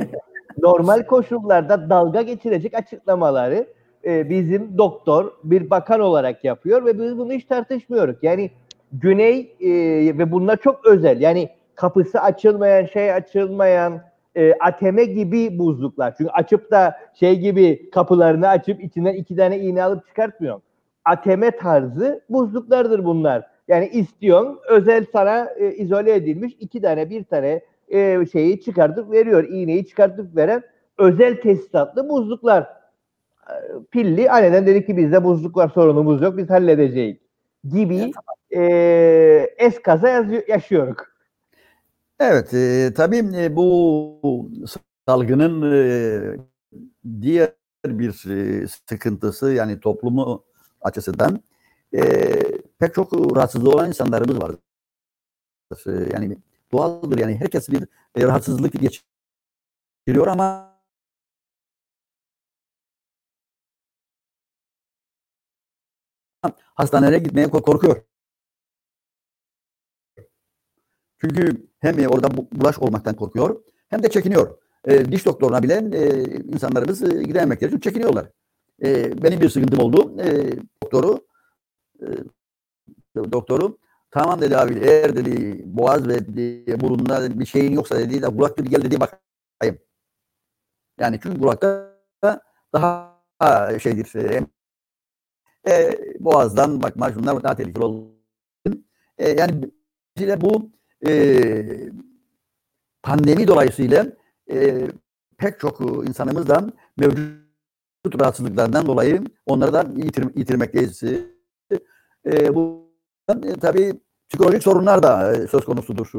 normal 0.57 1.05
koşullarda 1.05 1.89
dalga 1.89 2.21
geçirecek 2.21 2.73
açıklamaları 2.73 3.67
e, 4.05 4.29
bizim 4.29 4.77
doktor 4.77 5.31
bir 5.43 5.69
bakan 5.69 5.99
olarak 5.99 6.43
yapıyor 6.43 6.85
ve 6.85 6.99
biz 6.99 7.17
bunu 7.17 7.33
hiç 7.33 7.45
tartışmıyoruz. 7.45 8.15
Yani 8.21 8.51
Güney 8.93 9.55
e, 9.59 9.69
ve 10.17 10.31
bunlar 10.31 10.57
çok 10.57 10.85
özel. 10.85 11.21
Yani 11.21 11.49
kapısı 11.75 12.21
açılmayan, 12.21 12.85
şey 12.85 13.13
açılmayan 13.13 14.01
e, 14.35 14.53
ATM 14.53 15.01
gibi 15.01 15.59
buzluklar. 15.59 16.15
Çünkü 16.17 16.29
açıp 16.31 16.71
da 16.71 16.97
şey 17.19 17.39
gibi 17.39 17.89
kapılarını 17.89 18.47
açıp 18.47 18.83
içinden 18.83 19.13
iki 19.13 19.35
tane 19.35 19.59
iğne 19.59 19.83
alıp 19.83 20.07
çıkartmıyor. 20.07 20.61
ATM 21.05 21.43
tarzı 21.59 22.21
buzluklardır 22.29 23.05
bunlar. 23.05 23.47
Yani 23.67 23.89
istiyorsun 23.89 24.59
özel 24.69 25.05
sana 25.13 25.49
e, 25.57 25.71
izole 25.71 26.13
edilmiş 26.13 26.53
iki 26.59 26.81
tane 26.81 27.09
bir 27.09 27.23
tane 27.23 27.61
e, 27.89 28.25
şeyi 28.31 28.61
çıkartıp 28.61 29.11
veriyor. 29.11 29.43
iğneyi 29.49 29.85
çıkartıp 29.85 30.35
veren 30.35 30.63
özel 30.97 31.41
tesisatlı 31.41 32.09
buzluklar. 32.09 32.67
Pilli 33.91 34.31
aniden 34.31 34.67
dedi 34.67 34.85
ki 34.85 34.97
bizde 34.97 35.23
buzluk 35.23 35.57
var 35.57 35.69
sorunumuz 35.69 36.21
yok 36.21 36.37
biz 36.37 36.49
halledeceğiz 36.49 37.17
gibi 37.63 38.11
e, 38.55 38.63
eskaza 39.57 40.09
yaşıyoruz. 40.47 40.97
Evet, 42.19 42.53
e, 42.53 42.93
tabii 42.95 43.23
e, 43.35 43.55
bu 43.55 44.51
salgının 45.07 45.71
e, 45.71 46.37
diğer 47.21 47.53
bir 47.85 48.29
e, 48.29 48.67
sıkıntısı 48.67 49.51
yani 49.51 49.79
toplumu 49.79 50.43
açısından 50.81 51.43
e, 51.95 52.01
pek 52.79 52.93
çok 52.93 53.37
rahatsızlığı 53.37 53.69
olan 53.69 53.87
insanlarımız 53.87 54.41
var. 54.41 54.51
E, 55.87 55.91
yani 56.13 56.37
doğaldır 56.71 57.17
yani 57.17 57.35
herkes 57.35 57.69
bir 57.69 57.83
e, 58.15 58.23
rahatsızlık 58.23 58.73
geçiriyor 58.73 60.27
ama 60.27 60.70
hastanelere 66.75 67.19
gitmeye 67.19 67.49
korkuyor. 67.49 68.03
Çünkü 71.21 71.67
hem 71.79 72.05
orada 72.07 72.29
bulaş 72.51 72.79
olmaktan 72.79 73.15
korkuyor 73.15 73.63
hem 73.89 74.03
de 74.03 74.09
çekiniyor. 74.09 74.57
E, 74.85 75.11
diş 75.11 75.25
doktoruna 75.25 75.63
bile 75.63 75.73
e, 75.93 76.23
insanlarımız 76.43 77.03
e, 77.03 77.23
gidememekleri 77.23 77.69
için 77.69 77.79
çekiniyorlar. 77.79 78.29
E, 78.83 79.23
benim 79.23 79.41
bir 79.41 79.49
sıkıntım 79.49 79.79
oldu. 79.79 80.21
E, 80.21 80.51
doktoru 80.83 81.27
e, 82.01 82.07
doktoru 83.15 83.77
tamam 84.11 84.41
dedi 84.41 84.57
abi 84.57 84.79
eğer 84.79 85.15
dedi 85.15 85.61
boğaz 85.65 86.07
ve 86.07 86.27
dedi, 86.27 86.79
burunda 86.79 87.39
bir 87.39 87.45
şeyin 87.45 87.71
yoksa 87.71 87.99
dedi 87.99 88.21
de 88.21 88.27
kulak 88.27 88.57
dedi 88.57 88.69
gel 88.69 88.81
dedi 88.81 88.99
bakayım. 88.99 89.79
Yani 90.99 91.19
çünkü 91.23 91.39
kulakta 91.39 91.97
daha 92.73 93.21
şeydir 93.79 94.05
e, 95.67 95.99
boğazdan 96.19 96.83
bakma 96.83 97.13
şunlar 97.13 97.43
daha 97.43 97.55
tehlikeli 97.55 97.83
olur. 97.85 98.05
E, 99.17 99.29
yani 99.29 99.71
bu 100.41 100.69
e, 101.07 101.89
pandemi 103.03 103.47
dolayısıyla 103.47 104.07
e, 104.51 104.87
pek 105.37 105.59
çok 105.59 105.81
insanımızdan 106.07 106.73
mevcut 106.97 108.21
rahatsızlıklardan 108.21 108.85
dolayı 108.85 109.23
onları 109.45 109.73
da 109.73 109.85
yitir, 109.95 110.35
yitirmekteyiz. 110.35 111.03
E, 112.25 112.55
bu 112.55 112.91
e, 113.29 113.53
tabii 113.53 113.93
psikolojik 114.29 114.63
sorunlar 114.63 115.03
da 115.03 115.33
e, 115.35 115.47
söz 115.47 115.65
konusudur 115.65 116.09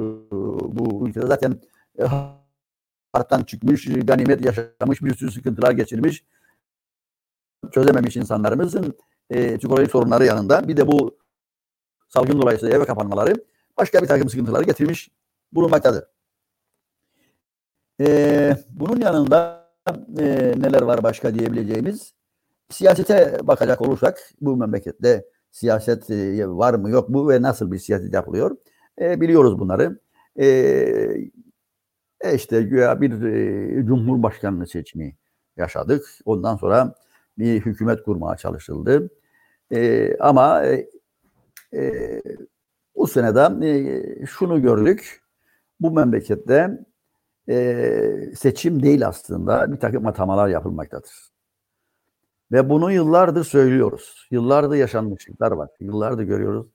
bu 0.76 1.08
ülkede. 1.08 1.26
Zaten 1.26 1.60
e, 1.98 3.46
çıkmış, 3.46 3.88
ganimet 4.04 4.44
yaşamış, 4.44 5.02
bir 5.02 5.14
sürü 5.14 5.30
sıkıntılar 5.30 5.72
geçirmiş, 5.72 6.24
çözememiş 7.70 8.16
insanlarımızın 8.16 8.94
e, 9.32 9.58
psikolojik 9.58 9.90
sorunları 9.90 10.24
yanında 10.24 10.68
bir 10.68 10.76
de 10.76 10.86
bu 10.86 11.18
salgın 12.08 12.42
dolayısıyla 12.42 12.76
eve 12.76 12.84
kapanmaları 12.84 13.34
başka 13.78 14.02
bir 14.02 14.06
takım 14.06 14.28
sıkıntıları 14.28 14.64
getirmiş 14.64 15.10
bulunmaktadır. 15.52 16.04
Ee, 18.00 18.56
bunun 18.70 19.00
yanında 19.00 19.68
e, 20.18 20.54
neler 20.56 20.82
var 20.82 21.02
başka 21.02 21.34
diyebileceğimiz? 21.34 22.14
Siyasete 22.70 23.38
bakacak 23.42 23.80
olursak 23.80 24.18
bu 24.40 24.56
memlekette 24.56 25.24
siyaset 25.50 26.10
e, 26.10 26.48
var 26.48 26.74
mı 26.74 26.90
yok 26.90 27.08
mu 27.08 27.28
ve 27.28 27.42
nasıl 27.42 27.72
bir 27.72 27.78
siyaset 27.78 28.14
yapılıyor? 28.14 28.56
E, 29.00 29.20
biliyoruz 29.20 29.58
bunları. 29.58 29.98
E, 30.36 30.46
e 32.20 32.34
işte 32.34 32.62
güya 32.62 33.00
bir 33.00 33.22
e, 33.22 33.86
cumhurbaşkanlığı 33.86 34.66
seçimi 34.66 35.16
yaşadık. 35.56 36.04
Ondan 36.24 36.56
sonra 36.56 36.94
bir 37.38 37.60
hükümet 37.60 38.02
kurmaya 38.02 38.36
çalışıldı. 38.36 39.10
E, 39.72 40.10
ama 40.20 40.64
e, 40.64 40.88
e, 41.74 42.22
bu 42.96 43.06
senede 43.06 43.68
e, 43.68 44.26
şunu 44.26 44.62
gördük. 44.62 45.22
Bu 45.80 45.90
memlekette 45.90 46.78
e, 47.48 48.32
seçim 48.36 48.82
değil 48.82 49.06
aslında 49.06 49.72
bir 49.72 49.76
takım 49.76 50.06
atamalar 50.06 50.48
yapılmaktadır. 50.48 51.32
Ve 52.52 52.70
bunu 52.70 52.92
yıllardır 52.92 53.44
söylüyoruz. 53.44 54.28
Yıllardır 54.30 54.76
yaşanmışlıklar 54.76 55.52
var. 55.52 55.68
Yıllardır 55.80 56.22
görüyoruz. 56.22 56.66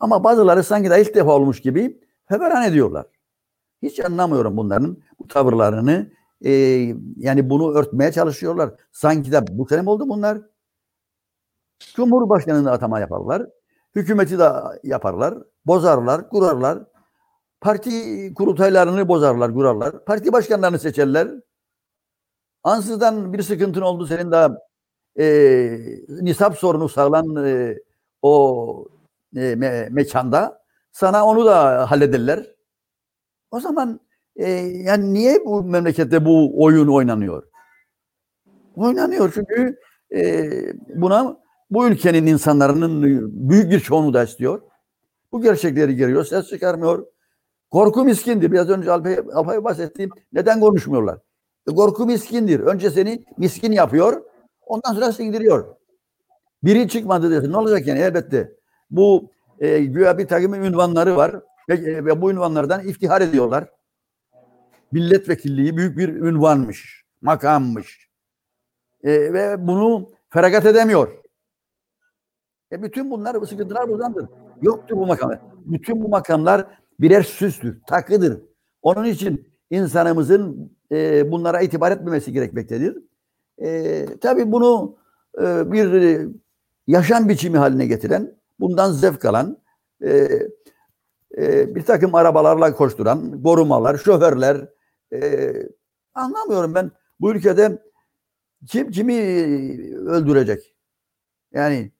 Ama 0.00 0.24
bazıları 0.24 0.64
sanki 0.64 0.90
de 0.90 1.02
ilk 1.02 1.14
defa 1.14 1.32
olmuş 1.32 1.60
gibi 1.60 2.00
heveran 2.26 2.64
ediyorlar. 2.64 3.06
Hiç 3.82 4.00
anlamıyorum 4.00 4.56
bunların 4.56 4.98
bu 5.18 5.28
tavırlarını. 5.28 6.12
E, 6.44 6.50
yani 7.16 7.50
bunu 7.50 7.74
örtmeye 7.74 8.12
çalışıyorlar. 8.12 8.70
Sanki 8.92 9.32
de 9.32 9.44
bu 9.50 9.66
sene 9.66 9.90
oldu 9.90 10.08
bunlar? 10.08 10.38
Cumhurbaşkanı'nda 11.78 12.72
atama 12.72 13.00
yaparlar. 13.00 13.46
Hükümeti 13.94 14.38
de 14.38 14.48
yaparlar. 14.82 15.34
Bozarlar, 15.66 16.28
kurarlar. 16.28 16.78
Parti 17.60 18.34
kurultaylarını 18.34 19.08
bozarlar, 19.08 19.54
kurarlar. 19.54 20.04
Parti 20.04 20.32
başkanlarını 20.32 20.78
seçerler. 20.78 21.28
Ansızdan 22.64 23.32
bir 23.32 23.42
sıkıntın 23.42 23.80
oldu 23.80 24.06
senin 24.06 24.30
daha 24.30 24.58
e, 25.18 25.26
nisap 26.08 26.58
sorunu 26.58 26.88
sağlan 26.88 27.46
e, 27.46 27.78
o 28.22 28.88
e, 29.36 29.54
me, 29.54 29.88
mekanda 29.90 30.62
sana 30.92 31.26
onu 31.26 31.46
da 31.46 31.90
hallederler. 31.90 32.54
O 33.50 33.60
zaman 33.60 34.00
e, 34.36 34.50
yani 34.60 35.14
niye 35.14 35.44
bu 35.44 35.62
memlekette 35.62 36.24
bu 36.24 36.62
oyun 36.62 36.88
oynanıyor? 36.88 37.42
Oynanıyor 38.76 39.32
çünkü 39.34 39.78
e, 40.14 40.50
buna 40.94 41.45
bu 41.70 41.88
ülkenin 41.88 42.26
insanların 42.26 43.02
büyük 43.48 43.70
bir 43.70 43.80
çoğunluğu 43.80 44.14
da 44.14 44.24
istiyor. 44.24 44.62
Bu 45.32 45.42
gerçekleri 45.42 45.96
görüyor, 45.96 46.24
ses 46.24 46.48
çıkarmıyor. 46.48 47.06
Korku 47.70 48.04
miskindir. 48.04 48.52
Biraz 48.52 48.70
önce 48.70 48.92
Alpay, 48.92 49.18
Alpay 49.34 49.64
bahsettiğim 49.64 50.10
neden 50.32 50.60
konuşmuyorlar? 50.60 51.18
E, 51.70 51.74
korku 51.74 52.06
miskindir. 52.06 52.60
Önce 52.60 52.90
seni 52.90 53.24
miskin 53.38 53.72
yapıyor, 53.72 54.22
ondan 54.66 54.92
sonra 54.92 55.12
sindiriyor. 55.12 55.76
Biri 56.64 56.88
çıkmadı 56.88 57.30
desin. 57.30 57.52
Ne 57.52 57.56
olacak 57.56 57.86
yani? 57.86 58.00
Elbette. 58.00 58.52
Bu 58.90 59.30
e, 59.60 59.78
güya 59.78 60.18
bir 60.18 60.28
takım 60.28 60.54
ünvanları 60.54 61.16
var 61.16 61.40
ve, 61.68 61.74
e, 61.74 62.04
ve 62.04 62.22
bu 62.22 62.30
ünvanlardan 62.30 62.88
iftihar 62.88 63.20
ediyorlar. 63.20 63.70
Milletvekilliği 64.92 65.76
büyük 65.76 65.98
bir 65.98 66.08
ünvanmış, 66.08 67.04
makammış. 67.22 68.08
E, 69.04 69.32
ve 69.32 69.66
bunu 69.66 70.08
feragat 70.28 70.66
edemiyor. 70.66 71.25
E 72.72 72.82
bütün 72.82 73.10
bunlar, 73.10 73.40
bu 73.40 73.46
sıkıntılar 73.46 73.88
buradandır. 73.88 74.28
Yoktur 74.62 74.96
bu 74.96 75.06
makamlar. 75.06 75.40
Bütün 75.64 76.02
bu 76.02 76.08
makamlar 76.08 76.66
birer 77.00 77.22
süstür, 77.22 77.80
takıdır. 77.86 78.42
Onun 78.82 79.04
için 79.04 79.52
insanımızın 79.70 80.72
e, 80.92 81.30
bunlara 81.32 81.60
itibar 81.60 81.92
etmemesi 81.92 82.32
gerekmektedir. 82.32 82.98
E, 83.62 84.06
tabii 84.20 84.52
bunu 84.52 84.98
e, 85.42 85.72
bir 85.72 86.28
yaşam 86.86 87.28
biçimi 87.28 87.58
haline 87.58 87.86
getiren, 87.86 88.36
bundan 88.60 88.92
zevk 88.92 89.24
alan, 89.24 89.58
e, 90.04 90.28
e, 91.38 91.74
bir 91.74 91.82
takım 91.82 92.14
arabalarla 92.14 92.76
koşturan, 92.76 93.42
korumalar, 93.42 93.96
şoförler, 93.96 94.68
e, 95.12 95.52
anlamıyorum 96.14 96.74
ben 96.74 96.90
bu 97.20 97.32
ülkede 97.32 97.82
kim 98.66 98.90
kimi 98.90 99.14
öldürecek? 100.06 100.74
Yani 101.52 101.92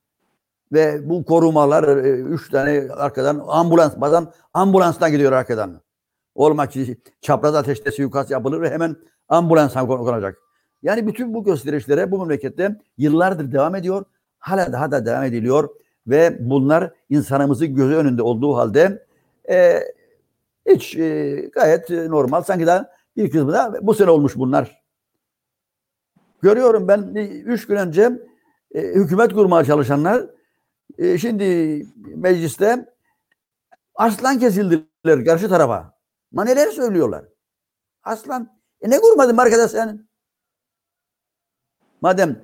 ve 0.73 1.09
bu 1.09 1.25
korumalar 1.25 2.05
e, 2.05 2.11
üç 2.11 2.51
tane 2.51 2.89
arkadan 2.93 3.45
ambulans 3.49 3.97
bazen 3.97 4.27
ambulanstan 4.55 5.11
gidiyor 5.11 5.33
arkadan. 5.33 5.81
Olmak 6.35 6.73
ki 6.73 6.97
çapraz 7.21 7.55
ateşte 7.55 7.91
suikast 7.91 8.31
yapılır 8.31 8.61
ve 8.61 8.71
hemen 8.71 8.97
ambulans 9.29 9.75
konacak. 9.75 10.39
Yani 10.83 11.07
bütün 11.07 11.35
bu 11.35 11.45
gösterişlere 11.45 12.11
bu 12.11 12.19
memlekette 12.19 12.81
yıllardır 12.99 13.53
devam 13.53 13.75
ediyor. 13.75 14.05
Hala 14.39 14.73
daha 14.73 14.91
da 14.91 15.07
devam 15.07 15.25
ediliyor 15.25 15.69
ve 16.07 16.37
bunlar 16.41 16.93
insanımızın 17.11 17.75
gözü 17.75 17.95
önünde 17.95 18.23
olduğu 18.23 18.57
halde 18.57 19.07
e, 19.49 19.83
Hiç 20.67 20.97
e, 20.97 21.35
gayet 21.53 21.91
e, 21.91 22.11
normal. 22.11 22.43
Sanki 22.43 22.67
daha 22.67 22.91
bir 23.17 23.31
kısmı 23.31 23.53
da 23.53 23.79
bu 23.83 23.95
sene 23.95 24.11
olmuş 24.11 24.37
bunlar. 24.37 24.83
Görüyorum 26.43 26.89
ben 26.89 27.15
e, 27.15 27.27
üç 27.27 27.67
gün 27.67 27.77
önce 27.77 28.13
e, 28.75 28.81
hükümet 28.81 29.33
kurmaya 29.33 29.65
çalışanlar 29.65 30.27
e, 30.99 31.19
şimdi 31.19 31.87
mecliste 32.05 32.87
aslan 33.95 34.39
kesildiler 34.39 35.25
karşı 35.25 35.49
tarafa. 35.49 35.97
Ma 36.33 36.45
neler 36.45 36.71
söylüyorlar? 36.71 37.25
Aslan. 38.03 38.57
E 38.81 38.91
ne 38.91 38.99
kurmadın 38.99 39.37
arkadaş 39.37 39.71
sen? 39.71 40.09
Madem 42.01 42.43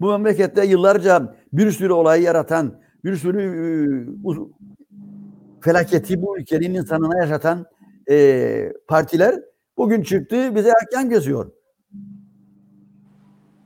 bu 0.00 0.10
memlekette 0.10 0.66
yıllarca 0.66 1.36
bir 1.52 1.70
sürü 1.70 1.92
olayı 1.92 2.22
yaratan, 2.22 2.80
bir 3.04 3.16
sürü 3.16 3.42
e, 3.42 3.66
felaketi 5.60 6.22
bu 6.22 6.38
ülkenin 6.38 6.74
insanına 6.74 7.18
yaşatan 7.18 7.66
e, 8.10 8.72
partiler 8.88 9.42
bugün 9.76 10.02
çıktı 10.02 10.54
bize 10.54 10.72
hakem 10.80 11.10
kesiyor. 11.10 11.52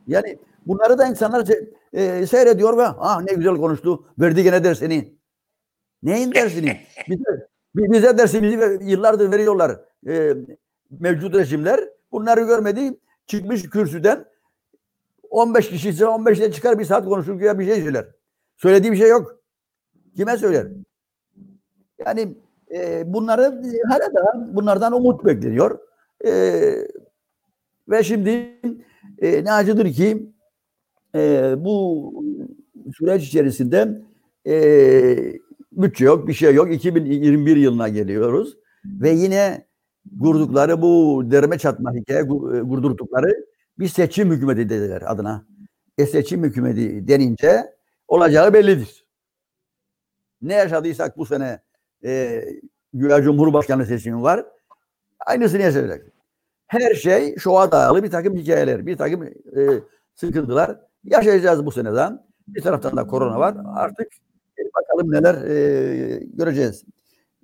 Yani 0.07 0.39
bunları 0.67 0.99
da 0.99 1.07
insanlar 1.07 1.47
e, 1.93 2.27
seyrediyor 2.27 2.79
ve 2.79 2.83
ah 2.83 3.23
ne 3.23 3.33
güzel 3.33 3.57
konuştu 3.57 4.05
verdi 4.19 4.43
gene 4.43 4.65
dersini. 4.65 5.15
Neyin 6.03 6.33
dersini? 6.35 6.81
Bize, 7.09 7.49
bize 7.75 8.19
dersimizi 8.19 8.79
yıllardır 8.83 9.33
veriyorlar 9.33 9.81
e, 10.09 10.35
mevcut 10.91 11.35
rejimler. 11.35 11.81
Bunları 12.13 12.41
görmedi 12.41 12.99
çıkmış 13.27 13.71
kürsüden 13.71 14.25
15 15.31 15.69
kişi 15.69 15.89
ise 15.89 16.05
15'te 16.05 16.53
çıkar 16.53 16.79
bir 16.79 16.85
saat 16.85 17.05
konuşur 17.05 17.41
ya 17.41 17.59
bir 17.59 17.67
şey 17.67 17.83
söyler. 17.83 18.07
Söylediği 18.57 18.93
bir 18.93 18.97
şey 18.97 19.09
yok. 19.09 19.37
Kime 20.17 20.37
söyler? 20.37 20.67
Yani 22.07 22.37
e, 22.75 23.03
bunları 23.13 23.63
hala 23.89 24.15
da 24.15 24.49
bunlardan 24.57 24.93
umut 24.93 25.25
bekleniyor. 25.25 25.79
E, 26.27 26.33
ve 27.89 28.03
şimdi 28.05 28.61
e, 29.19 29.45
ne 29.45 29.53
acıdır 29.53 29.93
ki 29.93 30.33
e, 31.15 31.55
bu 31.59 32.13
süreç 32.97 33.27
içerisinde 33.27 34.03
e, 34.47 34.55
bütçe 35.73 36.05
yok, 36.05 36.29
bir 36.29 36.33
şey 36.33 36.55
yok. 36.55 36.73
2021 36.73 37.57
yılına 37.57 37.89
geliyoruz 37.89 38.57
ve 38.85 39.11
yine 39.11 39.67
kurdukları 40.21 40.83
bu 40.83 41.23
derme 41.31 41.59
çatma 41.59 41.95
hikaye 41.95 42.29
kurdurdukları 42.29 43.47
bir 43.79 43.89
seçim 43.89 44.31
hükümeti 44.31 44.69
dediler 44.69 45.03
adına. 45.07 45.47
E 45.99 46.07
seçim 46.07 46.45
hükümeti 46.45 47.09
denince 47.09 47.75
olacağı 48.09 48.55
bellidir. 48.55 49.07
Ne 50.43 50.55
yaşadıysak 50.55 51.19
bu 51.19 51.27
sene 51.27 51.61
e, 52.05 52.45
güya 52.93 53.23
Cumhurbaşkanı 53.23 53.87
seçimi 53.87 54.23
var. 54.23 54.47
Aynısını 55.27 55.63
yaşayacak. 55.63 56.07
Her 56.67 56.95
şey 56.95 57.37
şoğa 57.37 57.73
dayalı 57.73 58.03
bir 58.03 58.11
takım 58.11 58.37
hikayeler, 58.37 58.87
bir 58.87 58.97
takım 58.97 59.23
e, 59.23 59.33
sıkıntılar 60.15 60.81
yaşayacağız 61.05 61.67
bu 61.67 61.73
seneden. 61.73 62.23
Bir 62.49 62.63
taraftan 62.63 62.97
da 62.97 63.07
korona 63.07 63.39
var. 63.39 63.57
Artık 63.75 64.09
e, 64.59 64.63
bakalım 64.75 65.13
neler 65.13 65.35
e, 65.35 66.25
göreceğiz. 66.35 66.85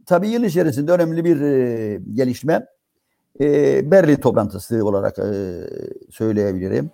Tabii 0.06 0.28
yıl 0.28 0.44
içerisinde 0.44 0.92
önemli 0.92 1.24
bir 1.24 1.40
e, 1.40 2.00
gelişme 2.12 2.66
e, 3.40 3.90
Berlin 3.90 4.16
toplantısı 4.16 4.84
olarak 4.84 5.18
e, 5.18 5.54
söyleyebilirim. 6.10 6.90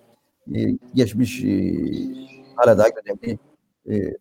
E, 0.55 0.61
geçmiş 0.95 1.45
e, 1.45 1.75
hala 2.57 2.79
da 2.79 2.89
gündemini 2.89 3.39
e, 3.91 4.17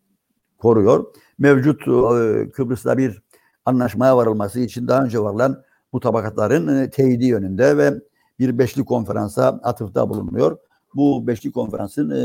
koruyor. 0.58 1.06
Mevcut 1.40 1.82
e, 1.82 2.50
Kıbrıs'ta 2.50 2.98
bir 2.98 3.22
anlaşmaya 3.66 4.18
varılması 4.18 4.60
için 4.60 4.88
daha 4.88 5.04
önce 5.04 5.20
varılan 5.20 5.64
mutabakatların 5.94 6.84
e, 6.84 6.90
teyidi 6.90 7.26
yönünde 7.26 7.78
ve 7.78 7.94
bir 8.40 8.58
beşli 8.58 8.86
konferansa 8.86 9.60
atıfta 9.64 10.10
bulunuyor. 10.10 10.58
Bu 10.96 11.28
beşli 11.28 11.52
konferansın 11.52 12.10
e, 12.10 12.22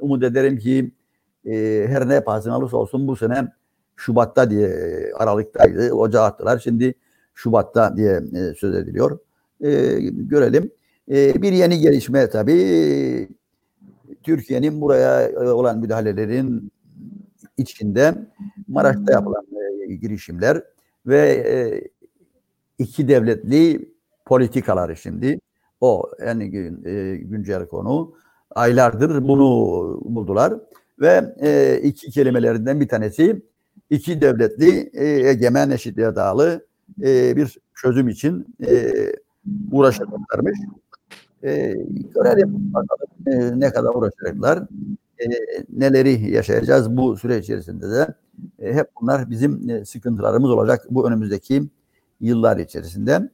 umut 0.00 0.24
ederim 0.24 0.58
ki 0.58 0.90
e, 1.46 1.84
her 1.88 2.08
ne 2.08 2.24
pahasına 2.24 2.58
olursa 2.58 2.76
olsun 2.76 3.08
bu 3.08 3.16
sene 3.16 3.48
Şubat'ta 3.96 4.50
diye 4.50 4.68
e, 4.68 5.12
Aralık'taydı. 5.12 5.92
Ocağa 5.92 6.22
attılar. 6.22 6.58
Şimdi 6.58 6.94
Şubat'ta 7.34 7.96
diye 7.96 8.12
e, 8.12 8.54
söz 8.54 8.74
ediliyor. 8.74 9.18
E, 9.60 9.98
görelim. 10.00 10.70
E, 11.10 11.42
bir 11.42 11.52
yeni 11.52 11.78
gelişme 11.78 12.30
tabii. 12.30 13.28
Türkiye'nin 14.22 14.80
buraya 14.80 15.28
e, 15.28 15.38
olan 15.38 15.78
müdahalelerin 15.78 16.72
içinde 17.56 18.14
Maraş'ta 18.68 19.12
yapılan 19.12 19.46
e, 19.88 19.94
girişimler 19.94 20.62
ve 21.06 21.20
e, 21.28 21.54
iki 22.78 23.08
devletli 23.08 23.90
politikaları 24.24 24.96
şimdi 24.96 25.40
o 25.84 26.10
en 26.20 26.40
e, 26.40 27.16
güncel 27.16 27.66
konu. 27.66 28.14
Aylardır 28.50 29.28
bunu 29.28 29.46
buldular 30.04 30.54
ve 31.00 31.34
e, 31.40 31.80
iki 31.82 32.10
kelimelerinden 32.10 32.80
bir 32.80 32.88
tanesi 32.88 33.42
iki 33.90 34.20
devletli 34.20 34.90
e, 34.94 35.28
egemen 35.28 35.70
eşitliğe 35.70 36.14
dayalı 36.14 36.66
e, 37.02 37.36
bir 37.36 37.58
çözüm 37.74 38.08
için 38.08 38.56
e, 38.66 38.92
uğraşacaklarmış. 39.72 40.58
E, 41.44 41.74
görelim 42.14 42.74
bakalım 42.74 43.08
e, 43.26 43.60
ne 43.60 43.72
kadar 43.72 43.94
uğraşacaklar. 43.94 44.58
E, 45.18 45.26
neleri 45.72 46.30
yaşayacağız 46.30 46.96
bu 46.96 47.16
süre 47.16 47.38
içerisinde 47.38 47.90
de. 47.90 48.14
E, 48.58 48.74
hep 48.74 48.86
bunlar 49.00 49.30
bizim 49.30 49.70
e, 49.70 49.84
sıkıntılarımız 49.84 50.50
olacak 50.50 50.86
bu 50.90 51.08
önümüzdeki 51.08 51.62
yıllar 52.20 52.56
içerisinde. 52.56 53.30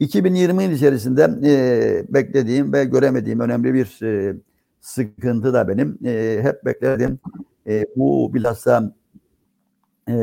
2020 0.00 0.64
yıl 0.64 0.70
içerisinde 0.70 1.30
e, 1.44 2.14
beklediğim 2.14 2.72
ve 2.72 2.84
göremediğim 2.84 3.40
önemli 3.40 3.74
bir 3.74 4.02
e, 4.02 4.34
sıkıntı 4.80 5.54
da 5.54 5.68
benim. 5.68 5.98
E, 6.04 6.38
hep 6.42 6.64
bekledim. 6.64 7.18
E, 7.66 7.86
bu 7.96 8.34
bilhassa 8.34 8.92
e, 10.08 10.14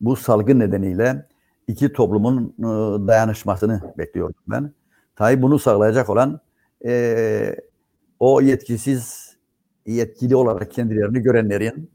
bu 0.00 0.16
salgın 0.16 0.58
nedeniyle 0.58 1.26
iki 1.68 1.92
toplumun 1.92 2.54
e, 2.58 2.62
dayanışmasını 3.08 3.80
bekliyordum 3.98 4.42
ben. 4.48 4.72
Tabi 5.16 5.42
bunu 5.42 5.58
sağlayacak 5.58 6.10
olan 6.10 6.40
e, 6.84 7.56
o 8.20 8.40
yetkisiz 8.40 9.34
yetkili 9.86 10.36
olarak 10.36 10.70
kendilerini 10.70 11.22
görenlerin 11.22 11.90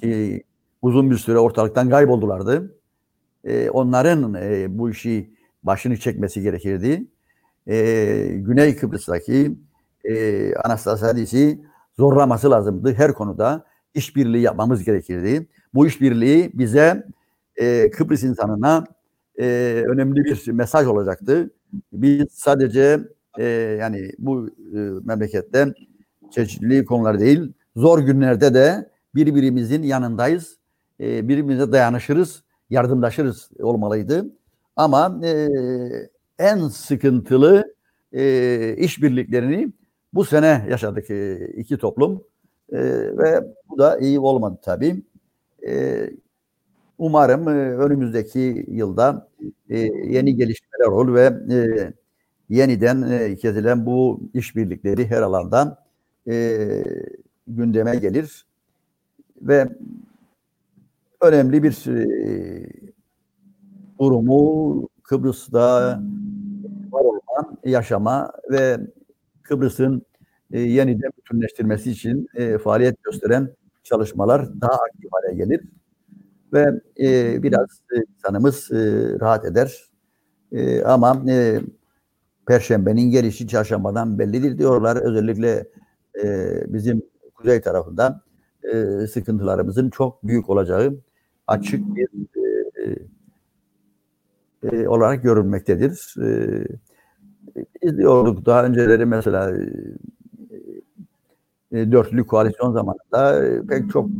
ki 0.00 0.42
uzun 0.82 1.10
bir 1.10 1.16
süre 1.16 1.38
ortalıktan 1.38 1.90
kayboldulardı. 1.90 2.74
E, 3.44 3.70
onların 3.70 4.34
e, 4.34 4.78
bu 4.78 4.90
işi 4.90 5.37
başını 5.62 5.96
çekmesi 5.96 6.42
gerekirdi. 6.42 7.04
E, 7.68 7.76
Güney 8.34 8.76
Kıbrıs'taki 8.76 9.56
e, 10.04 10.54
Anastasiadis'i 10.54 11.60
zorlaması 11.98 12.50
lazımdı 12.50 12.94
her 12.94 13.14
konuda. 13.14 13.64
işbirliği 13.94 14.42
yapmamız 14.42 14.84
gerekirdi. 14.84 15.46
Bu 15.74 15.86
işbirliği 15.86 16.50
bize 16.54 17.06
e, 17.56 17.90
Kıbrıs 17.90 18.22
insanına 18.22 18.84
e, 19.40 19.44
önemli 19.88 20.24
bir 20.24 20.52
mesaj 20.52 20.86
olacaktı. 20.86 21.50
Biz 21.92 22.26
sadece 22.32 23.00
e, 23.38 23.44
yani 23.80 24.12
bu 24.18 24.48
e, 24.48 24.78
memlekette 25.04 25.66
çeşitli 26.30 26.84
konular 26.84 27.20
değil, 27.20 27.52
zor 27.76 27.98
günlerde 27.98 28.54
de 28.54 28.90
birbirimizin 29.14 29.82
yanındayız. 29.82 30.56
E, 31.00 31.28
birbirimize 31.28 31.72
dayanışırız, 31.72 32.42
yardımlaşırız 32.70 33.50
olmalıydı. 33.60 34.26
Ama 34.78 35.20
e, 35.26 35.48
en 36.38 36.68
sıkıntılı 36.68 37.74
e, 38.12 38.76
işbirliklerini 38.76 39.72
bu 40.14 40.24
sene 40.24 40.66
yaşadık 40.70 41.10
e, 41.10 41.48
iki 41.56 41.78
toplum 41.78 42.24
e, 42.72 42.78
ve 43.18 43.44
bu 43.68 43.78
da 43.78 43.98
iyi 43.98 44.20
olmadı 44.20 44.58
tabii. 44.62 45.02
E, 45.66 46.10
umarım 46.98 47.48
e, 47.48 47.52
önümüzdeki 47.76 48.64
yılda 48.68 49.28
e, 49.70 49.78
yeni 50.04 50.36
gelişmeler 50.36 50.86
olur 50.86 51.14
ve 51.14 51.24
e, 51.54 51.92
yeniden 52.48 53.02
e, 53.02 53.36
kezilen 53.36 53.86
bu 53.86 54.20
işbirlikleri 54.34 55.06
her 55.06 55.22
alandan 55.22 55.76
e, 56.28 56.84
gündeme 57.48 57.96
gelir 57.96 58.46
ve 59.42 59.68
önemli 61.20 61.62
bir 61.62 61.86
e, 61.86 62.88
durumu 64.00 64.88
Kıbrıs'ta 65.02 66.00
var 66.90 67.00
olan 67.00 67.58
yaşama 67.64 68.32
ve 68.50 68.78
Kıbrıs'ın 69.42 70.02
e, 70.52 70.60
yeniden 70.60 71.10
bütünleştirmesi 71.18 71.90
için 71.90 72.28
e, 72.34 72.58
faaliyet 72.58 73.04
gösteren 73.04 73.54
çalışmalar 73.84 74.60
daha 74.60 74.72
aktif 74.72 75.10
hale 75.12 75.34
gelir 75.34 75.60
ve 76.52 76.80
e, 77.00 77.42
biraz 77.42 77.82
e, 77.92 77.96
insanımız 78.16 78.72
e, 78.72 78.76
rahat 79.20 79.44
eder. 79.44 79.84
E, 80.52 80.82
ama 80.82 81.22
e, 81.28 81.60
Perşembenin 82.46 83.10
gelişi 83.10 83.48
çarşambadan 83.48 84.18
bellidir 84.18 84.58
diyorlar. 84.58 84.96
Özellikle 84.96 85.68
e, 86.24 86.54
bizim 86.68 87.02
kuzey 87.34 87.60
tarafından 87.60 88.20
e, 88.72 89.06
sıkıntılarımızın 89.06 89.90
çok 89.90 90.26
büyük 90.26 90.50
olacağı 90.50 90.94
açık 91.46 91.96
bir 91.96 92.08
e, 92.84 92.96
e, 94.62 94.88
olarak 94.88 95.22
görülmektedir. 95.22 96.14
E, 96.22 96.64
izliyorduk 97.82 98.46
daha 98.46 98.64
önceleri 98.64 99.06
mesela 99.06 99.50
e, 99.50 99.60
e, 101.72 101.92
dörtlü 101.92 102.26
koalisyon 102.26 102.72
zamanında 102.72 103.46
e, 103.46 103.66
pek 103.66 103.90
çok 103.90 104.10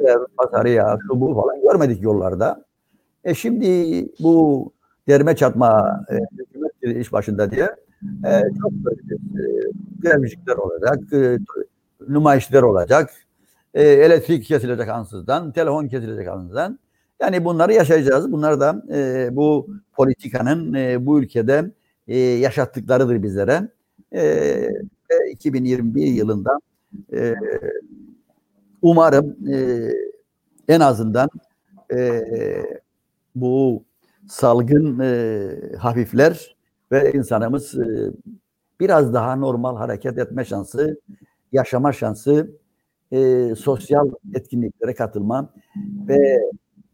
e, 0.00 0.06
pazarı 0.36 0.68
ya 0.70 0.98
şu 1.06 1.20
bu 1.20 1.34
falan 1.34 1.62
görmedik 1.62 2.02
yollarda. 2.02 2.64
E 3.24 3.34
şimdi 3.34 3.68
bu 4.20 4.72
derme 5.08 5.36
çatma 5.36 6.00
e, 6.82 7.00
iş 7.00 7.12
başında 7.12 7.50
diye 7.50 7.76
e, 8.26 8.42
çok 8.62 8.72
e, 8.72 9.16
grevcikler 10.02 10.56
olacak, 10.56 11.12
e, 11.12 11.38
nümayişler 12.08 12.62
olacak, 12.62 13.10
e, 13.74 13.82
elektrik 13.82 14.44
kesilecek 14.44 14.88
ansızdan, 14.88 15.52
telefon 15.52 15.88
kesilecek 15.88 16.28
ansızdan. 16.28 16.78
Yani 17.20 17.44
bunları 17.44 17.72
yaşayacağız. 17.72 18.32
Bunlar 18.32 18.60
da 18.60 18.82
e, 18.92 19.28
bu 19.36 19.68
politikanın 19.92 20.74
e, 20.74 21.06
bu 21.06 21.20
ülkede 21.20 21.70
e, 22.08 22.18
yaşattıklarıdır 22.18 23.22
bizlere. 23.22 23.68
E, 24.14 24.68
2021 25.30 26.06
yılında 26.06 26.60
e, 27.12 27.34
umarım 28.82 29.36
e, 29.48 29.90
en 30.68 30.80
azından 30.80 31.28
e, 31.92 32.22
bu 33.34 33.84
salgın 34.28 34.98
e, 34.98 35.48
hafifler 35.78 36.56
ve 36.92 37.12
insanımız 37.12 37.74
e, 37.78 38.10
biraz 38.80 39.14
daha 39.14 39.36
normal 39.36 39.76
hareket 39.76 40.18
etme 40.18 40.44
şansı, 40.44 41.00
yaşama 41.52 41.92
şansı, 41.92 42.50
e, 43.12 43.54
sosyal 43.54 44.10
etkinliklere 44.34 44.94
katılma 44.94 45.50
ve 46.08 46.40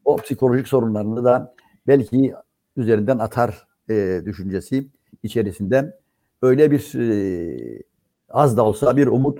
o 0.05 0.17
psikolojik 0.17 0.69
sorunlarını 0.69 1.25
da 1.25 1.55
belki 1.87 2.35
üzerinden 2.77 3.19
atar 3.19 3.67
e, 3.91 4.23
düşüncesi 4.25 4.89
içerisinde 5.23 5.99
öyle 6.43 6.71
bir 6.71 6.95
e, 6.95 7.83
az 8.29 8.57
da 8.57 8.65
olsa 8.65 8.97
bir 8.97 9.07
umut 9.07 9.39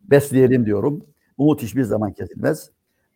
besleyelim 0.00 0.66
diyorum. 0.66 1.04
Umut 1.38 1.62
hiçbir 1.62 1.82
zaman 1.82 2.12
kesilmez. 2.12 2.70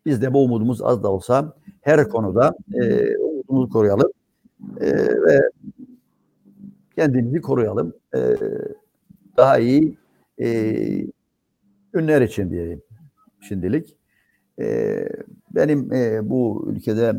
Biz 0.06 0.22
de 0.22 0.34
bu 0.34 0.44
umudumuz 0.44 0.82
az 0.82 1.02
da 1.02 1.12
olsa 1.12 1.52
her 1.80 2.08
konuda 2.08 2.54
e, 2.74 3.16
umudumuzu 3.16 3.72
koruyalım 3.72 4.12
e, 4.80 4.92
ve 4.96 5.40
kendimizi 6.96 7.40
koruyalım. 7.40 7.92
E, 8.14 8.36
daha 9.36 9.58
iyi 9.58 9.96
e, 10.40 10.48
günler 11.92 12.22
için 12.22 12.50
diyeyim 12.50 12.82
şimdilik. 13.40 13.97
E, 14.58 15.04
benim 15.54 15.92
e, 15.92 16.30
bu 16.30 16.68
ülkede 16.68 17.14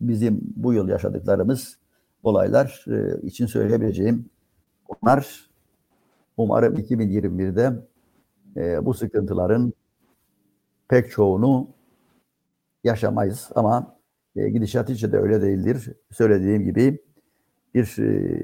bizim 0.00 0.40
bu 0.56 0.72
yıl 0.72 0.88
yaşadıklarımız 0.88 1.78
olaylar 2.22 2.84
e, 2.88 3.26
için 3.26 3.46
söyleyebileceğim 3.46 4.30
onlar 4.88 5.50
umarım 6.36 6.74
2021'de 6.74 7.72
e, 8.56 8.86
bu 8.86 8.94
sıkıntıların 8.94 9.72
pek 10.88 11.10
çoğunu 11.10 11.68
yaşamayız 12.84 13.50
ama 13.54 13.96
e, 14.36 14.48
gidişat 14.48 14.88
hiç 14.88 15.02
de 15.02 15.18
öyle 15.18 15.42
değildir. 15.42 15.92
Söylediğim 16.10 16.62
gibi 16.62 16.98
bir 17.74 17.98
e, 17.98 18.42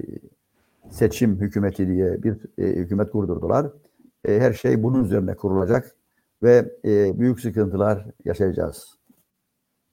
seçim 0.91 1.41
hükümeti 1.41 1.89
diye 1.89 2.23
bir 2.23 2.37
e, 2.59 2.77
hükümet 2.77 3.11
kurdurdular. 3.11 3.67
E, 4.25 4.41
her 4.41 4.53
şey 4.53 4.83
bunun 4.83 5.05
üzerine 5.05 5.37
kurulacak 5.37 5.98
ve 6.43 6.65
e, 6.85 7.19
büyük 7.21 7.41
sıkıntılar 7.41 8.05
yaşayacağız. 8.25 8.99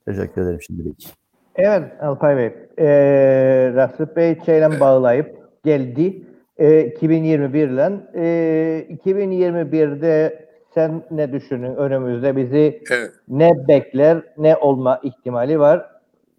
Teşekkür 0.06 0.42
ederim 0.42 0.62
şimdilik. 0.62 1.14
Evet 1.54 2.02
Alpay 2.02 2.36
Bey. 2.36 2.46
Ee, 2.78 3.72
Rasip 3.74 4.16
Bey 4.16 4.38
şeyle 4.46 4.80
bağlayıp 4.80 5.36
geldi. 5.64 6.22
Ee, 6.58 6.80
2021 6.86 7.68
ile. 7.68 7.92
Ee, 8.14 8.86
2021'de 9.04 10.46
sen 10.74 11.02
ne 11.10 11.32
düşünün 11.32 11.76
önümüzde 11.76 12.36
bizi 12.36 12.82
Evet. 12.90 13.10
ne 13.28 13.68
bekler 13.68 14.22
ne 14.38 14.56
olma 14.56 15.00
ihtimali 15.02 15.58
var. 15.58 15.90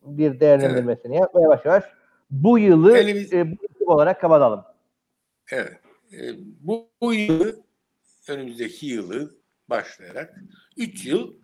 Bir 0.04 0.40
değerlendirmesini 0.40 1.16
yap 1.16 1.36
ve 1.36 1.42
yavaş 1.42 1.66
yavaş 1.66 1.84
bu 2.32 2.60
yılı 2.60 2.98
Elimiz- 2.98 3.36
e, 3.36 3.52
bu 3.52 3.56
yıl 3.80 3.88
olarak 3.88 4.22
kapatalım. 4.22 4.62
Evet. 5.52 5.72
E, 6.14 6.18
bu, 6.62 6.88
bu 7.02 7.14
yılı, 7.14 7.56
önümüzdeki 8.30 8.86
yılı 8.86 9.32
başlayarak 9.70 10.36
3 10.78 11.06
yıl 11.06 11.36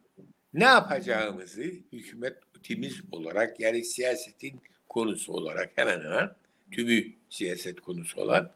ne 0.54 0.64
yapacağımızı 0.64 1.62
hükümetimiz 1.92 3.02
olarak 3.12 3.60
yani 3.60 3.86
siyasetin 3.86 4.62
konusu 4.90 5.34
olarak 5.34 5.72
hemen 5.76 6.00
hemen 6.00 6.36
tümü 6.72 7.04
siyaset 7.30 7.82
konusu 7.82 8.22
olan 8.22 8.52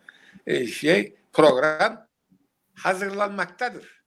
e, 0.47 0.67
şey 0.67 1.15
program 1.33 2.07
hazırlanmaktadır. 2.73 3.97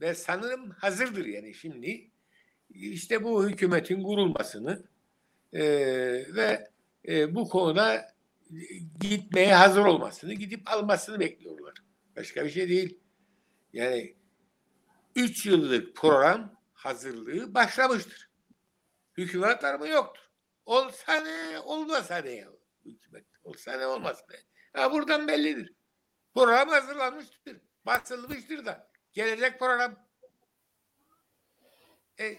Ve 0.00 0.14
sanırım 0.14 0.70
hazırdır 0.70 1.26
yani 1.26 1.54
şimdi 1.54 2.10
işte 2.70 3.24
bu 3.24 3.48
hükümetin 3.48 4.02
kurulmasını 4.02 4.82
e, 5.52 5.62
ve 6.34 6.68
e, 7.08 7.34
bu 7.34 7.48
konuda 7.48 8.14
gitmeye 9.00 9.54
hazır 9.54 9.84
olmasını, 9.84 10.34
gidip 10.34 10.72
almasını 10.72 11.20
bekliyorlar. 11.20 11.74
Başka 12.16 12.44
bir 12.44 12.50
şey 12.50 12.68
değil. 12.68 12.98
Yani 13.72 14.14
3 15.18 15.46
yıllık 15.46 15.96
program 15.96 16.62
hazırlığı 16.72 17.54
başlamıştır. 17.54 18.30
Hükümet 19.16 19.64
arama 19.64 19.86
yoktur. 19.86 20.22
Olsa 20.66 21.20
ne, 21.20 21.58
olmasa 21.58 22.16
ne 22.16 22.30
ya 22.30 22.48
hükümet. 22.84 23.26
Olsa 23.42 23.76
ne, 23.76 23.86
olmasa 23.86 24.24
ne. 24.30 24.36
Ha, 24.80 24.92
buradan 24.92 25.28
bellidir. 25.28 25.72
Program 26.34 26.68
hazırlanmıştır. 26.68 27.60
Basılmıştır 27.86 28.66
da. 28.66 28.90
Gelecek 29.12 29.58
program. 29.58 30.08
E, 32.20 32.36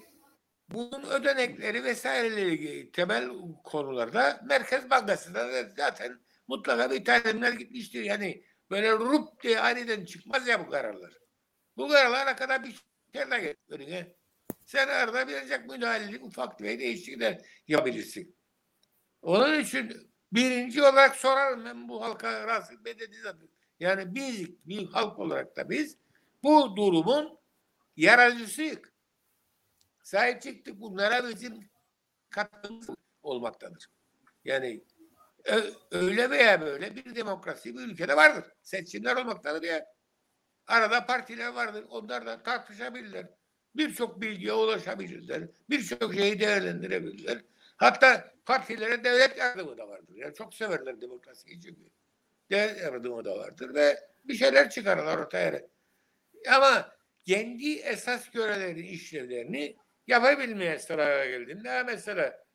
bunun 0.69 1.03
ödenekleri 1.03 1.83
vesaireleri 1.83 2.91
temel 2.91 3.29
konularda 3.63 4.41
Merkez 4.45 4.89
Bankası'nda 4.89 5.53
da 5.53 5.69
zaten 5.77 6.19
mutlaka 6.47 6.91
bir 6.91 7.05
talimler 7.05 7.53
gitmiştir. 7.53 8.03
Yani 8.03 8.43
böyle 8.69 8.91
rup 8.91 9.43
diye 9.43 9.59
aniden 9.59 10.05
çıkmaz 10.05 10.47
ya 10.47 10.67
bu 10.67 10.69
kararlar. 10.69 11.28
Bu 11.79 11.87
kararlara 11.87 12.35
kadar 12.35 12.63
bir 12.63 12.79
şeyler 13.13 13.39
gelir. 13.39 14.07
Sen 14.65 14.87
arada 14.87 15.27
birazcık 15.27 15.69
müdahalelik 15.69 16.23
ufak 16.25 16.59
bir 16.59 16.79
değişiklikler 16.79 17.41
yapabilirsin. 17.67 18.35
Onun 19.21 19.59
için 19.59 20.11
birinci 20.31 20.81
olarak 20.81 21.15
sorarım 21.15 21.65
ben 21.65 21.89
bu 21.89 22.01
halka 22.01 22.47
rahatsız 22.47 22.85
bedeni 22.85 23.21
zaten. 23.21 23.49
Yani 23.79 24.15
biz 24.15 24.67
bir 24.67 24.87
halk 24.87 25.19
olarak 25.19 25.55
da 25.55 25.69
biz 25.69 25.97
bu 26.43 26.75
durumun 26.75 27.39
yaratıcısıyız 27.97 28.79
sahip 30.03 30.41
çıktık. 30.41 30.81
Bunlara 30.81 31.29
bizim 31.29 31.69
katkımız 32.29 32.89
olmaktadır. 33.23 33.87
Yani 34.43 34.83
öyle 35.91 36.29
veya 36.29 36.61
böyle 36.61 36.95
bir 36.95 37.15
demokrasi 37.15 37.75
bir 37.75 37.79
ülkede 37.79 38.15
vardır. 38.15 38.51
Seçimler 38.61 39.15
olmaktadır 39.15 39.63
ya. 39.63 39.98
Arada 40.69 41.05
partiler 41.05 41.47
vardır. 41.47 41.85
Onlar 41.89 42.25
da 42.25 42.43
tartışabilirler. 42.43 43.25
Birçok 43.75 44.21
bilgiye 44.21 44.53
ulaşabilirler. 44.53 45.43
Birçok 45.69 46.13
şeyi 46.13 46.39
değerlendirebilirler. 46.39 47.41
Hatta 47.77 48.33
partilere 48.45 49.03
devlet 49.03 49.37
yardımı 49.37 49.77
da 49.77 49.87
vardır. 49.87 50.15
Yani 50.15 50.33
çok 50.33 50.53
severler 50.53 51.01
demokrasiyi 51.01 51.61
çünkü. 51.61 51.81
Devlet 52.51 52.81
yardımı 52.81 53.25
da 53.25 53.37
vardır 53.37 53.73
ve 53.73 53.99
bir 54.23 54.33
şeyler 54.33 54.69
çıkarırlar 54.69 55.17
ortaya. 55.17 55.67
Ama 56.51 56.91
kendi 57.25 57.73
esas 57.73 58.29
görevlerini, 58.29 58.87
işlevlerini 58.87 59.77
yapabilmeye 60.07 60.79
sıraya 60.79 61.25
geldiğinde 61.25 61.83
mesela 61.83 62.45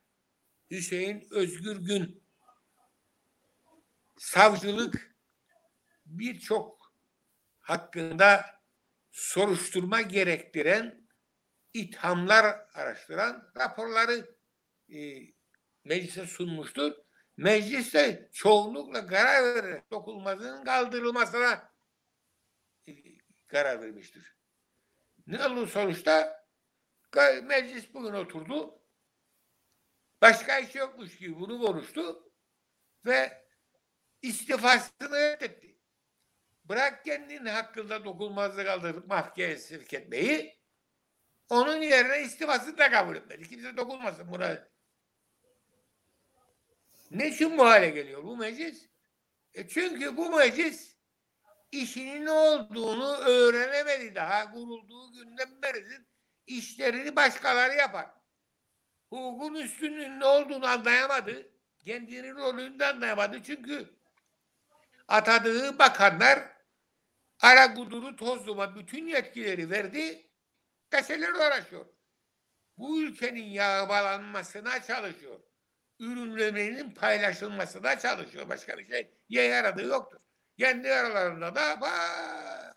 Hüseyin 0.71 1.27
Özgür 1.31 1.77
Gün 1.77 2.23
savcılık 4.19 5.17
birçok 6.07 6.84
hakkında 7.65 8.47
soruşturma 9.13 10.01
gerektiren 10.01 11.09
ithamlar 11.75 12.45
araştıran 12.75 13.53
raporları 13.57 14.37
e, 14.89 15.21
meclise 15.85 16.27
sunmuştur. 16.27 16.93
Mecliste 17.37 18.31
çoğunlukla 18.33 19.07
karar 19.07 19.55
vererek 19.55 19.91
dokunulmazlığın 19.91 20.65
kaldırılmasına 20.65 21.73
e, 22.89 22.93
karar 23.47 23.83
vermiştir. 23.83 24.37
Ne 25.27 25.47
oldu 25.47 25.67
sonuçta? 25.67 26.45
Meclis 27.43 27.95
bugün 27.95 28.13
oturdu. 28.13 28.83
Başka 30.23 30.59
iş 30.59 30.75
yokmuş 30.75 31.19
gibi 31.19 31.41
bunu 31.41 31.61
konuştu 31.61 32.33
ve 33.07 33.47
istifasını 34.23 35.11
reddetti. 35.11 35.74
Bırak 36.65 37.05
kendini 37.05 37.51
hakkında 37.51 38.05
dokunmazlık 38.05 38.67
kaldırıp 38.67 39.07
mahkemeye 39.07 39.59
sevk 39.59 39.95
etmeyi 39.95 40.59
onun 41.49 41.83
yerine 41.83 42.23
istifasını 42.23 42.79
da 42.79 42.91
kabul 42.91 43.17
etmedi. 43.17 43.49
Kimse 43.49 43.77
dokunmasın 43.77 44.33
buna. 44.33 44.69
Ne 47.11 47.29
için 47.29 47.59
bu 47.59 47.67
hale 47.67 47.91
geliyor 47.91 48.25
bu 48.25 48.37
meclis? 48.37 48.89
E 49.55 49.69
çünkü 49.69 50.17
bu 50.17 50.37
meclis 50.37 50.97
işinin 51.73 52.27
ne 52.27 52.31
olduğunu 52.31 53.17
öğrenemedi 53.17 54.15
daha 54.15 54.51
kurulduğu 54.51 55.13
günden 55.13 55.63
beridir 55.63 56.03
işlerini 56.47 57.17
başkaları 57.17 57.75
yapar. 57.75 58.07
Hukukun 59.11 59.55
üstünlüğünün 59.55 60.21
ne 60.21 60.25
olduğunu 60.25 60.67
anlayamadı. 60.67 61.51
Kendinin 61.85 62.37
rolünü 62.37 62.79
de 62.79 62.87
anlayamadı. 62.87 63.43
Çünkü 63.43 63.95
atadığı 65.09 65.79
bakanlar 65.79 66.54
ara 67.45 67.75
kuduru 67.75 68.17
tozluma 68.17 68.75
bütün 68.75 69.07
yetkileri 69.07 69.71
verdi. 69.71 70.27
Gazetelerle 70.91 71.39
uğraşıyor. 71.39 71.87
Bu 72.79 73.03
ülkenin 73.03 73.45
yağmalanmasına 73.45 74.83
çalışıyor. 74.83 75.41
Ürünlerinin 75.99 76.91
paylaşılmasına 76.91 77.99
çalışıyor. 77.99 78.49
Başka 78.49 78.79
bir 78.79 78.87
şey 78.87 79.11
yaradığı 79.29 79.87
yoktur. 79.87 80.19
Kendi 80.59 80.93
aralarında 80.93 81.55
da 81.55 81.81
bak, 81.81 82.77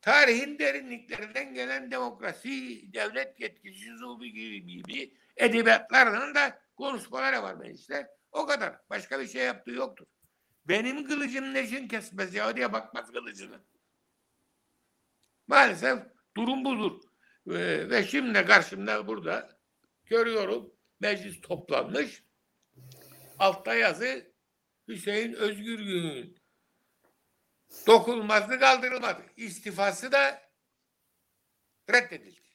tarihin 0.00 0.58
derinliklerinden 0.58 1.54
gelen 1.54 1.90
demokrasi, 1.90 2.82
devlet 2.92 3.40
yetkisi 3.40 3.96
zulmü 3.96 4.26
gibi, 4.26 4.66
gibi 4.66 5.14
edebiyatlarının 5.36 6.34
da 6.34 6.62
konuşmaları 6.76 7.42
var 7.42 7.54
mecliste. 7.54 8.08
O 8.32 8.46
kadar. 8.46 8.80
Başka 8.90 9.20
bir 9.20 9.28
şey 9.28 9.44
yaptığı 9.44 9.70
yoktur. 9.70 10.06
Benim 10.68 11.06
kılıcım 11.06 11.54
ne 11.54 11.64
için 11.64 11.88
kesmez 11.88 12.34
ya 12.34 12.56
diye 12.56 12.72
bakmaz 12.72 13.12
kılıcını. 13.12 13.60
Maalesef 15.46 15.98
durum 16.36 16.64
budur. 16.64 17.00
Ee, 17.50 17.90
ve 17.90 18.06
şimdi 18.06 18.44
karşımda 18.44 19.06
burada 19.06 19.60
görüyorum 20.04 20.72
meclis 21.00 21.40
toplanmış. 21.40 22.24
Altta 23.38 23.74
yazı 23.74 24.32
Hüseyin 24.88 25.32
Özgürgün'ün 25.32 26.38
dokunulmazlığı 27.86 28.58
kaldırılmadı. 28.58 29.22
İstifası 29.36 30.12
da 30.12 30.42
reddedildi. 31.90 32.48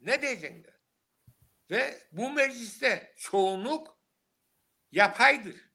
Ne 0.00 0.22
diyecekler? 0.22 0.74
Ve 1.70 2.08
bu 2.12 2.30
mecliste 2.30 3.14
çoğunluk 3.18 3.98
yapaydır. 4.92 5.69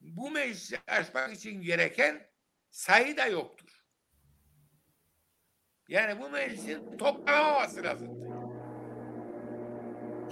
Bu 0.00 0.30
meclisi 0.30 0.78
açmak 0.86 1.32
için 1.32 1.62
gereken 1.62 2.26
sayı 2.70 3.16
da 3.16 3.26
yoktur. 3.26 3.84
Yani 5.88 6.20
bu 6.20 6.30
meclisin 6.30 6.96
toplanamaması 6.98 7.82
lazım. 7.82 8.20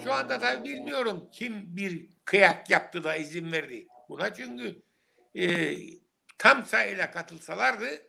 Şu 0.04 0.12
anda 0.12 0.38
tabii 0.38 0.68
bilmiyorum 0.68 1.28
kim 1.32 1.76
bir 1.76 2.08
kıyak 2.24 2.70
yaptı 2.70 3.04
da 3.04 3.16
izin 3.16 3.52
verdi 3.52 3.86
buna 4.08 4.34
çünkü 4.34 4.82
e, 5.34 5.76
tam 6.38 6.66
sayıyla 6.66 7.10
katılsalardı 7.10 8.08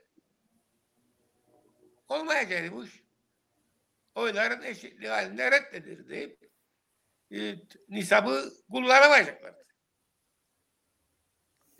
olmayacaktı 2.10 2.76
bu 2.76 2.86
iş. 2.86 3.04
Oyların 4.16 4.62
eşitliği 4.62 5.10
halinde 5.10 5.52
reddedildi. 5.52 6.38
E, 7.32 7.56
nisabı 7.90 8.54
kullanamayacaklardı. 8.72 9.59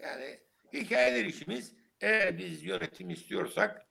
Yani 0.02 0.40
hikayeler 0.74 1.26
işimiz 1.26 1.74
eğer 2.02 2.38
biz 2.38 2.64
yönetim 2.64 3.10
istiyorsak 3.10 3.88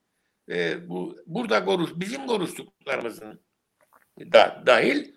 e, 0.49 0.89
bu 0.89 1.19
burada 1.27 1.65
konuş 1.65 1.91
bizim 1.95 2.27
konuştuklarımızın 2.27 3.45
da, 4.21 4.63
dahil 4.67 5.15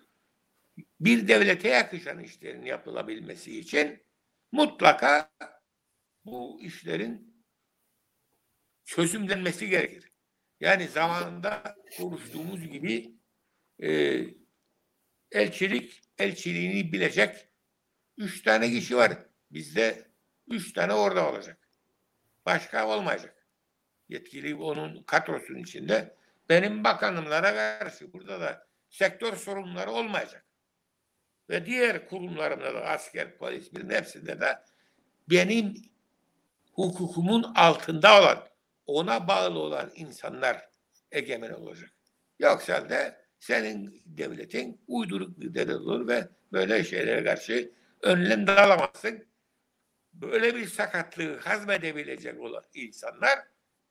bir 1.00 1.28
devlete 1.28 1.68
yakışan 1.68 2.18
işlerin 2.18 2.64
yapılabilmesi 2.64 3.58
için 3.58 4.06
mutlaka 4.52 5.32
bu 6.24 6.60
işlerin 6.60 7.44
çözümlenmesi 8.84 9.68
gerekir. 9.68 10.12
Yani 10.60 10.88
zamanında 10.88 11.76
konuştuğumuz 11.96 12.68
gibi 12.68 13.14
e, 13.82 14.20
elçilik, 15.32 16.00
elçiliğini 16.18 16.92
bilecek 16.92 17.48
üç 18.16 18.42
tane 18.42 18.70
kişi 18.70 18.96
var. 18.96 19.26
Bizde 19.50 20.11
üç 20.52 20.72
tane 20.72 20.94
orada 20.94 21.30
olacak. 21.30 21.58
Başka 22.46 22.88
olmayacak. 22.88 23.46
Yetkili 24.08 24.54
onun 24.54 25.02
kadrosunun 25.02 25.58
içinde 25.58 26.16
benim 26.48 26.84
bakanımlara 26.84 27.78
karşı 27.78 28.12
burada 28.12 28.40
da 28.40 28.66
sektör 28.90 29.36
sorunları 29.36 29.90
olmayacak. 29.90 30.46
Ve 31.50 31.66
diğer 31.66 32.08
kurumlarımda 32.08 32.74
da 32.74 32.80
asker, 32.80 33.38
polis, 33.38 33.74
bilin 33.74 33.90
hepsinde 33.90 34.40
de 34.40 34.58
benim 35.30 35.74
hukukumun 36.72 37.42
altında 37.42 38.20
olan, 38.20 38.48
ona 38.86 39.28
bağlı 39.28 39.58
olan 39.58 39.90
insanlar 39.94 40.68
egemen 41.10 41.52
olacak. 41.52 41.90
Yoksa 42.38 42.90
da 42.90 43.22
senin 43.38 44.02
devletin 44.06 44.80
uyduruk 44.86 45.40
bir 45.40 45.54
devlet 45.54 45.76
olur 45.76 46.08
ve 46.08 46.28
böyle 46.52 46.84
şeylere 46.84 47.24
karşı 47.24 47.72
önlem 48.02 48.46
de 48.46 48.52
alamazsın. 48.52 49.31
Böyle 50.12 50.54
bir 50.54 50.66
sakatlığı 50.66 51.38
hazmedebilecek 51.38 52.40
olan 52.40 52.62
insanlar 52.74 53.38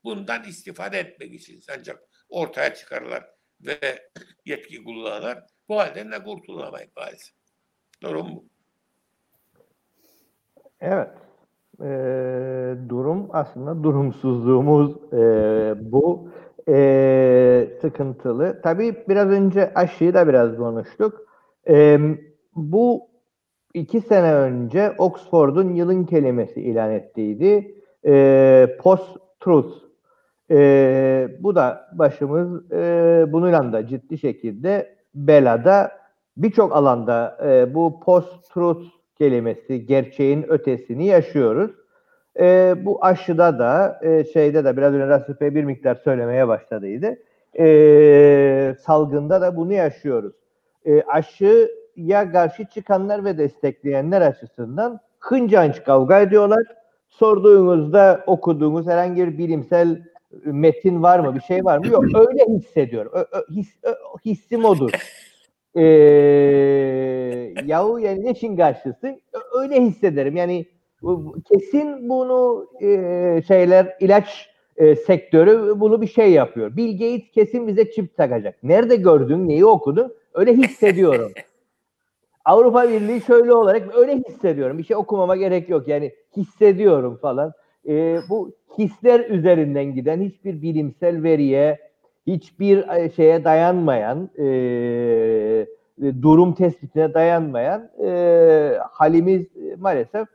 bundan 0.03 0.43
istifade 0.43 0.99
etmek 0.99 1.33
için 1.33 1.61
ancak 1.77 2.03
ortaya 2.29 2.73
çıkarırlar 2.73 3.29
ve 3.61 3.77
yetki 4.45 4.83
kullanırlar. 4.83 5.43
Bu 5.69 5.79
halden 5.79 6.11
de 6.11 6.23
kurtulamayız 6.23 6.89
maalesef. 6.97 7.35
Durum 8.03 8.35
bu. 8.35 8.45
Evet. 10.81 11.09
Ee, 11.81 12.75
durum 12.89 13.27
aslında 13.31 13.83
durumsuzluğumuz 13.83 15.13
e, 15.13 15.73
bu 15.91 16.29
e, 16.67 17.69
sıkıntılı. 17.81 18.61
Tabii 18.61 19.03
biraz 19.09 19.29
önce 19.29 19.73
aşıyı 19.73 20.13
da 20.13 20.27
biraz 20.27 20.57
konuştuk. 20.57 21.27
E, 21.69 21.99
bu 22.55 23.10
iki 23.73 24.01
sene 24.01 24.33
önce 24.33 24.95
Oxford'un 24.97 25.73
yılın 25.73 26.03
kelimesi 26.03 26.61
ilan 26.61 26.91
ettiydi. 26.91 27.75
E, 28.05 28.77
Post-truth. 28.79 29.73
E, 30.51 31.27
bu 31.39 31.55
da 31.55 31.89
başımız 31.93 32.71
e, 32.71 33.25
bununla 33.27 33.73
da 33.73 33.87
ciddi 33.87 34.17
şekilde 34.17 34.95
belada 35.15 35.91
birçok 36.37 36.75
alanda 36.75 37.37
e, 37.45 37.73
bu 37.73 37.99
post-truth 37.99 38.85
kelimesi 39.17 39.85
gerçeğin 39.85 40.45
ötesini 40.49 41.05
yaşıyoruz. 41.05 41.71
E, 42.39 42.75
bu 42.85 43.05
aşıda 43.05 43.59
da 43.59 43.99
e, 44.03 44.23
şeyde 44.23 44.65
de 44.65 44.77
biraz 44.77 44.93
önce 44.93 45.07
Rasif 45.07 45.41
Bey 45.41 45.55
bir 45.55 45.63
miktar 45.63 45.95
söylemeye 45.95 46.47
başladıydı. 46.47 47.17
E, 47.59 48.75
salgında 48.79 49.41
da 49.41 49.55
bunu 49.55 49.73
yaşıyoruz. 49.73 50.33
E, 50.85 51.01
aşıya 51.97 52.31
karşı 52.31 52.65
çıkanlar 52.65 53.25
ve 53.25 53.37
destekleyenler 53.37 54.21
açısından 54.21 54.99
hıncanç 55.19 55.83
kavga 55.83 56.19
ediyorlar. 56.19 56.63
Sorduğunuzda 57.09 58.23
okuduğunuz 58.27 58.87
herhangi 58.87 59.27
bir 59.27 59.37
bilimsel 59.37 60.01
metin 60.45 61.03
var 61.03 61.19
mı, 61.19 61.35
bir 61.35 61.41
şey 61.41 61.65
var 61.65 61.77
mı? 61.77 61.87
Yok, 61.87 62.03
öyle 62.15 62.45
hissediyorum. 62.45 63.11
Ö, 63.15 63.19
ö, 63.19 63.41
his, 63.49 63.83
ö, 63.83 63.93
hissim 64.25 64.65
odur 64.65 64.91
e, 65.75 65.83
yahu 67.65 67.99
yani 67.99 68.25
neşin 68.25 68.57
karşısın 68.57 69.21
öyle 69.59 69.81
hissederim 69.81 70.35
yani 70.35 70.65
kesin 71.51 72.09
bunu 72.09 72.67
e, 72.81 73.41
şeyler 73.47 73.97
ilaç 73.99 74.49
e, 74.77 74.95
sektörü 74.95 75.79
bunu 75.79 76.01
bir 76.01 76.07
şey 76.07 76.31
yapıyor. 76.31 76.77
Bill 76.77 76.91
Gates 76.91 77.31
kesin 77.31 77.67
bize 77.67 77.91
çip 77.91 78.17
takacak. 78.17 78.63
Nerede 78.63 78.95
gördün, 78.95 79.47
neyi 79.47 79.65
okudun? 79.65 80.13
Öyle 80.33 80.53
hissediyorum. 80.53 81.31
Avrupa 82.45 82.89
Birliği 82.89 83.21
şöyle 83.21 83.53
olarak 83.53 83.95
öyle 83.95 84.17
hissediyorum. 84.17 84.77
Bir 84.77 84.83
şey 84.83 84.97
okumama 84.97 85.35
gerek 85.35 85.69
yok. 85.69 85.87
Yani 85.87 86.11
hissediyorum 86.37 87.19
falan. 87.21 87.53
E, 87.87 88.19
bu 88.29 88.51
hisler 88.77 89.29
üzerinden 89.29 89.85
giden 89.95 90.21
hiçbir 90.21 90.61
bilimsel 90.61 91.23
veriye, 91.23 91.79
hiçbir 92.27 92.87
e, 92.87 93.09
şeye 93.09 93.43
dayanmayan, 93.43 94.29
e, 94.37 94.45
durum 96.21 96.53
tespitine 96.53 97.13
dayanmayan 97.13 97.89
e, 98.05 98.77
halimiz 98.91 99.47
maalesef 99.79 100.27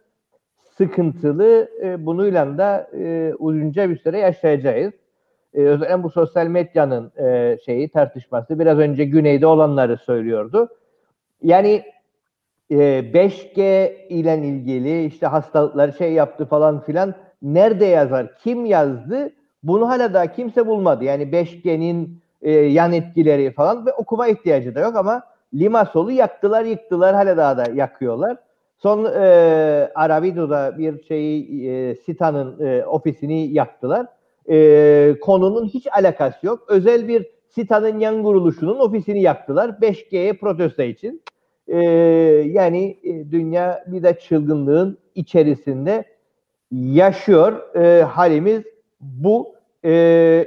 sıkıntılı. 0.79 1.71
E, 1.83 2.07
bununla 2.07 2.59
da 2.59 2.91
e, 2.99 3.35
uzunca 3.39 3.91
bir 3.91 3.97
süre 3.97 4.19
yaşayacağız. 4.19 4.93
E, 5.55 5.63
özellikle 5.63 6.03
bu 6.03 6.11
sosyal 6.11 6.47
medyanın 6.47 7.13
e, 7.17 7.59
şeyi 7.65 7.89
tartışması 7.89 8.59
biraz 8.59 8.79
önce 8.79 9.05
güneyde 9.05 9.47
olanları 9.47 9.97
söylüyordu. 9.97 10.69
Yani 11.43 11.83
e, 12.71 12.77
5G 13.15 13.93
ile 14.09 14.39
ilgili 14.39 15.05
işte 15.05 15.27
hastalıklar 15.27 15.93
şey 15.93 16.13
yaptı 16.13 16.47
falan 16.47 16.81
filan 16.81 17.15
nerede 17.43 17.87
yazar? 17.87 18.39
Kim 18.39 18.67
yazdı? 18.67 19.31
Bunu 19.63 19.89
hala 19.89 20.15
daha 20.15 20.33
kimse 20.33 20.67
bulmadı. 20.67 21.05
Yani 21.05 21.23
5G'nin 21.23 22.21
e, 22.43 22.53
yan 22.53 22.93
etkileri 22.93 23.53
falan 23.53 23.87
ve 23.87 23.93
okuma 23.93 24.29
ihtiyacı 24.29 24.75
da 24.75 24.81
yok 24.81 24.97
ama 24.97 25.23
Limasol'u 25.55 26.11
yaktılar 26.11 26.65
yıktılar 26.65 27.15
hala 27.15 27.37
daha 27.37 27.57
da 27.57 27.65
yakıyorlar. 27.75 28.37
Son 28.79 29.05
e, 29.05 29.91
Arabido'da 29.95 30.79
bir 30.79 31.05
şeyi 31.05 31.69
e, 31.71 31.97
Sita'nın 31.97 32.67
e, 32.67 32.85
ofisini 32.87 33.53
yaktılar. 33.53 34.07
E, 34.51 35.17
konunun 35.21 35.67
hiç 35.67 35.87
alakası 35.93 36.47
yok. 36.47 36.65
Özel 36.69 37.09
bir 37.09 37.27
Sita'nın 37.49 37.99
yan 37.99 38.23
kuruluşunun 38.23 38.79
ofisini 38.79 39.23
yaktılar 39.23 39.69
5G'ye 39.69 40.33
protesto 40.33 40.83
için. 40.83 41.23
E, 41.69 41.79
yani 42.47 42.99
e, 43.03 43.31
dünya 43.31 43.85
bir 43.87 44.03
de 44.03 44.19
çılgınlığın 44.19 44.99
içerisinde 45.15 46.05
yaşıyor. 46.71 47.75
E, 47.77 48.03
halimiz 48.03 48.63
bu. 49.01 49.57
E, 49.85 49.91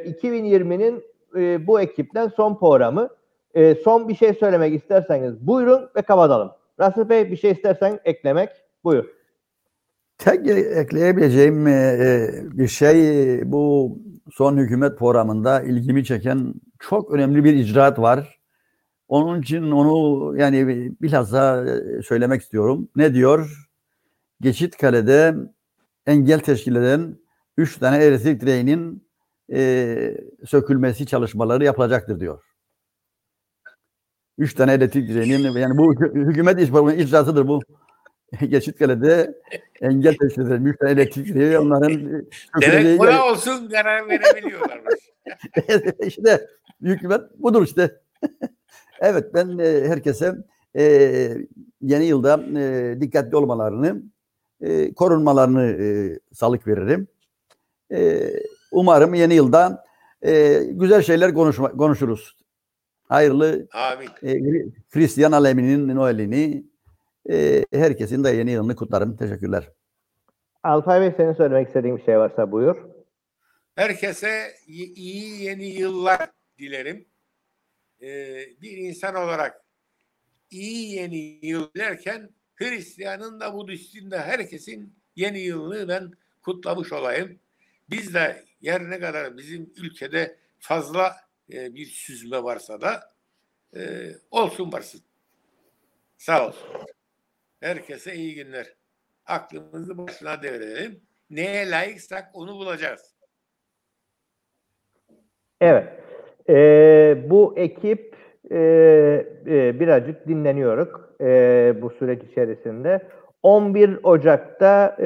2020'nin 0.06 1.04
e, 1.36 1.68
bu 1.68 1.82
ekipten 1.82 2.28
son 2.28 2.60
programı. 2.60 3.10
E, 3.54 3.76
son 3.76 4.10
bir 4.10 4.16
şey 4.16 4.34
söylemek 4.34 4.74
isterseniz 4.76 5.48
buyurun 5.48 5.90
ve 5.96 6.02
kapatalım. 6.02 6.52
Rasul 6.80 7.10
Bey 7.10 7.32
bir 7.32 7.38
şey 7.38 7.52
istersen 7.52 8.00
eklemek 8.06 8.50
buyur. 8.84 9.06
Tek 10.18 10.48
ekleyebileceğim 10.48 11.68
e, 11.68 12.30
bir 12.44 12.68
şey 12.68 13.34
e, 13.34 13.52
bu 13.52 13.98
son 14.32 14.58
hükümet 14.58 15.00
programında 15.00 15.62
ilgimi 15.62 16.06
çeken 16.06 16.54
çok 16.80 17.12
önemli 17.12 17.44
bir 17.44 17.54
icraat 17.54 18.00
var. 18.00 18.39
Onun 19.10 19.42
için 19.42 19.72
onu 19.72 20.38
yani 20.38 20.68
bilhassa 21.02 21.66
e, 21.66 22.02
söylemek 22.02 22.42
istiyorum. 22.42 22.90
Ne 22.96 23.14
diyor? 23.14 23.68
Geçitkale'de 24.42 25.36
engel 26.06 26.40
teşkil 26.40 26.76
eden 26.76 27.18
3 27.58 27.78
tane 27.78 28.04
elektrik 28.04 28.42
direğinin 28.42 29.08
e, 29.54 30.18
sökülmesi 30.46 31.06
çalışmaları 31.06 31.64
yapılacaktır 31.64 32.20
diyor. 32.20 32.44
Üç 34.38 34.54
tane 34.54 34.74
elektrik 34.74 35.10
direğinin 35.10 35.52
yani 35.52 35.78
bu 35.78 35.94
hükümet 36.14 36.60
iş 36.60 36.70
icraatıdır 37.06 37.48
bu. 37.48 37.60
Geçitkale'de 38.50 39.42
engel 39.82 40.16
teşkil 40.16 40.42
eden 40.42 40.66
üç 40.66 40.78
tane 40.78 40.92
elektrik 40.92 41.28
direği 41.28 41.60
onların 41.60 42.26
Demek 42.62 43.00
buna 43.00 43.26
olsun 43.26 43.70
karar 43.70 44.10
verebiliyorlarmış. 44.10 44.96
işte 46.08 46.48
hükümet 46.82 47.22
budur 47.38 47.64
işte. 47.64 48.00
Evet 49.02 49.34
ben 49.34 49.58
e, 49.58 49.88
herkese 49.88 50.36
e, 50.78 50.84
yeni 51.82 52.06
yılda 52.06 52.60
e, 52.60 53.02
dikkatli 53.02 53.38
olmalarını, 53.38 54.04
e, 54.62 54.94
korunmalarını 54.94 55.64
e, 55.64 56.20
salık 56.34 56.68
veririm. 56.68 57.08
E, 57.92 58.30
umarım 58.72 59.14
yeni 59.14 59.34
yılda 59.34 59.84
e, 60.22 60.64
güzel 60.64 61.02
şeyler 61.02 61.34
konuşma, 61.34 61.72
konuşuruz. 61.72 62.38
Hayırlı 63.04 63.68
Amin. 63.74 64.10
e, 64.24 64.42
Hristiyan 64.90 65.32
aleminin 65.32 65.96
Noel'ini 65.96 66.64
e, 67.30 67.66
herkesin 67.74 68.24
de 68.24 68.30
yeni 68.30 68.52
yılını 68.52 68.76
kutlarım. 68.76 69.16
Teşekkürler. 69.16 69.72
Alpay 70.64 71.02
Bey 71.02 71.14
senin 71.18 71.34
söylemek 71.34 71.68
istediğin 71.68 71.98
bir 71.98 72.04
şey 72.04 72.18
varsa 72.18 72.52
buyur. 72.52 72.76
Herkese 73.76 74.54
iyi 74.68 75.44
yeni 75.44 75.66
yıllar 75.66 76.30
dilerim. 76.60 77.06
Ee, 78.02 78.46
bir 78.62 78.78
insan 78.78 79.16
olarak 79.16 79.66
iyi 80.52 80.96
yeni 80.96 81.40
yıl 81.48 81.74
derken 81.76 82.30
Hristiyanın 82.56 83.40
da 83.40 83.54
Budist'in 83.54 84.12
de 84.12 84.20
herkesin 84.20 84.96
yeni 85.16 85.40
yılını 85.40 85.88
ben 85.88 86.12
kutlamış 86.42 86.94
olayım. 86.94 87.40
Biz 87.90 88.14
de 88.14 88.46
yer 88.62 88.90
ne 88.90 89.00
kadar 89.00 89.38
bizim 89.38 89.74
ülkede 89.78 90.38
fazla 90.60 91.16
e, 91.54 91.76
bir 91.76 91.86
süzme 91.86 92.44
varsa 92.44 92.82
da 92.82 93.14
e, 93.76 94.12
olsun 94.32 94.72
varsın. 94.72 95.02
Sağ 96.18 96.48
olsun. 96.48 96.70
Herkese 97.60 98.16
iyi 98.16 98.36
günler. 98.36 98.74
Aklımızı 99.26 99.98
başına 99.98 100.44
devredelim. 100.44 101.02
Neye 101.30 101.70
layıksak 101.70 102.30
onu 102.34 102.56
bulacağız. 102.56 103.14
Evet. 105.62 106.09
Ee, 106.50 107.18
bu 107.30 107.54
ekip 107.58 108.16
e, 108.52 108.58
e, 109.48 109.80
birazcık 109.80 110.28
dinleniyoruz 110.28 110.90
e, 111.22 111.74
bu 111.82 111.90
süreç 111.90 112.24
içerisinde. 112.24 113.02
11 113.44 114.00
Ocak'ta 114.04 114.96
e, 115.00 115.06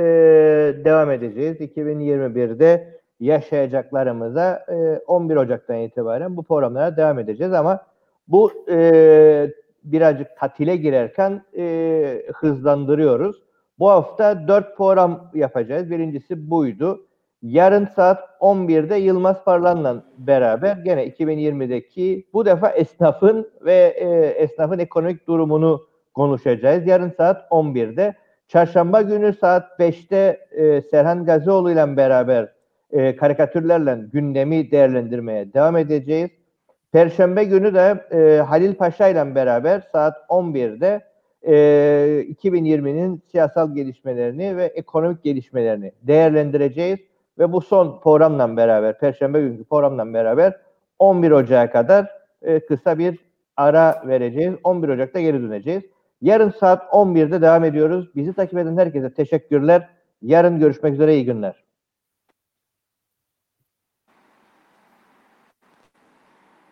devam 0.85 1.11
edeceğiz. 1.11 1.61
2021'de 1.61 2.99
yaşayacaklarımıza 3.19 4.65
e, 4.69 4.99
11 5.07 5.35
Ocak'tan 5.35 5.77
itibaren 5.77 6.37
bu 6.37 6.43
programlara 6.43 6.97
devam 6.97 7.19
edeceğiz 7.19 7.53
ama 7.53 7.85
bu 8.27 8.51
e, 8.69 9.53
birazcık 9.83 10.37
tatile 10.37 10.75
girerken 10.75 11.45
e, 11.57 12.23
hızlandırıyoruz. 12.33 13.43
Bu 13.79 13.89
hafta 13.89 14.47
4 14.47 14.77
program 14.77 15.31
yapacağız. 15.33 15.89
Birincisi 15.89 16.49
buydu. 16.49 17.05
Yarın 17.43 17.85
saat 17.85 18.19
11'de 18.39 18.95
Yılmaz 18.95 19.43
Parlan'la 19.43 20.03
beraber 20.17 20.77
gene 20.77 21.07
2020'deki 21.07 22.27
bu 22.33 22.45
defa 22.45 22.69
esnafın 22.69 23.51
ve 23.61 23.93
e, 23.97 24.07
esnafın 24.43 24.79
ekonomik 24.79 25.27
durumunu 25.27 25.87
konuşacağız. 26.13 26.87
Yarın 26.87 27.09
saat 27.09 27.51
11'de. 27.51 28.15
Çarşamba 28.47 29.01
günü 29.01 29.33
saat 29.33 29.79
5'te 29.79 30.39
e, 30.51 30.81
Serhan 30.81 31.25
Gazioğlu 31.25 31.71
ile 31.71 31.97
beraber 31.97 32.53
e, 32.91 33.15
karikatürlerle 33.15 33.99
gündemi 34.13 34.71
değerlendirmeye 34.71 35.53
devam 35.53 35.77
edeceğiz. 35.77 36.29
Perşembe 36.91 37.43
günü 37.43 37.73
de 37.73 38.05
e, 38.11 38.41
Halil 38.41 38.75
Paşa 38.75 39.07
ile 39.07 39.35
beraber 39.35 39.83
saat 39.91 40.17
11'de 40.29 41.01
e, 41.41 41.53
2020'nin 42.43 43.23
siyasal 43.31 43.75
gelişmelerini 43.75 44.57
ve 44.57 44.65
ekonomik 44.65 45.23
gelişmelerini 45.23 45.91
değerlendireceğiz. 46.01 46.99
Ve 47.39 47.53
bu 47.53 47.61
son 47.61 47.99
programla 48.03 48.57
beraber, 48.57 48.99
Perşembe 48.99 49.41
günkü 49.41 49.63
programla 49.63 50.13
beraber 50.13 50.57
11 50.99 51.31
Ocak'a 51.31 51.71
kadar 51.71 52.07
e, 52.41 52.59
kısa 52.65 52.99
bir 52.99 53.19
ara 53.57 54.03
vereceğiz. 54.07 54.55
11 54.63 54.89
Ocak'ta 54.89 55.21
geri 55.21 55.41
döneceğiz. 55.41 55.83
Yarın 56.21 56.49
saat 56.49 56.83
11'de 56.93 57.41
devam 57.41 57.63
ediyoruz. 57.63 58.15
Bizi 58.15 58.33
takip 58.33 58.57
eden 58.57 58.77
herkese 58.77 59.13
teşekkürler. 59.13 59.89
Yarın 60.21 60.59
görüşmek 60.59 60.93
üzere, 60.93 61.15
iyi 61.15 61.25
günler. 61.25 61.62